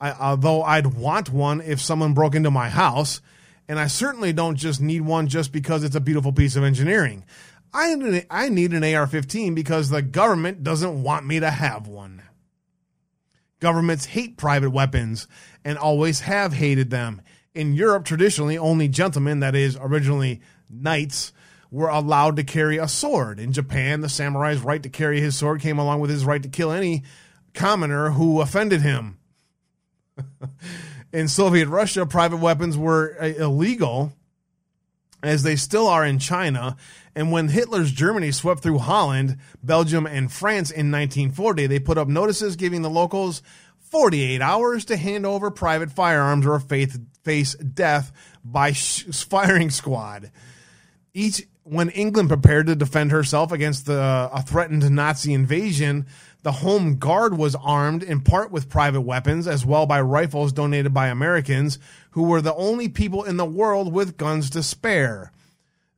[0.00, 3.20] I, although I'd want one if someone broke into my house,
[3.68, 7.24] and I certainly don't just need one just because it's a beautiful piece of engineering.
[7.72, 12.22] I, I need an AR 15 because the government doesn't want me to have one.
[13.58, 15.26] Governments hate private weapons
[15.64, 17.22] and always have hated them.
[17.54, 21.32] In Europe, traditionally, only gentlemen, that is, originally knights,
[21.70, 23.40] were allowed to carry a sword.
[23.40, 26.48] In Japan, the samurai's right to carry his sword came along with his right to
[26.48, 27.02] kill any
[27.54, 29.18] commoner who offended him.
[31.14, 34.12] in Soviet Russia, private weapons were uh, illegal,
[35.22, 36.76] as they still are in China.
[37.14, 42.08] And when Hitler's Germany swept through Holland, Belgium, and France in 1940, they put up
[42.08, 43.42] notices giving the locals
[43.78, 48.10] 48 hours to hand over private firearms or face death
[48.44, 50.32] by firing squad.
[51.14, 56.06] Each when England prepared to defend herself against the a threatened Nazi invasion,
[56.44, 60.92] the Home Guard was armed in part with private weapons as well by rifles donated
[60.92, 61.78] by Americans
[62.10, 65.32] who were the only people in the world with guns to spare.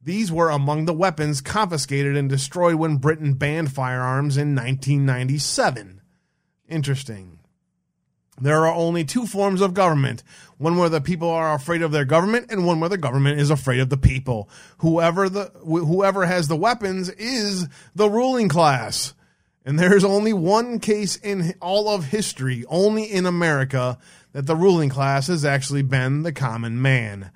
[0.00, 6.00] These were among the weapons confiscated and destroyed when Britain banned firearms in 1997.
[6.68, 7.40] Interesting.
[8.40, 10.22] There are only two forms of government
[10.58, 13.50] one where the people are afraid of their government, and one where the government is
[13.50, 14.48] afraid of the people.
[14.78, 19.12] Whoever, the, wh- whoever has the weapons is the ruling class.
[19.66, 23.98] And there is only one case in all of history, only in America,
[24.32, 27.32] that the ruling class has actually been the common man.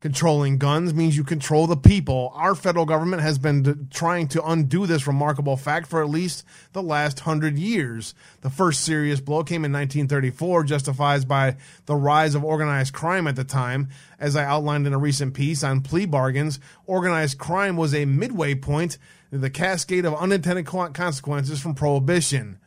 [0.00, 2.32] Controlling guns means you control the people.
[2.34, 6.44] Our federal government has been d- trying to undo this remarkable fact for at least
[6.72, 8.14] the last hundred years.
[8.40, 13.36] The first serious blow came in 1934, justified by the rise of organized crime at
[13.36, 13.88] the time.
[14.18, 18.54] As I outlined in a recent piece on plea bargains, organized crime was a midway
[18.54, 19.00] point in
[19.30, 22.58] the cascade of unintended consequences from prohibition.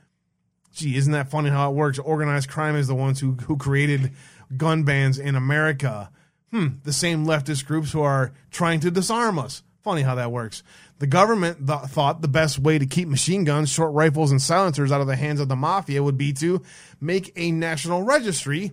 [0.73, 1.99] Gee, isn't that funny how it works?
[1.99, 4.11] Organized crime is the ones who, who created
[4.55, 6.09] gun bans in America
[6.51, 9.63] hmm, the same leftist groups who are trying to disarm us.
[9.83, 10.63] Funny how that works.
[10.99, 14.91] The government th- thought the best way to keep machine guns, short rifles, and silencers
[14.91, 16.61] out of the hands of the mafia would be to
[16.99, 18.71] make a national registry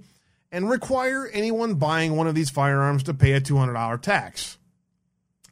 [0.50, 4.58] and require anyone buying one of these firearms to pay a $200 tax.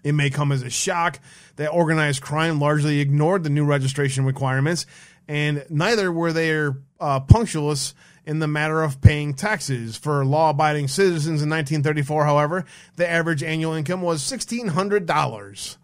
[0.03, 1.21] It may come as a shock
[1.57, 4.87] that organized crime largely ignored the new registration requirements,
[5.29, 6.53] and neither were they
[7.01, 7.95] uh, punctualist
[8.27, 9.97] in the matter of paying taxes.
[9.97, 12.65] For law abiding citizens in 1934, however,
[12.97, 15.77] the average annual income was $1,600.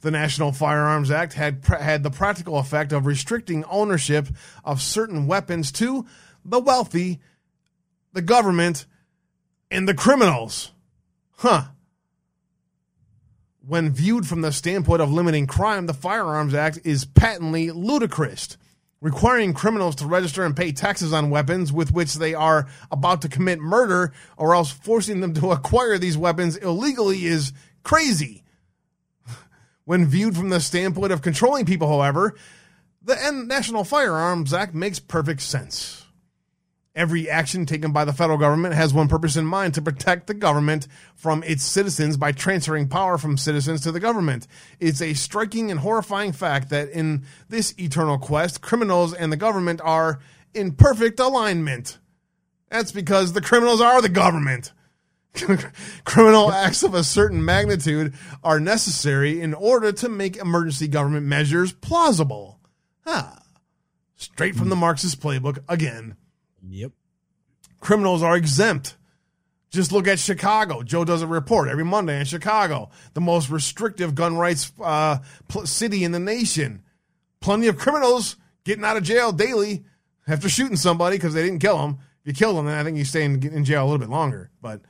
[0.00, 4.28] The National Firearms Act had, had the practical effect of restricting ownership
[4.64, 6.06] of certain weapons to
[6.44, 7.20] the wealthy,
[8.12, 8.86] the government,
[9.70, 10.72] and the criminals.
[11.36, 11.66] Huh.
[13.64, 18.56] When viewed from the standpoint of limiting crime, the Firearms Act is patently ludicrous
[19.02, 23.28] requiring criminals to register and pay taxes on weapons with which they are about to
[23.28, 27.52] commit murder or else forcing them to acquire these weapons illegally is
[27.82, 28.42] crazy.
[29.84, 32.36] When viewed from the standpoint of controlling people, however,
[33.02, 33.16] the
[33.46, 36.01] National Firearms Act makes perfect sense.
[36.94, 40.34] Every action taken by the federal government has one purpose in mind to protect the
[40.34, 44.46] government from its citizens by transferring power from citizens to the government.
[44.78, 49.80] It's a striking and horrifying fact that in this eternal quest, criminals and the government
[49.82, 50.20] are
[50.52, 51.98] in perfect alignment.
[52.68, 54.72] That's because the criminals are the government.
[56.04, 58.12] Criminal acts of a certain magnitude
[58.44, 62.60] are necessary in order to make emergency government measures plausible.
[63.06, 63.42] Ah,
[64.14, 66.16] straight from the Marxist playbook again.
[66.68, 66.92] Yep.
[67.80, 68.96] Criminals are exempt.
[69.70, 70.82] Just look at Chicago.
[70.82, 75.18] Joe does a report every Monday in Chicago, the most restrictive gun rights uh,
[75.64, 76.82] city in the nation.
[77.40, 79.84] Plenty of criminals getting out of jail daily
[80.28, 81.98] after shooting somebody because they didn't kill them.
[82.20, 84.10] If you kill them, then I think you stay in, in jail a little bit
[84.10, 84.50] longer.
[84.60, 84.82] But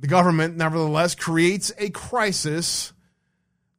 [0.00, 2.92] the government, nevertheless, creates a crisis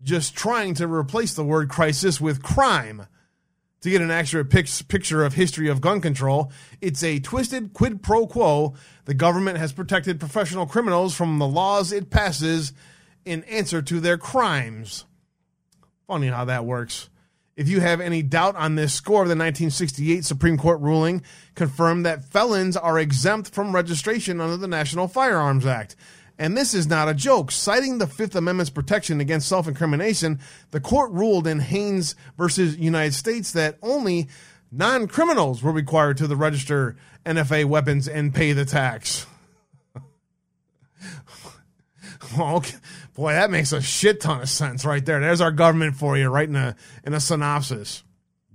[0.01, 3.05] just trying to replace the word crisis with crime
[3.81, 6.51] to get an accurate picture of history of gun control,
[6.81, 8.75] it's a twisted quid pro quo.
[9.05, 12.73] The government has protected professional criminals from the laws it passes
[13.25, 15.05] in answer to their crimes.
[16.07, 17.09] Funny how that works.
[17.55, 21.23] If you have any doubt on this score, the 1968 Supreme Court ruling
[21.55, 25.97] confirmed that felons are exempt from registration under the National Firearms Act.
[26.39, 27.51] And this is not a joke.
[27.51, 30.39] Citing the Fifth Amendment's protection against self incrimination,
[30.71, 34.29] the court ruled in Haynes versus United States that only
[34.71, 36.95] non criminals were required to register
[37.25, 39.27] NFA weapons and pay the tax.
[42.37, 45.19] Boy, that makes a shit ton of sense right there.
[45.19, 48.03] There's our government for you, right in a in a synopsis.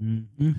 [0.02, 0.52] Mm-hmm.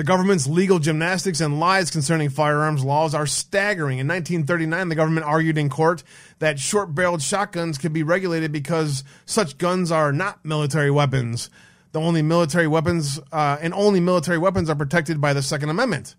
[0.00, 3.98] The government's legal gymnastics and lies concerning firearms laws are staggering.
[3.98, 6.02] In 1939, the government argued in court
[6.38, 11.50] that short barreled shotguns could be regulated because such guns are not military weapons.
[11.92, 16.14] The only military weapons, uh, and only military weapons are protected by the Second Amendment.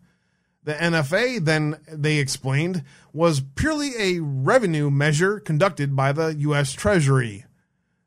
[0.63, 2.83] The NFA, then they explained,
[3.13, 6.73] was purely a revenue measure conducted by the U.S.
[6.73, 7.45] Treasury.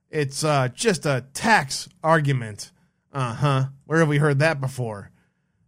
[0.08, 2.70] It's uh, just a tax argument.
[3.12, 3.64] Uh huh.
[3.86, 5.10] Where have we heard that before?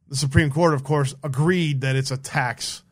[0.08, 2.82] The Supreme Court, of course, agreed that it's a tax.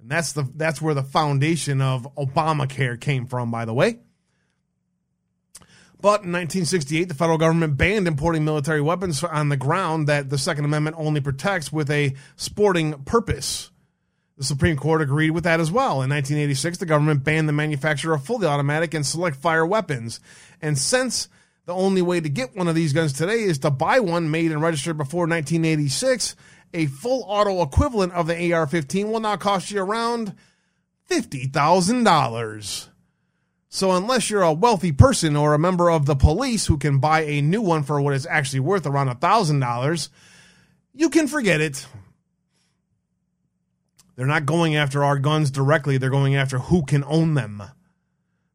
[0.00, 3.98] And that's the that's where the foundation of Obamacare came from, by the way.
[6.00, 10.38] But in 1968, the federal government banned importing military weapons on the ground that the
[10.38, 13.70] Second Amendment only protects with a sporting purpose.
[14.38, 16.00] The Supreme Court agreed with that as well.
[16.00, 20.20] In 1986, the government banned the manufacture of fully automatic and select fire weapons.
[20.62, 21.28] And since
[21.70, 24.50] the only way to get one of these guns today is to buy one made
[24.50, 26.34] and registered before 1986.
[26.74, 30.34] A full auto equivalent of the AR 15 will now cost you around
[31.08, 32.88] $50,000.
[33.68, 37.20] So, unless you're a wealthy person or a member of the police who can buy
[37.20, 40.08] a new one for what it's actually worth around $1,000,
[40.92, 41.86] you can forget it.
[44.16, 47.62] They're not going after our guns directly, they're going after who can own them.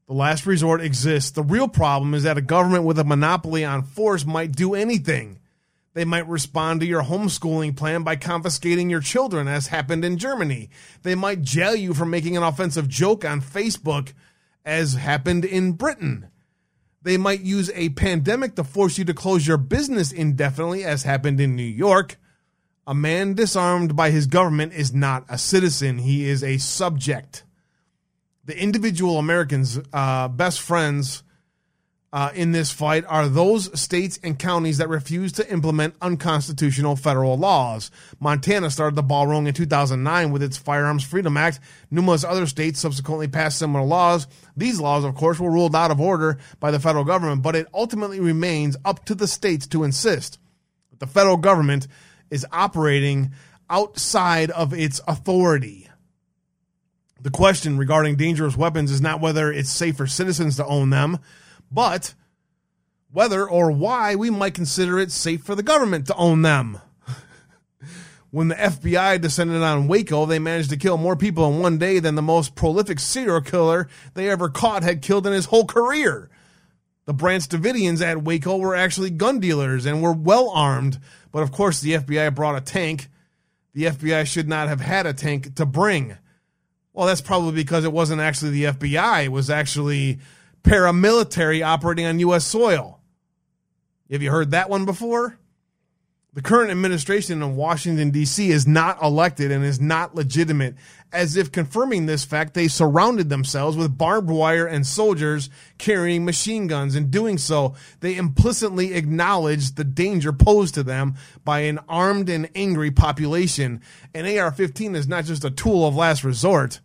[0.08, 1.32] The last resort exists.
[1.32, 5.40] The real problem is that a government with a monopoly on force might do anything.
[5.96, 10.70] They might respond to your homeschooling plan by confiscating your children, as happened in Germany.
[11.02, 14.14] They might jail you for making an offensive joke on Facebook,
[14.64, 16.28] as happened in Britain.
[17.02, 21.40] They might use a pandemic to force you to close your business indefinitely, as happened
[21.40, 22.18] in New York.
[22.86, 27.44] A man disarmed by his government is not a citizen, he is a subject.
[28.46, 31.24] The individual Americans' uh, best friends
[32.16, 37.38] uh, in this fight are those states and counties that refuse to implement unconstitutional federal
[37.38, 37.92] laws.
[38.22, 41.60] Montana started the ball rolling in 2009 with its Firearms Freedom Act.
[41.92, 44.28] Numerous other states subsequently passed similar laws.
[44.56, 47.68] These laws, of course, were ruled out of order by the federal government, but it
[47.74, 50.40] ultimately remains up to the states to insist
[50.92, 51.86] that the federal government
[52.30, 53.32] is operating
[53.70, 55.85] outside of its authority.
[57.26, 61.18] The question regarding dangerous weapons is not whether it's safe for citizens to own them
[61.72, 62.14] but
[63.12, 66.80] whether or why we might consider it safe for the government to own them.
[68.30, 71.98] when the FBI descended on Waco, they managed to kill more people in one day
[71.98, 76.30] than the most prolific serial killer they ever caught had killed in his whole career.
[77.06, 81.00] The Branch Davidians at Waco were actually gun dealers and were well armed,
[81.32, 83.08] but of course the FBI brought a tank.
[83.74, 86.20] The FBI should not have had a tank to bring.
[86.96, 89.26] Well, that's probably because it wasn't actually the FBI.
[89.26, 90.20] It was actually
[90.64, 92.46] paramilitary operating on U.S.
[92.46, 93.02] soil.
[94.10, 95.38] Have you heard that one before?
[96.36, 98.50] The current administration in Washington, D.C.
[98.50, 100.76] is not elected and is not legitimate.
[101.12, 106.68] As if confirming this fact, they surrounded themselves with barbed wire and soldiers carrying machine
[106.68, 106.96] guns.
[106.96, 112.50] In doing so, they implicitly acknowledged the danger posed to them by an armed and
[112.56, 113.82] angry population.
[114.14, 116.80] An AR 15 is not just a tool of last resort,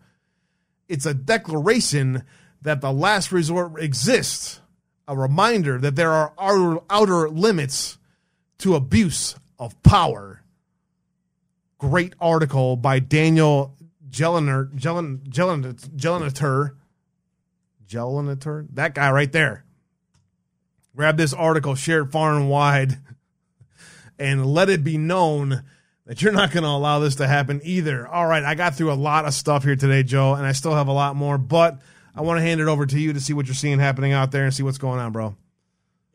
[0.90, 2.24] it's a declaration
[2.62, 4.60] that the last resort exists,
[5.06, 7.98] a reminder that there are outer, outer limits
[8.58, 10.42] to abuse of power.
[11.78, 13.76] Great article by Daniel
[14.10, 16.74] Jelen, Jelinator,
[17.88, 19.64] Jelinator, that guy right there.
[20.96, 22.98] Grab this article, share it far and wide,
[24.18, 25.62] and let it be known
[26.11, 28.05] that you're not going to allow this to happen either.
[28.05, 30.74] All right, I got through a lot of stuff here today, Joe, and I still
[30.74, 31.81] have a lot more, but
[32.16, 34.32] I want to hand it over to you to see what you're seeing happening out
[34.32, 35.37] there and see what's going on, bro.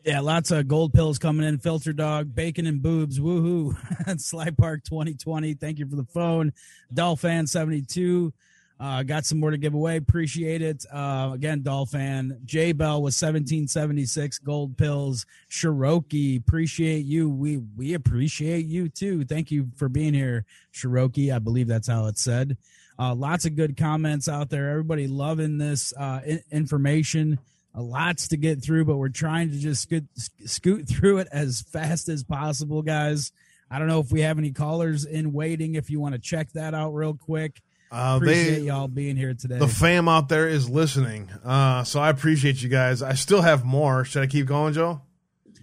[0.04, 1.60] Yeah, lots of gold pills coming in.
[1.60, 3.22] Filter dog, bacon and boobs.
[3.22, 4.20] Woohoo.
[4.20, 5.54] Sly Park 2020.
[5.54, 6.52] Thank you for the phone.
[6.94, 8.34] Dolphin 72.
[8.78, 9.96] Uh, got some more to give away.
[9.96, 10.86] Appreciate it.
[10.92, 12.42] Uh, again, Dolphin.
[12.44, 15.26] J Bell was 1776 gold pills.
[15.50, 16.36] Cherokee.
[16.36, 17.30] Appreciate you.
[17.30, 19.24] We we appreciate you too.
[19.24, 21.32] Thank you for being here, Cherokee.
[21.32, 22.58] I believe that's how it's said.
[23.00, 24.72] Uh, lots of good comments out there.
[24.72, 27.40] Everybody loving this uh, I- information.
[27.78, 30.06] Lots to get through, but we're trying to just scoot,
[30.46, 33.34] scoot through it as fast as possible, guys.
[33.70, 35.76] I don't know if we have any callers in waiting.
[35.76, 37.62] If you want to check that out real quick.
[37.96, 39.58] Uh, appreciate they, y'all being here today.
[39.58, 43.02] The fam out there is listening, uh, so I appreciate you guys.
[43.02, 44.04] I still have more.
[44.04, 45.02] Should I keep going, Joe?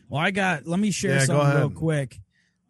[0.09, 0.67] Well, I got.
[0.67, 2.19] Let me share yeah, something real quick.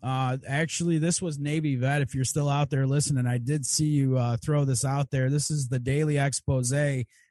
[0.03, 2.03] Uh, actually, this was Navy vet.
[2.03, 5.31] If you're still out there listening, I did see you uh, throw this out there.
[5.31, 6.75] This is the daily expose.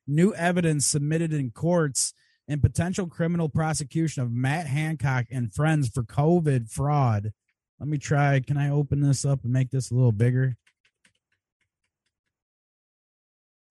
[0.07, 2.13] New evidence submitted in courts
[2.47, 7.33] and potential criminal prosecution of Matt Hancock and friends for COVID fraud.
[7.79, 8.39] Let me try.
[8.39, 10.55] Can I open this up and make this a little bigger?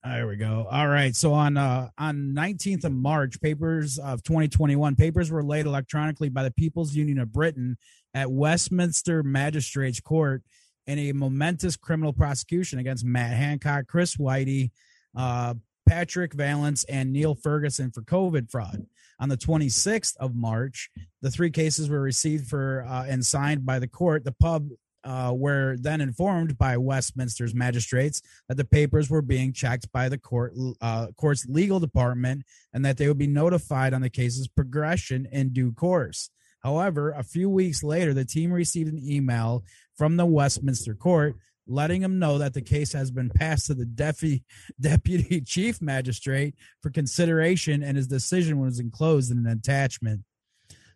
[0.02, 0.66] There we go.
[0.70, 1.14] All right.
[1.14, 6.42] So on uh, on 19th of March, papers of 2021, papers were laid electronically by
[6.42, 7.76] the People's Union of Britain
[8.14, 10.42] at Westminster Magistrates Court
[10.86, 14.72] in a momentous criminal prosecution against Matt Hancock, Chris Whitty,
[15.14, 15.54] uh,
[15.86, 18.86] Patrick Vallance, and Neil Ferguson for COVID fraud.
[19.20, 20.88] On the 26th of March,
[21.20, 24.24] the three cases were received for uh, and signed by the court.
[24.24, 24.70] The pub
[25.04, 30.18] uh, were then informed by Westminster's magistrates that the papers were being checked by the
[30.18, 35.26] court uh, court's legal department and that they would be notified on the case's progression
[35.32, 36.30] in due course.
[36.62, 39.64] However, a few weeks later, the team received an email
[39.96, 41.36] from the Westminster Court
[41.66, 44.42] letting them know that the case has been passed to the defi-
[44.80, 50.22] deputy chief magistrate for consideration and his decision was enclosed in an attachment.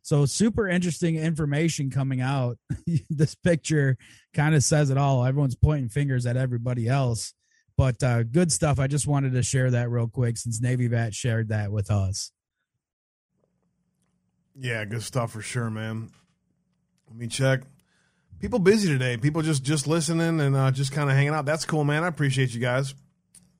[0.04, 2.58] So, super interesting information coming out.
[3.08, 3.96] this picture
[4.34, 5.24] kind of says it all.
[5.24, 7.32] Everyone's pointing fingers at everybody else,
[7.78, 8.78] but uh, good stuff.
[8.78, 12.32] I just wanted to share that real quick since Navy vet shared that with us.
[14.54, 16.10] Yeah, good stuff for sure, man.
[17.08, 17.62] Let me check.
[18.40, 19.16] People busy today.
[19.16, 21.46] People just just listening and uh, just kind of hanging out.
[21.46, 22.04] That's cool, man.
[22.04, 22.94] I appreciate you guys.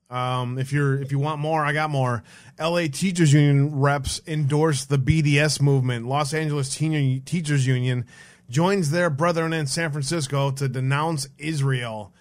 [0.09, 2.23] Um, if you're if you want more, I got more.
[2.57, 2.87] L.A.
[2.87, 6.05] Teachers Union reps endorse the BDS movement.
[6.07, 8.05] Los Angeles Teachers Union
[8.49, 12.13] joins their brethren in San Francisco to denounce Israel.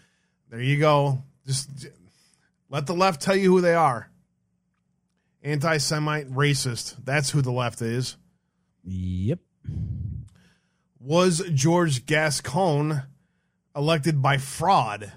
[0.50, 1.22] There you go.
[1.46, 1.88] Just
[2.70, 4.10] let the left tell you who they are.
[5.42, 6.96] Anti Semite, racist.
[7.04, 8.16] That's who the left is.
[8.84, 9.40] Yep.
[11.00, 13.02] Was George Gascon
[13.76, 15.12] elected by fraud?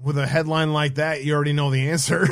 [0.00, 2.24] With a headline like that, you already know the answer.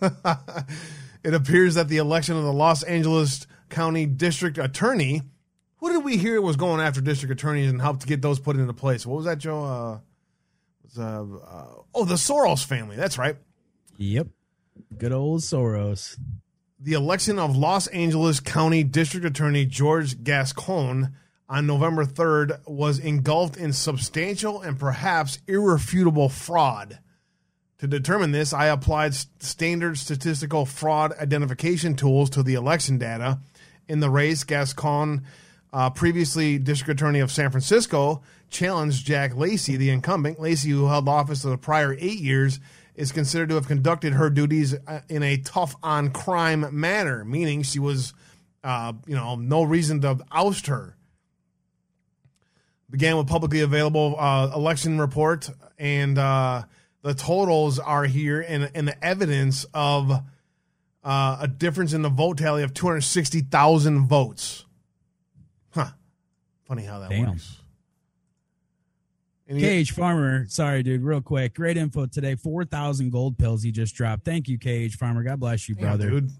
[1.24, 5.22] it appears that the election of the Los Angeles County District Attorney,
[5.78, 8.56] who did we hear was going after district attorneys and helped to get those put
[8.56, 9.04] into place?
[9.04, 9.64] What was that, Joe?
[9.64, 9.98] Uh,
[10.84, 12.96] was, uh, uh, oh, the Soros family.
[12.96, 13.36] That's right.
[13.96, 14.28] Yep.
[14.96, 16.18] Good old Soros.
[16.78, 21.14] The election of Los Angeles County District Attorney George Gascon
[21.50, 27.00] on November 3rd was engulfed in substantial and perhaps irrefutable fraud.
[27.78, 33.40] To determine this, I applied standard statistical fraud identification tools to the election data.
[33.88, 35.24] In the race, Gascon,
[35.72, 40.38] uh, previously district attorney of San Francisco, challenged Jack Lacey, the incumbent.
[40.38, 42.60] Lacey, who held office for the prior eight years,
[42.94, 47.62] is considered to have conducted her duties uh, in a tough on crime manner, meaning
[47.62, 48.14] she was,
[48.62, 50.96] uh, you know, no reason to oust her.
[52.90, 55.48] Began with publicly available uh, election report,
[55.78, 56.62] and uh,
[57.02, 60.10] the totals are here, and, and the evidence of
[61.04, 64.64] uh, a difference in the vote tally of 260,000 votes.
[65.72, 65.86] Huh.
[66.64, 67.28] Funny how that Damn.
[67.30, 67.56] works.
[69.48, 71.54] Cage Farmer, sorry, dude, real quick.
[71.54, 72.36] Great info today.
[72.36, 74.24] 4,000 gold pills he just dropped.
[74.24, 75.24] Thank you, Cage Farmer.
[75.24, 76.10] God bless you, Yeah, brother.
[76.10, 76.30] dude.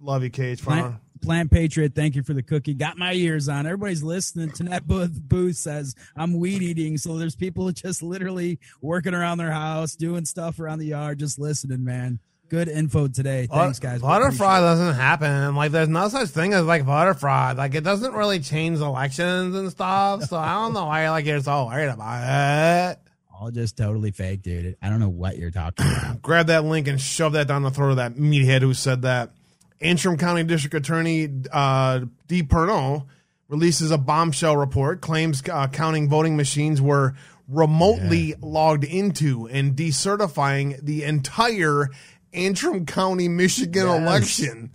[0.00, 0.82] Love you, Cage Farmer.
[0.82, 2.74] Plant, Plant Patriot, thank you for the cookie.
[2.74, 3.66] Got my ears on.
[3.66, 4.50] Everybody's listening.
[4.50, 6.98] Tanette Booth, Booth says, I'm weed eating.
[6.98, 11.38] So there's people just literally working around their house, doing stuff around the yard, just
[11.38, 12.20] listening, man.
[12.48, 13.46] Good info today.
[13.46, 14.00] Thanks, guys.
[14.00, 15.54] Voter fraud doesn't happen.
[15.54, 17.58] Like, there's no such thing as like voter fraud.
[17.58, 20.24] Like, it doesn't really change elections and stuff.
[20.24, 22.98] So I don't know why like you're so worried about it.
[23.38, 24.76] All just totally fake, dude.
[24.80, 26.22] I don't know what you're talking about.
[26.22, 29.32] Grab that link and shove that down the throat of that meathead who said that.
[29.80, 33.06] Antrim County District Attorney uh, DePerno
[33.48, 37.14] releases a bombshell report, claims uh, counting voting machines were
[37.48, 41.88] remotely logged into and decertifying the entire
[42.32, 44.00] Antrim County, Michigan Yes.
[44.02, 44.70] election.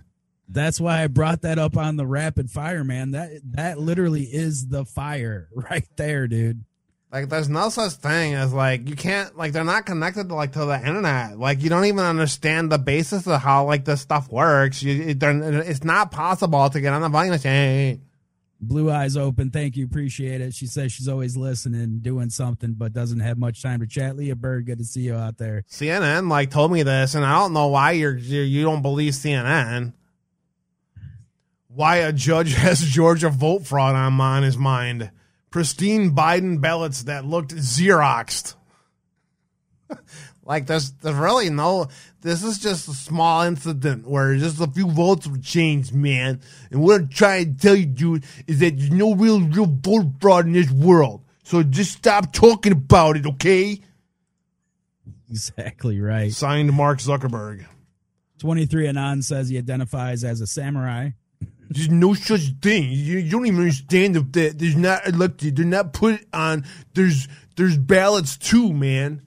[0.50, 3.12] That's why I brought that up on the rapid fire, man.
[3.12, 6.64] That that literally is the fire right there, dude.
[7.14, 10.54] Like, there's no such thing as like you can't like they're not connected to like
[10.54, 11.38] to the internet.
[11.38, 14.82] Like, you don't even understand the basis of how like this stuff works.
[14.82, 18.02] You, it, it's not possible to get on the voting machine.
[18.60, 19.52] Blue eyes open.
[19.52, 19.86] Thank you.
[19.86, 20.56] Appreciate it.
[20.56, 24.16] She says she's always listening, doing something, but doesn't have much time to chat.
[24.16, 25.66] Leah Bird, good to see you out there.
[25.70, 29.14] CNN like told me this, and I don't know why you're, you you don't believe
[29.14, 29.94] CNN.
[31.68, 35.12] Why a judge has Georgia vote fraud on, on his mind?
[35.54, 38.56] Pristine Biden ballots that looked xeroxed.
[40.44, 41.90] like there's there's really no.
[42.22, 46.42] This is just a small incident where just a few votes were changed, man.
[46.72, 50.14] And what I'm trying to tell you, dude, is that there's no real real vote
[50.20, 51.24] fraud in this world.
[51.44, 53.80] So just stop talking about it, okay?
[55.30, 56.32] Exactly right.
[56.32, 57.64] Signed, Mark Zuckerberg.
[58.40, 61.12] 23 Anon says he identifies as a samurai.
[61.70, 62.92] There's no such thing.
[62.92, 65.56] You, you don't even understand that there's not elected.
[65.56, 66.66] They're not put on.
[66.94, 69.24] There's there's ballots too, man.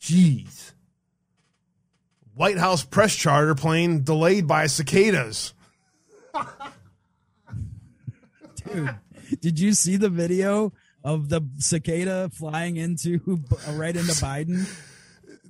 [0.00, 0.72] Jeez.
[2.34, 5.54] White House press charter plane delayed by cicadas.
[8.56, 8.94] Dude,
[9.40, 10.72] did you see the video
[11.04, 13.20] of the cicada flying into
[13.70, 14.68] right into Biden?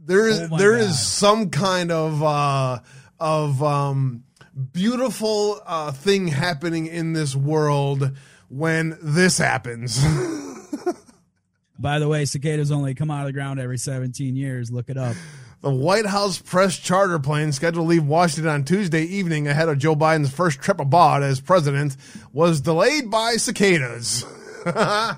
[0.07, 2.81] There is Oh there is some kind of uh,
[3.19, 4.25] of um,
[4.73, 8.13] beautiful uh, thing happening in this world
[8.49, 10.03] when this happens.
[11.79, 14.71] By the way, cicadas only come out of the ground every 17 years.
[14.71, 15.17] Look it up.
[15.61, 19.79] The White House press charter plane scheduled to leave Washington on Tuesday evening ahead of
[19.79, 21.97] Joe Biden's first trip abroad as president
[22.33, 24.25] was delayed by cicadas.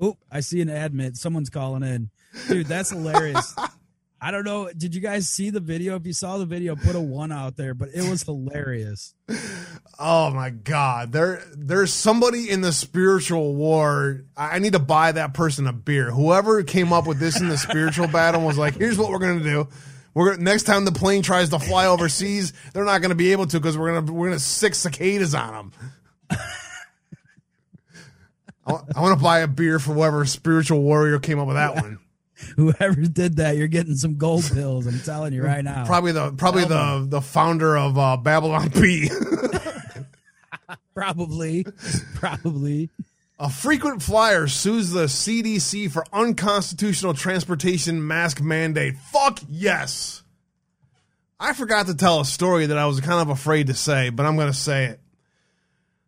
[0.00, 1.16] Oh, I see an admit.
[1.16, 2.08] Someone's calling in.
[2.48, 3.54] Dude, that's hilarious.
[4.22, 4.70] I don't know.
[4.76, 5.96] Did you guys see the video?
[5.96, 9.14] If you saw the video, put a one out there, but it was hilarious.
[10.02, 11.12] Oh my God!
[11.12, 14.24] There, there's somebody in the spiritual war.
[14.34, 16.10] I I need to buy that person a beer.
[16.10, 19.42] Whoever came up with this in the spiritual battle was like, "Here's what we're gonna
[19.42, 19.68] do.
[20.14, 23.46] We're gonna, next time the plane tries to fly overseas, they're not gonna be able
[23.48, 25.72] to because we're gonna we're gonna stick cicadas on them."
[28.66, 31.98] I, want to buy a beer for whoever spiritual warrior came up with that one.
[32.56, 34.86] Whoever did that, you're getting some gold pills.
[34.86, 35.84] I'm telling you right now.
[35.86, 39.10] Probably the probably the the founder of uh, Babylon Bee.
[40.94, 41.66] probably,
[42.14, 42.90] probably.
[43.38, 48.96] A frequent flyer sues the CDC for unconstitutional transportation mask mandate.
[48.96, 50.22] Fuck yes.
[51.38, 54.26] I forgot to tell a story that I was kind of afraid to say, but
[54.26, 55.00] I'm going to say it.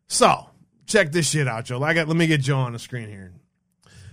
[0.08, 0.46] So,
[0.84, 1.82] check this shit out, Joe.
[1.82, 3.32] I got, let me get Joe on the screen here.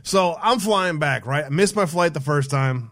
[0.04, 1.46] So, I'm flying back, right?
[1.46, 2.92] I missed my flight the first time.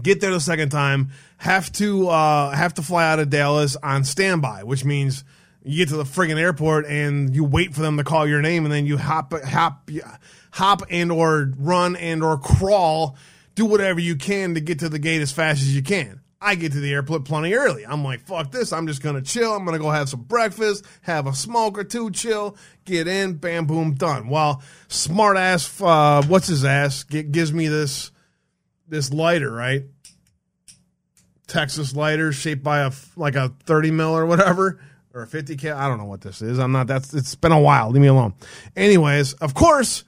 [0.00, 1.10] Get there the second time.
[1.36, 5.22] Have to uh, have to fly out of Dallas on standby, which means
[5.64, 8.64] you get to the friggin' airport and you wait for them to call your name,
[8.64, 9.90] and then you hop hop
[10.52, 13.18] hop and or run and or crawl,
[13.54, 16.21] do whatever you can to get to the gate as fast as you can.
[16.42, 17.86] I get to the airport plenty early.
[17.86, 18.72] I'm like, fuck this.
[18.72, 19.54] I'm just gonna chill.
[19.54, 23.66] I'm gonna go have some breakfast, have a smoke or two, chill, get in, bam,
[23.66, 24.28] boom, done.
[24.28, 28.10] Well, smart ass, uh, what's his ass, gives me this
[28.88, 29.84] this lighter, right?
[31.46, 34.80] Texas lighter shaped by a like a 30 mil or whatever
[35.14, 35.76] or a 50 cal.
[35.76, 36.58] I don't know what this is.
[36.58, 37.90] I'm not that's it's been a while.
[37.90, 38.34] Leave me alone.
[38.76, 40.04] Anyways, of course,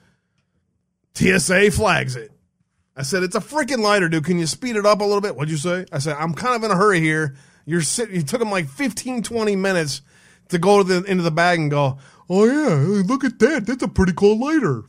[1.13, 2.31] TSA flags it.
[2.95, 4.23] I said it's a freaking lighter, dude.
[4.25, 5.35] Can you speed it up a little bit?
[5.35, 5.85] What'd you say?
[5.91, 7.35] I said I'm kind of in a hurry here.
[7.65, 8.15] You're sitting.
[8.15, 10.01] You took them like 15, 20 minutes
[10.49, 11.97] to go to the into the bag and go.
[12.29, 13.65] Oh yeah, look at that.
[13.65, 14.83] That's a pretty cool lighter.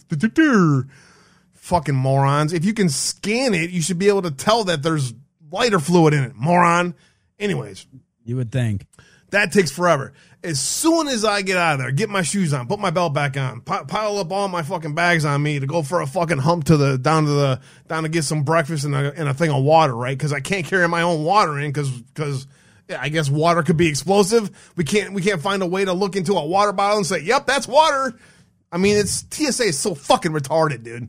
[1.55, 2.53] Fucking morons.
[2.53, 5.13] If you can scan it, you should be able to tell that there's
[5.51, 6.95] lighter fluid in it, moron.
[7.41, 7.87] Anyways,
[8.25, 8.87] You would think.
[9.31, 10.13] that takes forever.
[10.47, 13.13] As soon as I get out of there, get my shoes on, put my belt
[13.13, 16.07] back on, pi- pile up all my fucking bags on me to go for a
[16.07, 19.29] fucking hump to the down to the down to get some breakfast and a, and
[19.29, 20.17] a thing of water, right?
[20.17, 22.47] Because I can't carry my own water in because because
[22.89, 24.73] yeah, I guess water could be explosive.
[24.77, 27.21] We can't we can't find a way to look into a water bottle and say,
[27.23, 28.17] "Yep, that's water."
[28.71, 31.09] I mean, it's TSA is so fucking retarded, dude.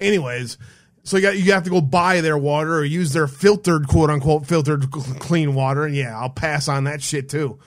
[0.00, 0.58] Anyways,
[1.02, 4.10] so you got you have to go buy their water or use their filtered quote
[4.10, 5.84] unquote filtered clean water.
[5.84, 7.58] And yeah, I'll pass on that shit too.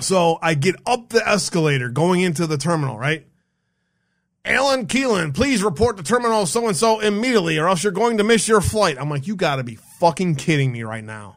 [0.00, 3.26] So I get up the escalator going into the terminal, right?
[4.44, 8.24] Alan Keelan, please report to terminal so and so immediately, or else you're going to
[8.24, 8.96] miss your flight.
[8.98, 11.36] I'm like, you got to be fucking kidding me right now.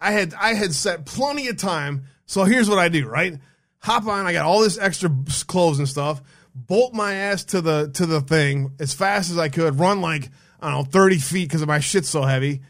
[0.00, 2.04] I had I had set plenty of time.
[2.26, 3.38] So here's what I do, right?
[3.78, 4.26] Hop on.
[4.26, 5.10] I got all this extra
[5.46, 6.22] clothes and stuff.
[6.54, 9.78] Bolt my ass to the to the thing as fast as I could.
[9.78, 10.28] Run like
[10.60, 12.62] I don't know 30 feet because my shit's so heavy.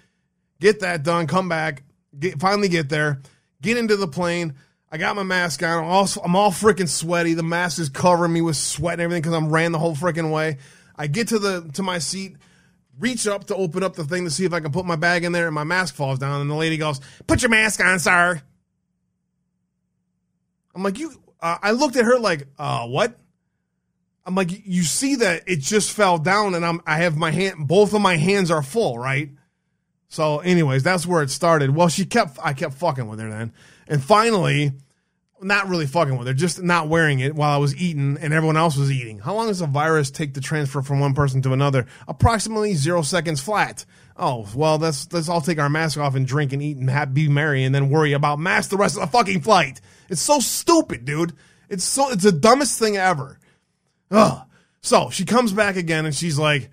[0.61, 1.27] Get that done.
[1.27, 1.83] Come back.
[2.17, 3.21] Get finally get there.
[3.63, 4.55] Get into the plane.
[4.91, 5.85] I got my mask on.
[5.85, 7.35] I'm all, I'm all freaking sweaty.
[7.35, 10.33] The mask is covering me with sweat and everything because I'm ran the whole freaking
[10.33, 10.59] way.
[10.95, 12.37] I get to the to my seat,
[12.99, 15.25] reach up to open up the thing to see if I can put my bag
[15.25, 16.41] in there, and my mask falls down.
[16.41, 18.41] And the lady goes, "Put your mask on, sir."
[20.75, 23.19] I'm like, "You." Uh, I looked at her like, "Uh, what?"
[24.25, 27.67] I'm like, "You see that it just fell down, and I'm I have my hand,
[27.67, 29.31] both of my hands are full, right?"
[30.09, 31.75] So, anyways, that's where it started.
[31.75, 33.53] Well, she kept, I kept fucking with her then.
[33.89, 34.73] And finally,
[35.41, 38.57] not really fucking with her, just not wearing it while I was eating and everyone
[38.57, 39.19] else was eating.
[39.19, 41.87] How long does a virus take to transfer from one person to another?
[42.09, 43.85] Approximately zero seconds flat.
[44.17, 47.13] Oh, well, let's, let's all take our mask off and drink and eat and have,
[47.13, 49.81] be merry and then worry about masks the rest of the fucking flight.
[50.09, 51.35] It's so stupid, dude.
[51.69, 53.39] It's so, it's the dumbest thing ever.
[54.11, 54.43] Ugh.
[54.81, 56.71] So she comes back again and she's like,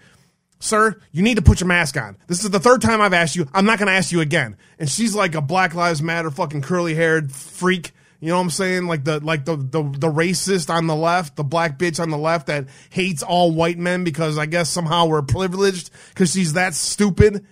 [0.64, 2.16] Sir, you need to put your mask on.
[2.28, 3.50] This is the third time I've asked you.
[3.54, 4.56] I'm not going to ask you again.
[4.80, 7.92] And she's like a Black Lives Matter fucking curly haired freak.
[8.22, 8.88] You know what I'm saying?
[8.88, 12.18] Like the like the, the the racist on the left, the black bitch on the
[12.18, 16.74] left that hates all white men because I guess somehow we're privileged because she's that
[16.76, 17.46] stupid.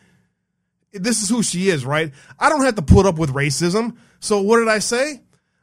[0.93, 2.13] This is who she is, right?
[2.39, 3.97] I don't have to put up with racism.
[4.21, 5.19] So what did I say?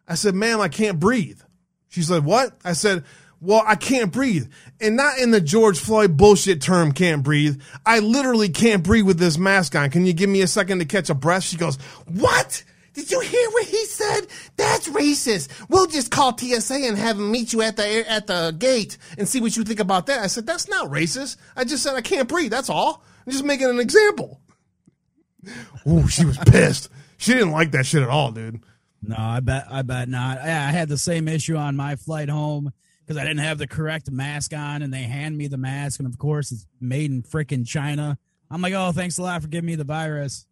[0.06, 1.40] I said, "Ma'am, I can't breathe."
[1.88, 3.04] She said, "What?" I said,
[3.40, 4.50] "Well, I can't breathe."
[4.80, 7.60] And not in the George Floyd bullshit term can't breathe.
[7.84, 9.90] I literally can't breathe with this mask on.
[9.90, 11.44] Can you give me a second to catch a breath?
[11.44, 12.64] She goes, "What?"
[12.98, 14.26] Did you hear what he said?
[14.56, 15.50] That's racist.
[15.68, 19.28] We'll just call TSA and have them meet you at the at the gate and
[19.28, 20.18] see what you think about that.
[20.18, 21.36] I said that's not racist.
[21.54, 22.50] I just said I can't breathe.
[22.50, 23.04] That's all.
[23.24, 24.40] I'm just making an example.
[25.86, 26.88] Ooh, she was pissed.
[27.18, 28.64] She didn't like that shit at all, dude.
[29.00, 30.38] No, I bet I bet not.
[30.38, 32.72] I had the same issue on my flight home
[33.08, 36.06] because I didn't have the correct mask on, and they hand me the mask, and
[36.06, 38.18] of course it's made in frickin' China.
[38.50, 40.46] I'm like, oh, thanks a lot for giving me the virus.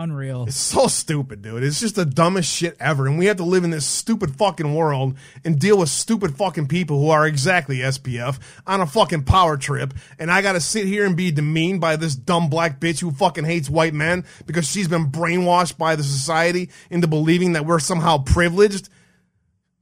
[0.00, 0.46] Unreal.
[0.48, 1.62] It's so stupid, dude.
[1.62, 3.06] It's just the dumbest shit ever.
[3.06, 6.66] And we have to live in this stupid fucking world and deal with stupid fucking
[6.66, 9.94] people who are exactly SPF on a fucking power trip.
[10.18, 13.44] And I gotta sit here and be demeaned by this dumb black bitch who fucking
[13.44, 18.18] hates white men because she's been brainwashed by the society into believing that we're somehow
[18.18, 18.88] privileged.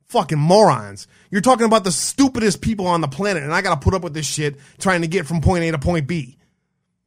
[0.09, 1.09] Fucking morons.
[1.37, 4.15] You're talking about the stupidest people on the planet, and I gotta put up with
[4.15, 6.39] this shit trying to get from point A to point B.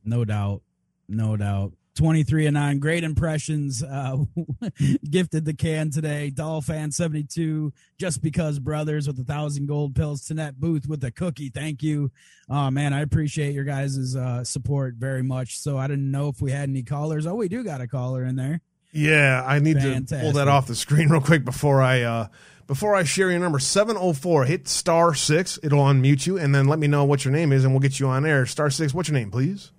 [0.05, 0.61] No doubt.
[1.07, 1.73] No doubt.
[1.95, 2.77] 23 and 9.
[2.77, 3.81] Great impressions.
[3.81, 4.17] Uh,
[5.09, 6.29] gifted the can today.
[6.29, 7.73] Dolphin 72.
[7.97, 10.21] Just because brothers with a thousand gold pills.
[10.21, 11.49] Tanette Booth with a cookie.
[11.49, 12.11] Thank you.
[12.47, 15.57] Oh, man, I appreciate your guys' uh, support very much.
[15.57, 17.25] So I didn't know if we had any callers.
[17.25, 18.61] Oh, we do got a caller in there.
[18.91, 22.27] Yeah, I need to pull that off the screen real quick before I uh
[22.69, 23.57] before I share your number.
[23.57, 24.45] Seven oh four.
[24.45, 25.57] Hit star six.
[25.63, 27.99] It'll unmute you, and then let me know what your name is, and we'll get
[27.99, 28.45] you on air.
[28.45, 28.93] Star six.
[28.93, 29.71] What's your name, please?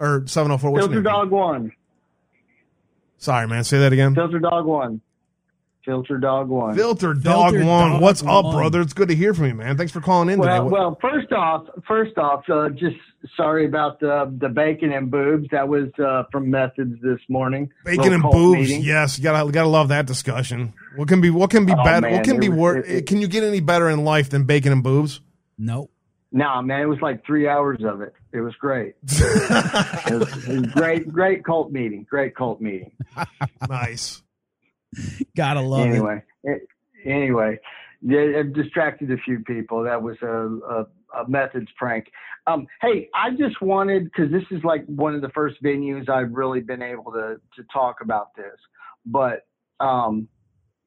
[0.00, 0.72] Or seven oh four.
[0.72, 1.12] What's your Filter name?
[1.12, 1.72] Dog One.
[3.18, 3.62] Sorry, man.
[3.62, 4.16] Say that again.
[4.16, 5.00] Filter Dog One.
[5.84, 6.74] Filter Dog One.
[6.74, 7.90] Filter Dog Filter One.
[7.92, 8.56] Dog What's up, One.
[8.56, 8.80] brother?
[8.80, 9.76] It's good to hear from you, man.
[9.76, 10.48] Thanks for calling in today.
[10.60, 12.96] well, What- well, first off, first off, uh, just
[13.36, 15.48] sorry about the the bacon and boobs.
[15.50, 17.70] That was uh, from Methods this morning.
[17.84, 18.60] Bacon and boobs.
[18.60, 18.82] meeting.
[18.82, 20.72] Yes, you gotta gotta love that discussion.
[20.96, 22.02] What can be what can be Oh, better?
[22.02, 24.04] man, what can it be was- wor- it- it- Can you get any better in
[24.04, 25.20] life than bacon and boobs?
[25.58, 25.90] Nope.
[26.32, 28.12] Nah, man, it was like three hours of it.
[28.32, 28.94] It was great.
[30.06, 32.04] It was, it was great, great cult meeting.
[32.10, 32.90] Great cult meeting.
[33.68, 34.20] nice.
[35.36, 36.68] Gotta love anyway, it-
[37.04, 37.58] anyway,
[38.02, 39.82] yeah, it distracted a few people.
[39.84, 40.86] That was a, a,
[41.22, 42.06] a methods prank.
[42.46, 46.32] Um, hey, I just wanted because this is like one of the first venues I've
[46.32, 48.58] really been able to to talk about this,
[49.06, 49.46] but
[49.80, 50.28] um,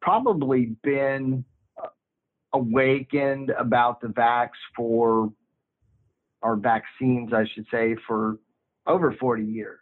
[0.02, 1.44] probably been
[2.54, 5.32] awakened about the vax for
[6.42, 8.38] or vaccines, I should say, for
[8.86, 9.80] over 40 years.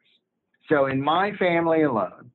[0.69, 2.31] So in my family alone,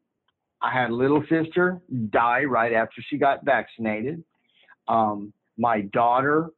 [0.62, 1.80] I had a little sister
[2.10, 4.22] die right after she got vaccinated.
[4.88, 6.50] Um, my daughter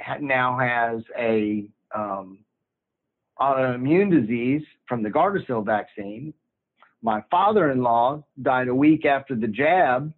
[0.00, 2.38] ha- now has a um,
[3.38, 6.32] autoimmune disease from the Gardasil vaccine.
[7.02, 10.12] My father-in-law died a week after the jab,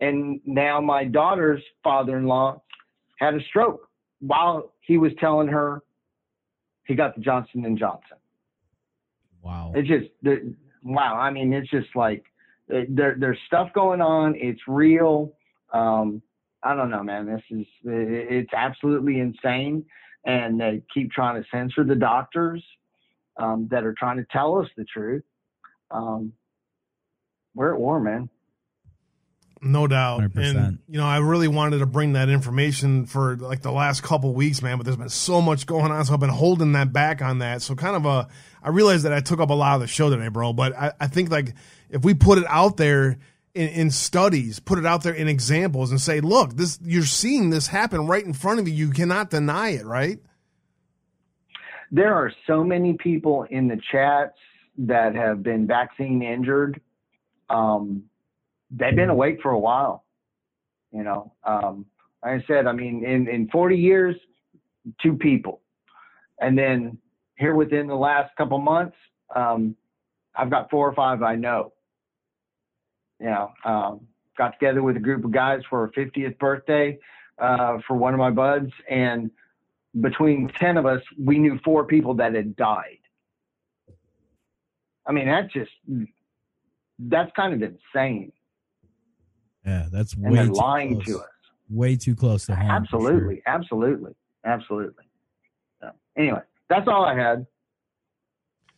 [0.00, 2.60] and now my daughter's father-in-law
[3.18, 3.88] had a stroke
[4.20, 5.82] while he was telling her
[6.84, 8.16] he got the Johnson and Johnson.
[9.42, 9.72] Wow.
[9.76, 11.16] It's just the, wow.
[11.16, 12.24] I mean, it's just like
[12.68, 14.34] there, there's stuff going on.
[14.36, 15.32] It's real.
[15.72, 16.22] Um,
[16.62, 17.26] I don't know, man.
[17.26, 19.84] This is it's absolutely insane,
[20.24, 22.64] and they keep trying to censor the doctors
[23.36, 25.24] um, that are trying to tell us the truth.
[25.90, 26.32] Um,
[27.54, 28.28] we're at war, man.
[29.64, 30.22] No doubt.
[30.22, 30.36] 100%.
[30.36, 34.34] And you know, I really wanted to bring that information for like the last couple
[34.34, 37.22] weeks, man, but there's been so much going on, so I've been holding that back
[37.22, 37.62] on that.
[37.62, 38.28] So kind of a
[38.60, 40.52] I realized that I took up a lot of the show today, bro.
[40.52, 41.54] But I, I think like
[41.90, 43.18] if we put it out there
[43.54, 47.50] in, in studies, put it out there in examples and say, look, this you're seeing
[47.50, 48.74] this happen right in front of you.
[48.74, 50.18] You cannot deny it, right?
[51.92, 54.38] There are so many people in the chats
[54.78, 56.80] that have been vaccine injured.
[57.48, 58.04] Um,
[58.72, 60.04] they've been awake for a while.
[60.92, 61.86] You know, um,
[62.22, 64.16] like I said, I mean, in, in 40 years,
[65.02, 65.60] two people.
[66.40, 66.98] And then
[67.36, 68.96] here within the last couple months,
[69.34, 69.76] um,
[70.34, 71.72] I've got four or five I know.
[73.20, 74.00] You know, um,
[74.36, 76.98] got together with a group of guys for a 50th birthday
[77.38, 79.30] uh, for one of my buds, and
[80.00, 82.98] between 10 of us, we knew four people that had died.
[85.06, 85.70] I mean, that's just,
[86.98, 88.32] that's kind of insane.
[89.64, 91.06] Yeah, that's And way they're too lying close.
[91.06, 91.26] to us.
[91.70, 92.66] Way too close to home.
[92.66, 92.76] for sure.
[93.00, 93.42] Absolutely.
[93.46, 94.12] Absolutely.
[94.44, 95.04] Absolutely.
[95.80, 97.46] So, anyway, that's all I had.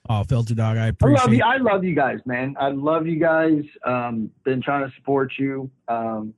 [0.08, 1.24] Oh, filter dog, I I appreciate.
[1.24, 1.42] love you.
[1.42, 2.54] I love you guys, man.
[2.60, 3.62] I love you guys.
[3.86, 5.70] Um, been trying to support you.
[5.88, 6.34] Um,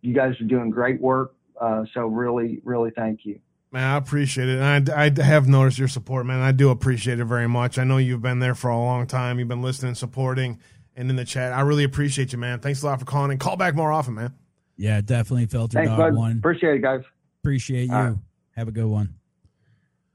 [0.00, 1.34] you guys are doing great work.
[1.60, 3.40] Uh, so really, really thank you.
[3.72, 4.58] Man, I appreciate it.
[4.60, 6.40] And I, I have noticed your support, man.
[6.40, 7.78] I do appreciate it very much.
[7.78, 9.38] I know you've been there for a long time.
[9.40, 10.58] You've been listening, supporting,
[10.96, 11.52] and in the chat.
[11.52, 12.60] I really appreciate you, man.
[12.60, 14.34] Thanks a lot for calling and call back more often, man.
[14.76, 16.14] Yeah, definitely filter Thanks, dog bud.
[16.14, 16.38] one.
[16.38, 17.02] Appreciate it, guys.
[17.42, 17.94] Appreciate you.
[17.94, 18.16] All right.
[18.56, 19.14] Have a good one.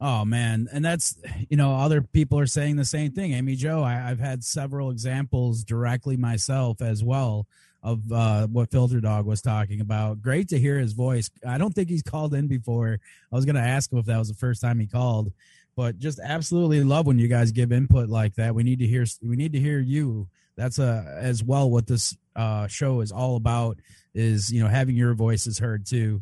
[0.01, 1.17] Oh man, and that's
[1.49, 3.31] you know other people are saying the same thing.
[3.33, 7.47] Amy Joe, I, I've had several examples directly myself as well
[7.81, 10.21] of uh, what Filter Dog was talking about.
[10.21, 11.29] Great to hear his voice.
[11.47, 12.99] I don't think he's called in before.
[13.31, 15.31] I was going to ask him if that was the first time he called,
[15.75, 18.55] but just absolutely love when you guys give input like that.
[18.55, 19.05] We need to hear.
[19.21, 20.27] We need to hear you.
[20.55, 23.79] That's uh, as well what this uh, show is all about.
[24.13, 26.21] Is you know having your voices heard too.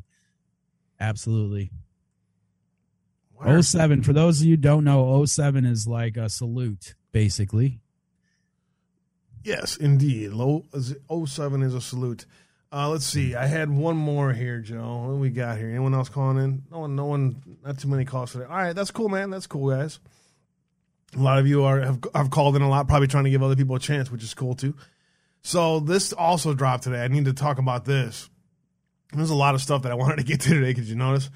[0.99, 1.71] Absolutely.
[3.59, 7.81] 07 for those of you who don't know 07 is like a salute basically
[9.43, 10.31] Yes, indeed.
[10.31, 10.95] Low is
[11.25, 12.25] 07 is a salute.
[12.71, 13.35] Uh, let's see.
[13.35, 15.03] I had one more here, Joe.
[15.03, 15.69] What do we got here?
[15.69, 16.63] Anyone else calling in?
[16.71, 16.95] No one.
[16.95, 17.41] No one.
[17.63, 18.45] Not too many calls today.
[18.45, 19.29] All right, that's cool, man.
[19.29, 19.99] That's cool, guys.
[21.15, 23.43] A lot of you are have, have called in a lot, probably trying to give
[23.43, 24.75] other people a chance, which is cool too.
[25.41, 27.03] So this also dropped today.
[27.03, 28.29] I need to talk about this.
[29.11, 30.73] There's a lot of stuff that I wanted to get to today.
[30.73, 31.29] Could you notice?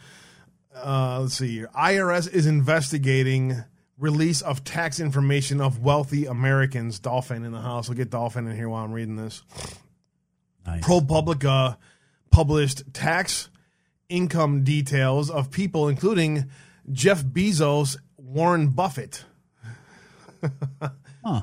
[0.76, 1.70] Uh, let's see here.
[1.76, 3.64] IRS is investigating
[3.98, 7.00] release of tax information of wealthy Americans.
[7.00, 7.90] Dolphin in the house.
[7.90, 9.44] I'll get Dolphin in here while I'm reading this.
[10.66, 10.84] Nice.
[10.84, 11.78] ProPublica
[12.30, 13.50] published tax
[14.10, 16.46] income details of people, including
[16.92, 19.26] Jeff Bezos, Warren Buffett.
[21.26, 21.42] Huh.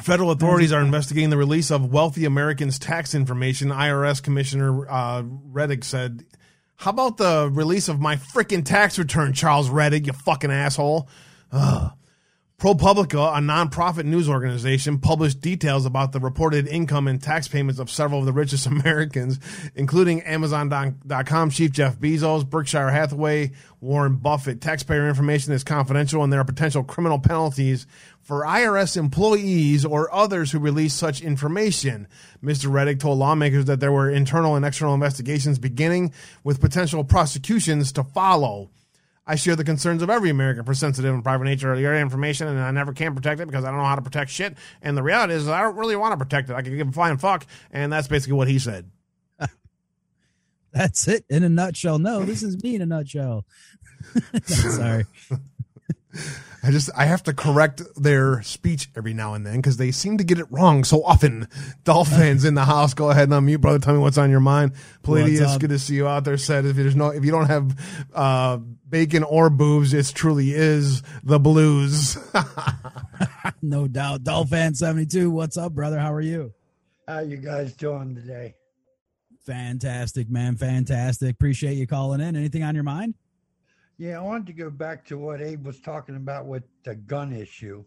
[0.00, 3.70] Federal authorities are investigating the release of wealthy Americans' tax information.
[3.70, 6.24] IRS Commissioner uh, Rettig said,
[6.76, 10.06] "How about the release of my freaking tax return, Charles Rettig?
[10.06, 11.08] You fucking asshole."
[11.50, 11.92] Ugh.
[12.58, 17.90] ProPublica, a nonprofit news organization, published details about the reported income and tax payments of
[17.90, 19.38] several of the richest Americans,
[19.74, 23.52] including Amazon.com chief Jeff Bezos, Berkshire Hathaway,
[23.82, 24.62] Warren Buffett.
[24.62, 27.86] Taxpayer information is confidential, and there are potential criminal penalties
[28.22, 32.08] for IRS employees or others who release such information.
[32.42, 32.70] Mr.
[32.70, 36.10] Rettig told lawmakers that there were internal and external investigations beginning
[36.42, 38.70] with potential prosecutions to follow.
[39.26, 42.46] I share the concerns of every American for sensitive and private nature of your information,
[42.46, 44.56] and I never can protect it because I don't know how to protect shit.
[44.82, 46.54] And the reality is, I don't really want to protect it.
[46.54, 48.90] I can give a flying fuck, and that's basically what he said.
[50.72, 51.98] That's it in a nutshell.
[51.98, 53.46] No, this is me in a nutshell.
[54.44, 55.06] Sorry.
[56.66, 60.18] I just I have to correct their speech every now and then because they seem
[60.18, 61.46] to get it wrong so often.
[61.84, 63.78] Dolphins in the house, go ahead and unmute, brother.
[63.78, 64.72] Tell me what's on your mind.
[65.04, 66.36] Palladius, good to see you out there.
[66.36, 71.02] Said if there's no if you don't have uh, bacon or boobs, it truly is
[71.22, 72.18] the blues.
[73.62, 74.22] No doubt.
[74.22, 75.98] Dolphin72, what's up, brother?
[75.98, 76.52] How are you?
[77.08, 78.54] How you guys doing today?
[79.44, 80.56] Fantastic, man.
[80.56, 81.30] Fantastic.
[81.30, 82.36] Appreciate you calling in.
[82.36, 83.14] Anything on your mind?
[83.98, 87.32] Yeah, I wanted to go back to what Abe was talking about with the gun
[87.32, 87.82] issue.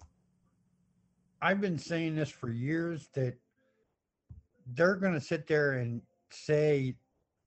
[1.41, 3.37] I've been saying this for years that
[4.73, 6.97] they're going to sit there and say,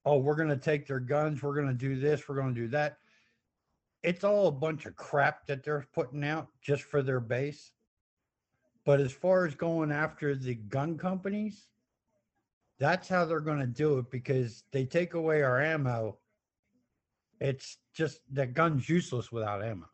[0.04, 2.60] "Oh, we're going to take their guns, we're going to do this, we're going to
[2.60, 2.98] do that."
[4.04, 7.72] It's all a bunch of crap that they're putting out just for their base.
[8.84, 11.68] But as far as going after the gun companies,
[12.78, 16.18] that's how they're going to do it because they take away our ammo.
[17.42, 19.86] It's just that gun's useless without ammo.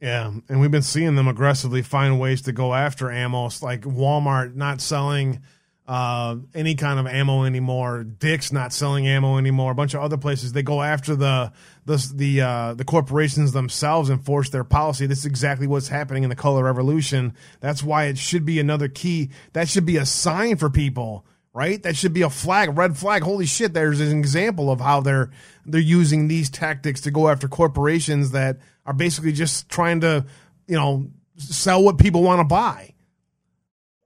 [0.00, 3.46] Yeah, and we've been seeing them aggressively find ways to go after ammo.
[3.46, 5.40] It's like Walmart not selling
[5.88, 8.04] uh, any kind of ammo anymore.
[8.04, 9.72] Dick's not selling ammo anymore.
[9.72, 11.52] A bunch of other places they go after the
[11.86, 15.06] the the uh, the corporations themselves and force their policy.
[15.06, 17.34] This is exactly what's happening in the color revolution.
[17.60, 19.30] That's why it should be another key.
[19.54, 21.24] That should be a sign for people.
[21.56, 23.22] Right, that should be a flag, red flag.
[23.22, 23.72] Holy shit!
[23.72, 25.30] There's an example of how they're
[25.64, 30.26] they're using these tactics to go after corporations that are basically just trying to,
[30.66, 32.92] you know, sell what people want to buy.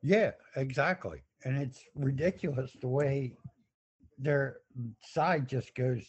[0.01, 1.22] Yeah, exactly.
[1.43, 3.32] And it's ridiculous the way
[4.16, 4.59] their
[5.01, 6.05] side just goes,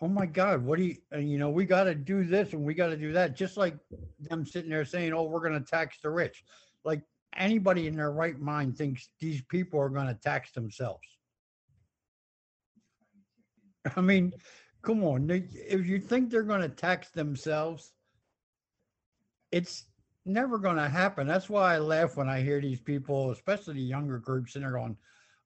[0.00, 2.62] Oh my God, what do you, and you know, we got to do this and
[2.62, 3.34] we got to do that.
[3.34, 3.74] Just like
[4.20, 6.44] them sitting there saying, Oh, we're going to tax the rich.
[6.84, 7.02] Like
[7.36, 11.06] anybody in their right mind thinks these people are going to tax themselves.
[13.96, 14.32] I mean,
[14.82, 15.28] come on.
[15.30, 17.92] If you think they're going to tax themselves,
[19.52, 19.84] it's
[20.24, 21.26] never going to happen.
[21.26, 24.72] That's why I laugh when I hear these people, especially the younger groups, and they're
[24.72, 24.96] going,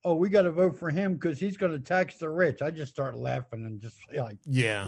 [0.05, 2.71] "Oh, we got to vote for him because he's going to tax the rich." I
[2.71, 4.87] just start laughing and just like Yeah.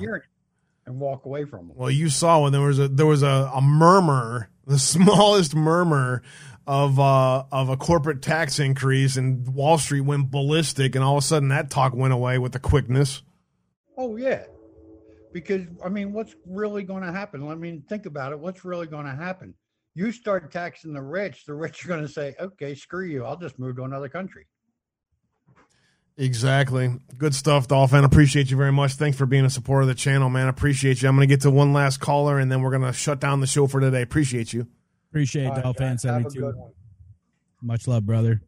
[0.87, 1.77] and walk away from them.
[1.77, 6.23] Well, you saw when there was a there was a, a murmur, the smallest murmur
[6.71, 11.25] of uh, of a corporate tax increase, and Wall Street went ballistic, and all of
[11.25, 13.23] a sudden that talk went away with the quickness.
[13.99, 14.45] Oh yeah,
[15.33, 17.47] because I mean, what's really going to happen?
[17.49, 18.39] I mean, think about it.
[18.39, 19.55] What's really going to happen?
[19.95, 23.25] You start taxing the rich, the rich are going to say, "Okay, screw you.
[23.25, 24.47] I'll just move to another country."
[26.17, 26.95] Exactly.
[27.19, 28.05] Good stuff, Dolphin.
[28.05, 28.93] Appreciate you very much.
[28.93, 30.47] Thanks for being a supporter of the channel, man.
[30.47, 31.09] Appreciate you.
[31.09, 33.41] I'm going to get to one last caller, and then we're going to shut down
[33.41, 34.03] the show for today.
[34.03, 34.69] Appreciate you.
[35.11, 36.55] Appreciate All right, Dolphin guys, 72.
[37.63, 38.41] Much love, brother.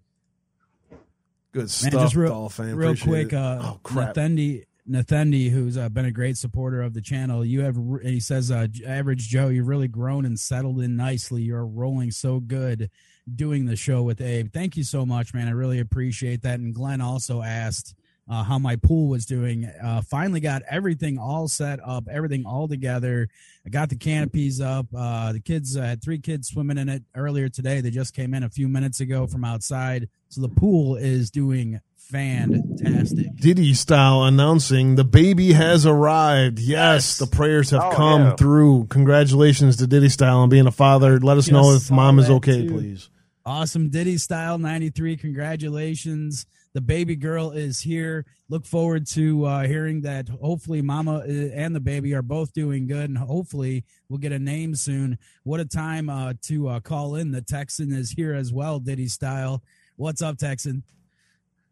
[1.52, 2.74] Good Man, stuff, just real, Dolphin.
[2.76, 3.36] real Appreciate quick, it.
[3.36, 4.14] uh, oh crap.
[4.14, 7.44] Nathendi, Nathendi, who's uh, been a great supporter of the channel.
[7.44, 11.42] You have, re- he says, uh, average Joe, you've really grown and settled in nicely.
[11.42, 12.90] You're rolling so good
[13.34, 14.52] doing the show with Abe.
[14.52, 15.48] Thank you so much, man.
[15.48, 16.58] I really appreciate that.
[16.58, 17.94] And Glenn also asked
[18.28, 19.64] uh, how my pool was doing.
[19.82, 23.28] Uh, finally got everything all set up, everything all together.
[23.66, 24.86] I got the canopies up.
[24.96, 27.80] Uh, the kids uh, had three kids swimming in it earlier today.
[27.80, 30.08] They just came in a few minutes ago from outside.
[30.28, 33.34] So the pool is doing fantastic.
[33.36, 36.58] Diddy style announcing the baby has arrived.
[36.58, 38.36] Yes, the prayers have Oh, come yeah.
[38.36, 38.86] through.
[38.88, 41.18] Congratulations to Diddy style on being a father.
[41.20, 42.72] Let us know if mom is okay, too.
[42.74, 43.08] please.
[43.44, 45.16] Awesome Diddy style 93.
[45.16, 46.46] Congratulations.
[46.74, 48.24] The baby girl is here.
[48.48, 50.28] Look forward to uh, hearing that.
[50.28, 54.38] Hopefully, Mama uh, and the baby are both doing good, and hopefully, we'll get a
[54.38, 55.18] name soon.
[55.44, 57.30] What a time uh, to uh, call in.
[57.30, 59.62] The Texan is here as well, Diddy style.
[59.96, 60.82] What's up, Texan?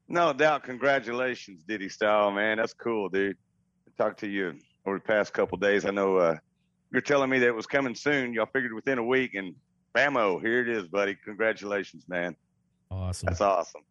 [0.06, 0.64] No doubt.
[0.64, 2.59] Congratulations, Diddy style, man.
[2.59, 3.39] That's cool, dude.
[3.97, 4.55] Talk to you
[4.85, 5.86] over the past couple days.
[5.86, 6.36] I know uh,
[6.93, 8.35] you're telling me that it was coming soon.
[8.35, 9.55] Y'all figured within a week, and
[9.94, 11.16] bammo, here it is, buddy.
[11.24, 12.36] Congratulations, man.
[12.90, 13.28] Awesome.
[13.28, 13.82] That's awesome.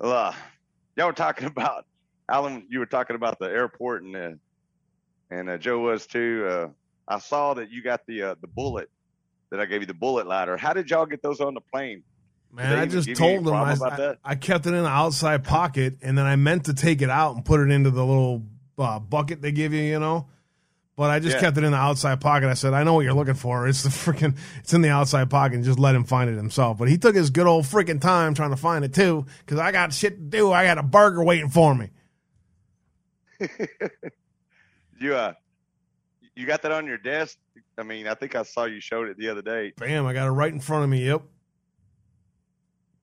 [0.00, 0.32] Uh,
[0.96, 1.86] y'all were talking about
[2.28, 2.66] Alan.
[2.68, 4.30] You were talking about the airport, and uh,
[5.30, 6.46] and uh, Joe was too.
[6.48, 6.68] Uh,
[7.06, 8.88] I saw that you got the uh, the bullet
[9.50, 10.56] that I gave you, the bullet lighter.
[10.56, 12.02] How did y'all get those on the plane?
[12.52, 16.18] Man, I just told them I, I, I, kept it in the outside pocket, and
[16.18, 18.42] then I meant to take it out and put it into the little
[18.76, 20.26] uh, bucket they give you, you know.
[21.00, 21.40] But I just yeah.
[21.40, 22.50] kept it in the outside pocket.
[22.50, 23.66] I said, I know what you're looking for.
[23.66, 25.54] It's the freaking, it's in the outside pocket.
[25.54, 26.76] And just let him find it himself.
[26.76, 29.72] But he took his good old freaking time trying to find it too, because I
[29.72, 30.52] got shit to do.
[30.52, 31.88] I got a burger waiting for me.
[35.00, 35.32] you uh,
[36.36, 37.38] you got that on your desk?
[37.78, 39.72] I mean, I think I saw you showed it the other day.
[39.78, 40.04] Bam!
[40.04, 41.06] I got it right in front of me.
[41.06, 41.22] Yep.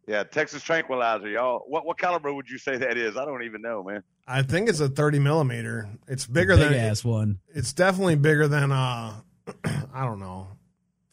[0.05, 1.63] Yeah, Texas Tranquilizer, y'all.
[1.65, 3.17] What what caliber would you say that is?
[3.17, 4.03] I don't even know, man.
[4.27, 5.87] I think it's a 30 millimeter.
[6.07, 7.39] It's bigger Big than ass one.
[7.47, 9.13] It's definitely bigger than uh,
[9.93, 10.47] I don't know,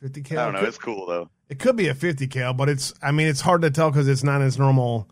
[0.00, 0.38] 50 cal.
[0.38, 0.58] I don't know.
[0.60, 1.30] Could, it's cool though.
[1.48, 2.92] It could be a 50 cal, but it's.
[3.02, 5.08] I mean, it's hard to tell because it's not its normal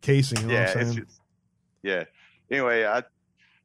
[0.00, 0.40] casing.
[0.40, 0.96] You know yeah, what I'm saying?
[0.96, 1.20] Just,
[1.82, 2.04] yeah.
[2.50, 3.02] Anyway, I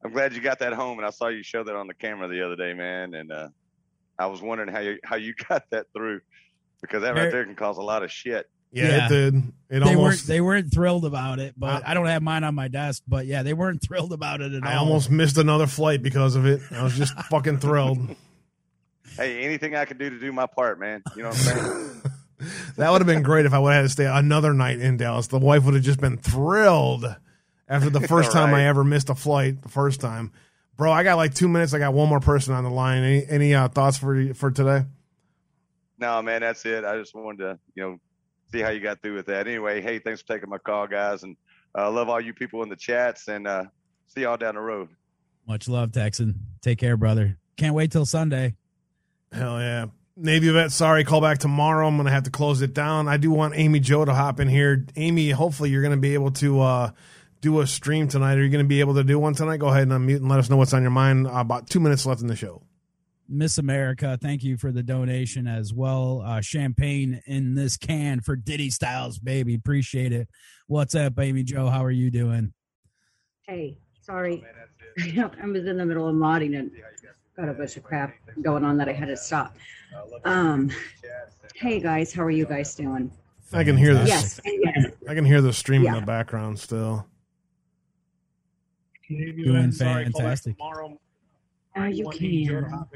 [0.03, 2.27] I'm glad you got that home, and I saw you show that on the camera
[2.27, 3.13] the other day, man.
[3.13, 3.49] And uh,
[4.17, 6.21] I was wondering how you how you got that through
[6.81, 8.49] because that right there can cause a lot of shit.
[8.71, 9.35] Yeah, yeah, it did.
[9.35, 12.43] It they almost, weren't they weren't thrilled about it, but I, I, don't have mine
[12.43, 13.03] on my desk.
[13.05, 14.73] But yeah, they weren't thrilled about it at I all.
[14.73, 16.61] I almost missed another flight because of it.
[16.71, 18.15] I was just fucking thrilled.
[19.17, 21.03] Hey, anything I could do to do my part, man.
[21.15, 22.01] You know what I'm saying?
[22.77, 24.95] that would have been great if I would have had to stay another night in
[24.95, 25.27] Dallas.
[25.27, 27.05] The wife would have just been thrilled
[27.67, 28.45] after the first right.
[28.45, 29.61] time I ever missed a flight.
[29.61, 30.31] The first time,
[30.77, 30.93] bro.
[30.93, 31.73] I got like two minutes.
[31.73, 33.03] I got one more person on the line.
[33.03, 34.85] Any any uh, thoughts for for today?
[35.99, 36.83] No, man, that's it.
[36.83, 37.99] I just wanted to, you know,
[38.51, 39.47] see how you got through with that.
[39.47, 41.35] Anyway, hey, thanks for taking my call, guys, and
[41.73, 43.65] I uh, love all you people in the chats, and uh,
[44.07, 44.89] see y'all down the road.
[45.47, 46.35] Much love, Texan.
[46.61, 47.37] Take care, brother.
[47.57, 48.55] Can't wait till Sunday.
[49.31, 49.85] Hell yeah.
[50.17, 51.87] Navy vet, sorry, call back tomorrow.
[51.87, 53.07] I'm going to have to close it down.
[53.07, 54.85] I do want Amy Joe to hop in here.
[54.95, 56.91] Amy, hopefully you're going to be able to uh,
[57.39, 58.37] do a stream tonight.
[58.37, 59.57] Are you going to be able to do one tonight?
[59.57, 61.27] Go ahead and unmute and let us know what's on your mind.
[61.27, 62.61] Uh, about two minutes left in the show.
[63.27, 66.21] Miss America, thank you for the donation as well.
[66.25, 69.55] Uh, champagne in this can for Diddy Styles, baby.
[69.55, 70.27] Appreciate it.
[70.67, 71.69] What's up, Amy Joe?
[71.69, 72.53] How are you doing?
[73.47, 74.43] Hey, sorry.
[74.99, 76.71] I was in the middle of modding and
[77.37, 79.55] got a bunch of crap going on that I had to stop.
[80.25, 80.71] Um,
[81.55, 83.11] hey guys, how are you guys doing?
[83.53, 84.07] I can hear this.
[84.07, 84.91] Yes, yes.
[85.07, 85.93] I can hear the stream yeah.
[85.93, 87.05] in the background still.
[89.09, 90.55] Doing fantastic.
[91.75, 92.87] Oh, you can.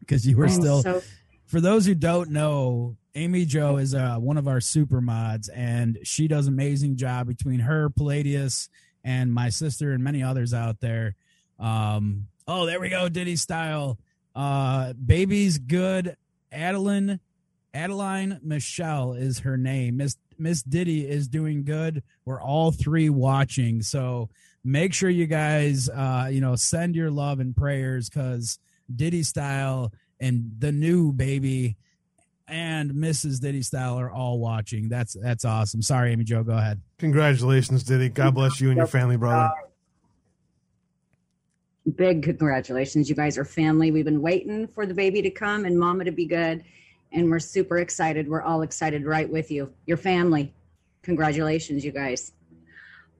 [0.00, 0.82] Because you were I'm still.
[0.82, 1.02] So...
[1.46, 5.98] For those who don't know, Amy Joe is uh, one of our super mods, and
[6.02, 8.68] she does an amazing job between her, Palladius,
[9.04, 11.14] and my sister, and many others out there.
[11.60, 13.98] Um, oh, there we go, Diddy style.
[14.34, 16.16] Uh, baby's good.
[16.50, 17.20] Adeline,
[17.72, 19.98] Adeline Michelle is her name.
[19.98, 22.02] Miss Miss Diddy is doing good.
[22.24, 24.28] We're all three watching, so
[24.64, 28.58] make sure you guys uh you know send your love and prayers because
[28.94, 31.76] diddy style and the new baby
[32.48, 34.88] and mrs diddy style are all watching.
[34.88, 35.82] That's that's awesome.
[35.82, 36.80] Sorry amy joe go ahead.
[36.98, 38.08] Congratulations diddy.
[38.08, 39.52] God bless you and your family brother.
[41.96, 43.08] big congratulations.
[43.08, 43.90] You guys are family.
[43.90, 46.64] We've been waiting for the baby to come and mama to be good
[47.12, 48.28] and we're super excited.
[48.28, 49.72] We're all excited right with you.
[49.86, 50.52] Your family.
[51.02, 52.32] Congratulations you guys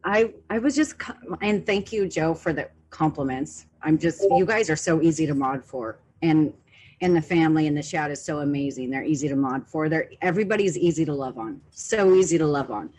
[0.05, 0.95] I I was just
[1.41, 3.67] and thank you, Joe, for the compliments.
[3.83, 6.53] I'm just you guys are so easy to mod for, and
[7.01, 8.91] and the family and the chat is so amazing.
[8.91, 9.89] They're easy to mod for.
[9.89, 11.61] They're everybody's easy to love on.
[11.71, 12.91] So easy to love on.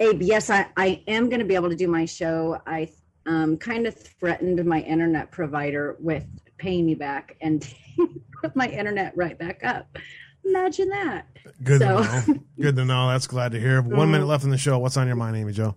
[0.00, 2.60] Abe, yes, I, I am going to be able to do my show.
[2.66, 2.90] I
[3.24, 6.26] um, kind of threatened my internet provider with
[6.58, 7.66] paying me back and
[8.42, 9.96] put my internet right back up.
[10.44, 11.26] Imagine that.
[11.62, 12.02] Good so.
[12.02, 12.40] to know.
[12.60, 13.08] Good to know.
[13.08, 13.80] That's glad to hear.
[13.80, 14.78] One minute left in the show.
[14.78, 15.74] What's on your mind, Amy Joe?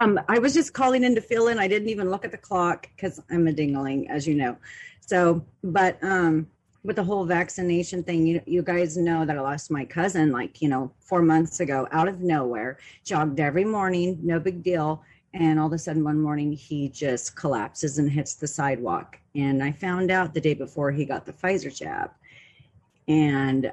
[0.00, 1.58] Um, I was just calling in to fill in.
[1.58, 4.56] I didn't even look at the clock because I'm a dingling, as you know.
[5.00, 6.48] So, but um,
[6.82, 10.60] with the whole vaccination thing, you you guys know that I lost my cousin like
[10.60, 12.78] you know four months ago out of nowhere.
[13.04, 15.02] Jogged every morning, no big deal,
[15.32, 19.18] and all of a sudden one morning he just collapses and hits the sidewalk.
[19.34, 22.10] And I found out the day before he got the Pfizer jab,
[23.06, 23.72] and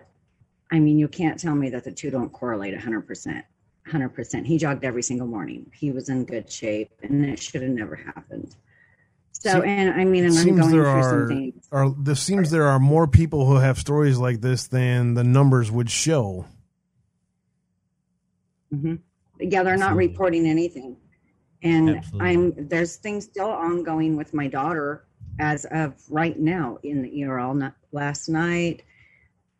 [0.72, 3.43] I mean you can't tell me that the two don't correlate 100 percent
[3.88, 4.45] 100%.
[4.45, 5.72] He jogged every single morning.
[5.74, 8.56] He was in good shape, and it should have never happened.
[9.32, 11.68] So, and I mean, and I'm going through are, some things.
[11.72, 15.72] are there seems there are more people who have stories like this than the numbers
[15.72, 16.45] would show.
[18.70, 18.95] hmm
[19.40, 20.08] Yeah, they're not Absolutely.
[20.08, 20.98] reporting anything.
[21.64, 22.30] And Absolutely.
[22.30, 25.06] I'm there's things still ongoing with my daughter
[25.40, 28.84] as of right now in the ER all night, last night.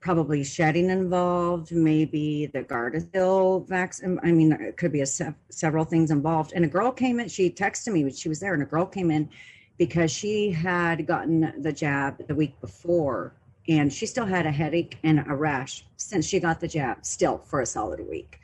[0.02, 4.14] Probably shedding involved, maybe the Gardasil vaccine.
[4.14, 6.54] Um, I mean, it could be a se- several things involved.
[6.56, 7.30] And a girl came in.
[7.30, 9.30] She texted me when she was there, and a girl came in
[9.78, 13.34] because she had gotten the jab the week before,
[13.70, 17.06] and she still had a headache and a rash since she got the jab.
[17.06, 18.40] Still for a solid week.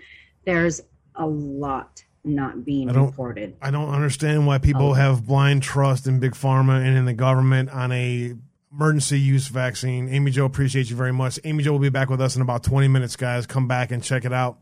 [0.45, 0.81] There's
[1.15, 3.55] a lot not being I reported.
[3.63, 4.93] I don't understand why people Oh.
[4.93, 8.35] have blind trust in big pharma and in the government on a
[8.77, 10.07] emergency use vaccine.
[10.09, 11.39] Amy Joe, appreciate you very much.
[11.43, 13.47] Amy Joe will be back with us in about 20 minutes, guys.
[13.47, 14.59] Come back and check it out.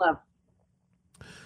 [0.00, 0.18] Love.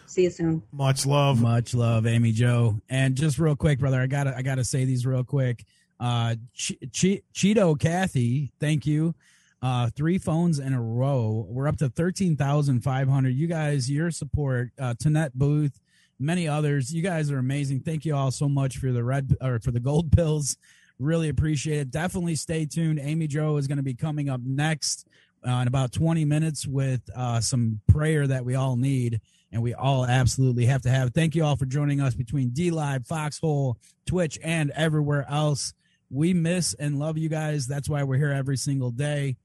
[0.07, 0.63] See you soon.
[0.73, 1.41] Much love.
[1.41, 2.81] Much love, Amy Joe.
[2.91, 5.65] And just real quick, brother, I gotta I gotta say these real quick.
[5.99, 9.15] Uh, Ch- Ch- Cheeto Kathy, thank you.
[9.63, 11.47] Uh, three phones in a row.
[11.49, 13.37] We're up to thirteen thousand five hundred.
[13.37, 15.79] You guys, your support, uh, Tanette Booth,
[16.19, 16.93] many others.
[16.93, 17.81] You guys are amazing.
[17.81, 20.57] Thank you all so much for the red or for the gold pills.
[21.01, 21.91] Really appreciate it.
[21.91, 23.01] Definitely stay tuned.
[23.03, 25.09] Amy Joe is going to be coming up next
[25.47, 29.73] uh, in about 20 minutes with uh, some prayer that we all need and we
[29.73, 31.15] all absolutely have to have.
[31.15, 35.73] Thank you all for joining us between DLive, Foxhole, Twitch, and everywhere else.
[36.11, 37.67] We miss and love you guys.
[37.67, 39.37] That's why we're here every single day.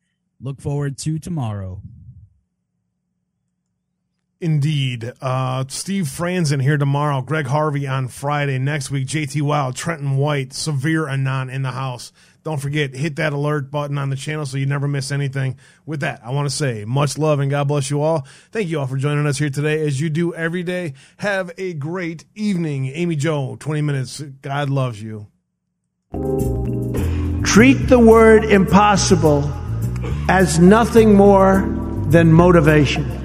[0.41, 1.81] Look forward to tomorrow.
[4.45, 5.11] Indeed.
[5.21, 7.23] Uh, Steve Franzen here tomorrow.
[7.23, 8.59] Greg Harvey on Friday.
[8.59, 12.11] Next week, JT Wild, Trenton White, Severe Anon in the house.
[12.43, 15.57] Don't forget, hit that alert button on the channel so you never miss anything.
[15.87, 18.27] With that, I want to say much love and God bless you all.
[18.51, 20.93] Thank you all for joining us here today as you do every day.
[21.17, 22.85] Have a great evening.
[22.89, 24.21] Amy Joe, 20 minutes.
[24.43, 25.25] God loves you.
[27.43, 29.51] Treat the word impossible
[30.29, 31.61] as nothing more
[32.09, 33.24] than motivation.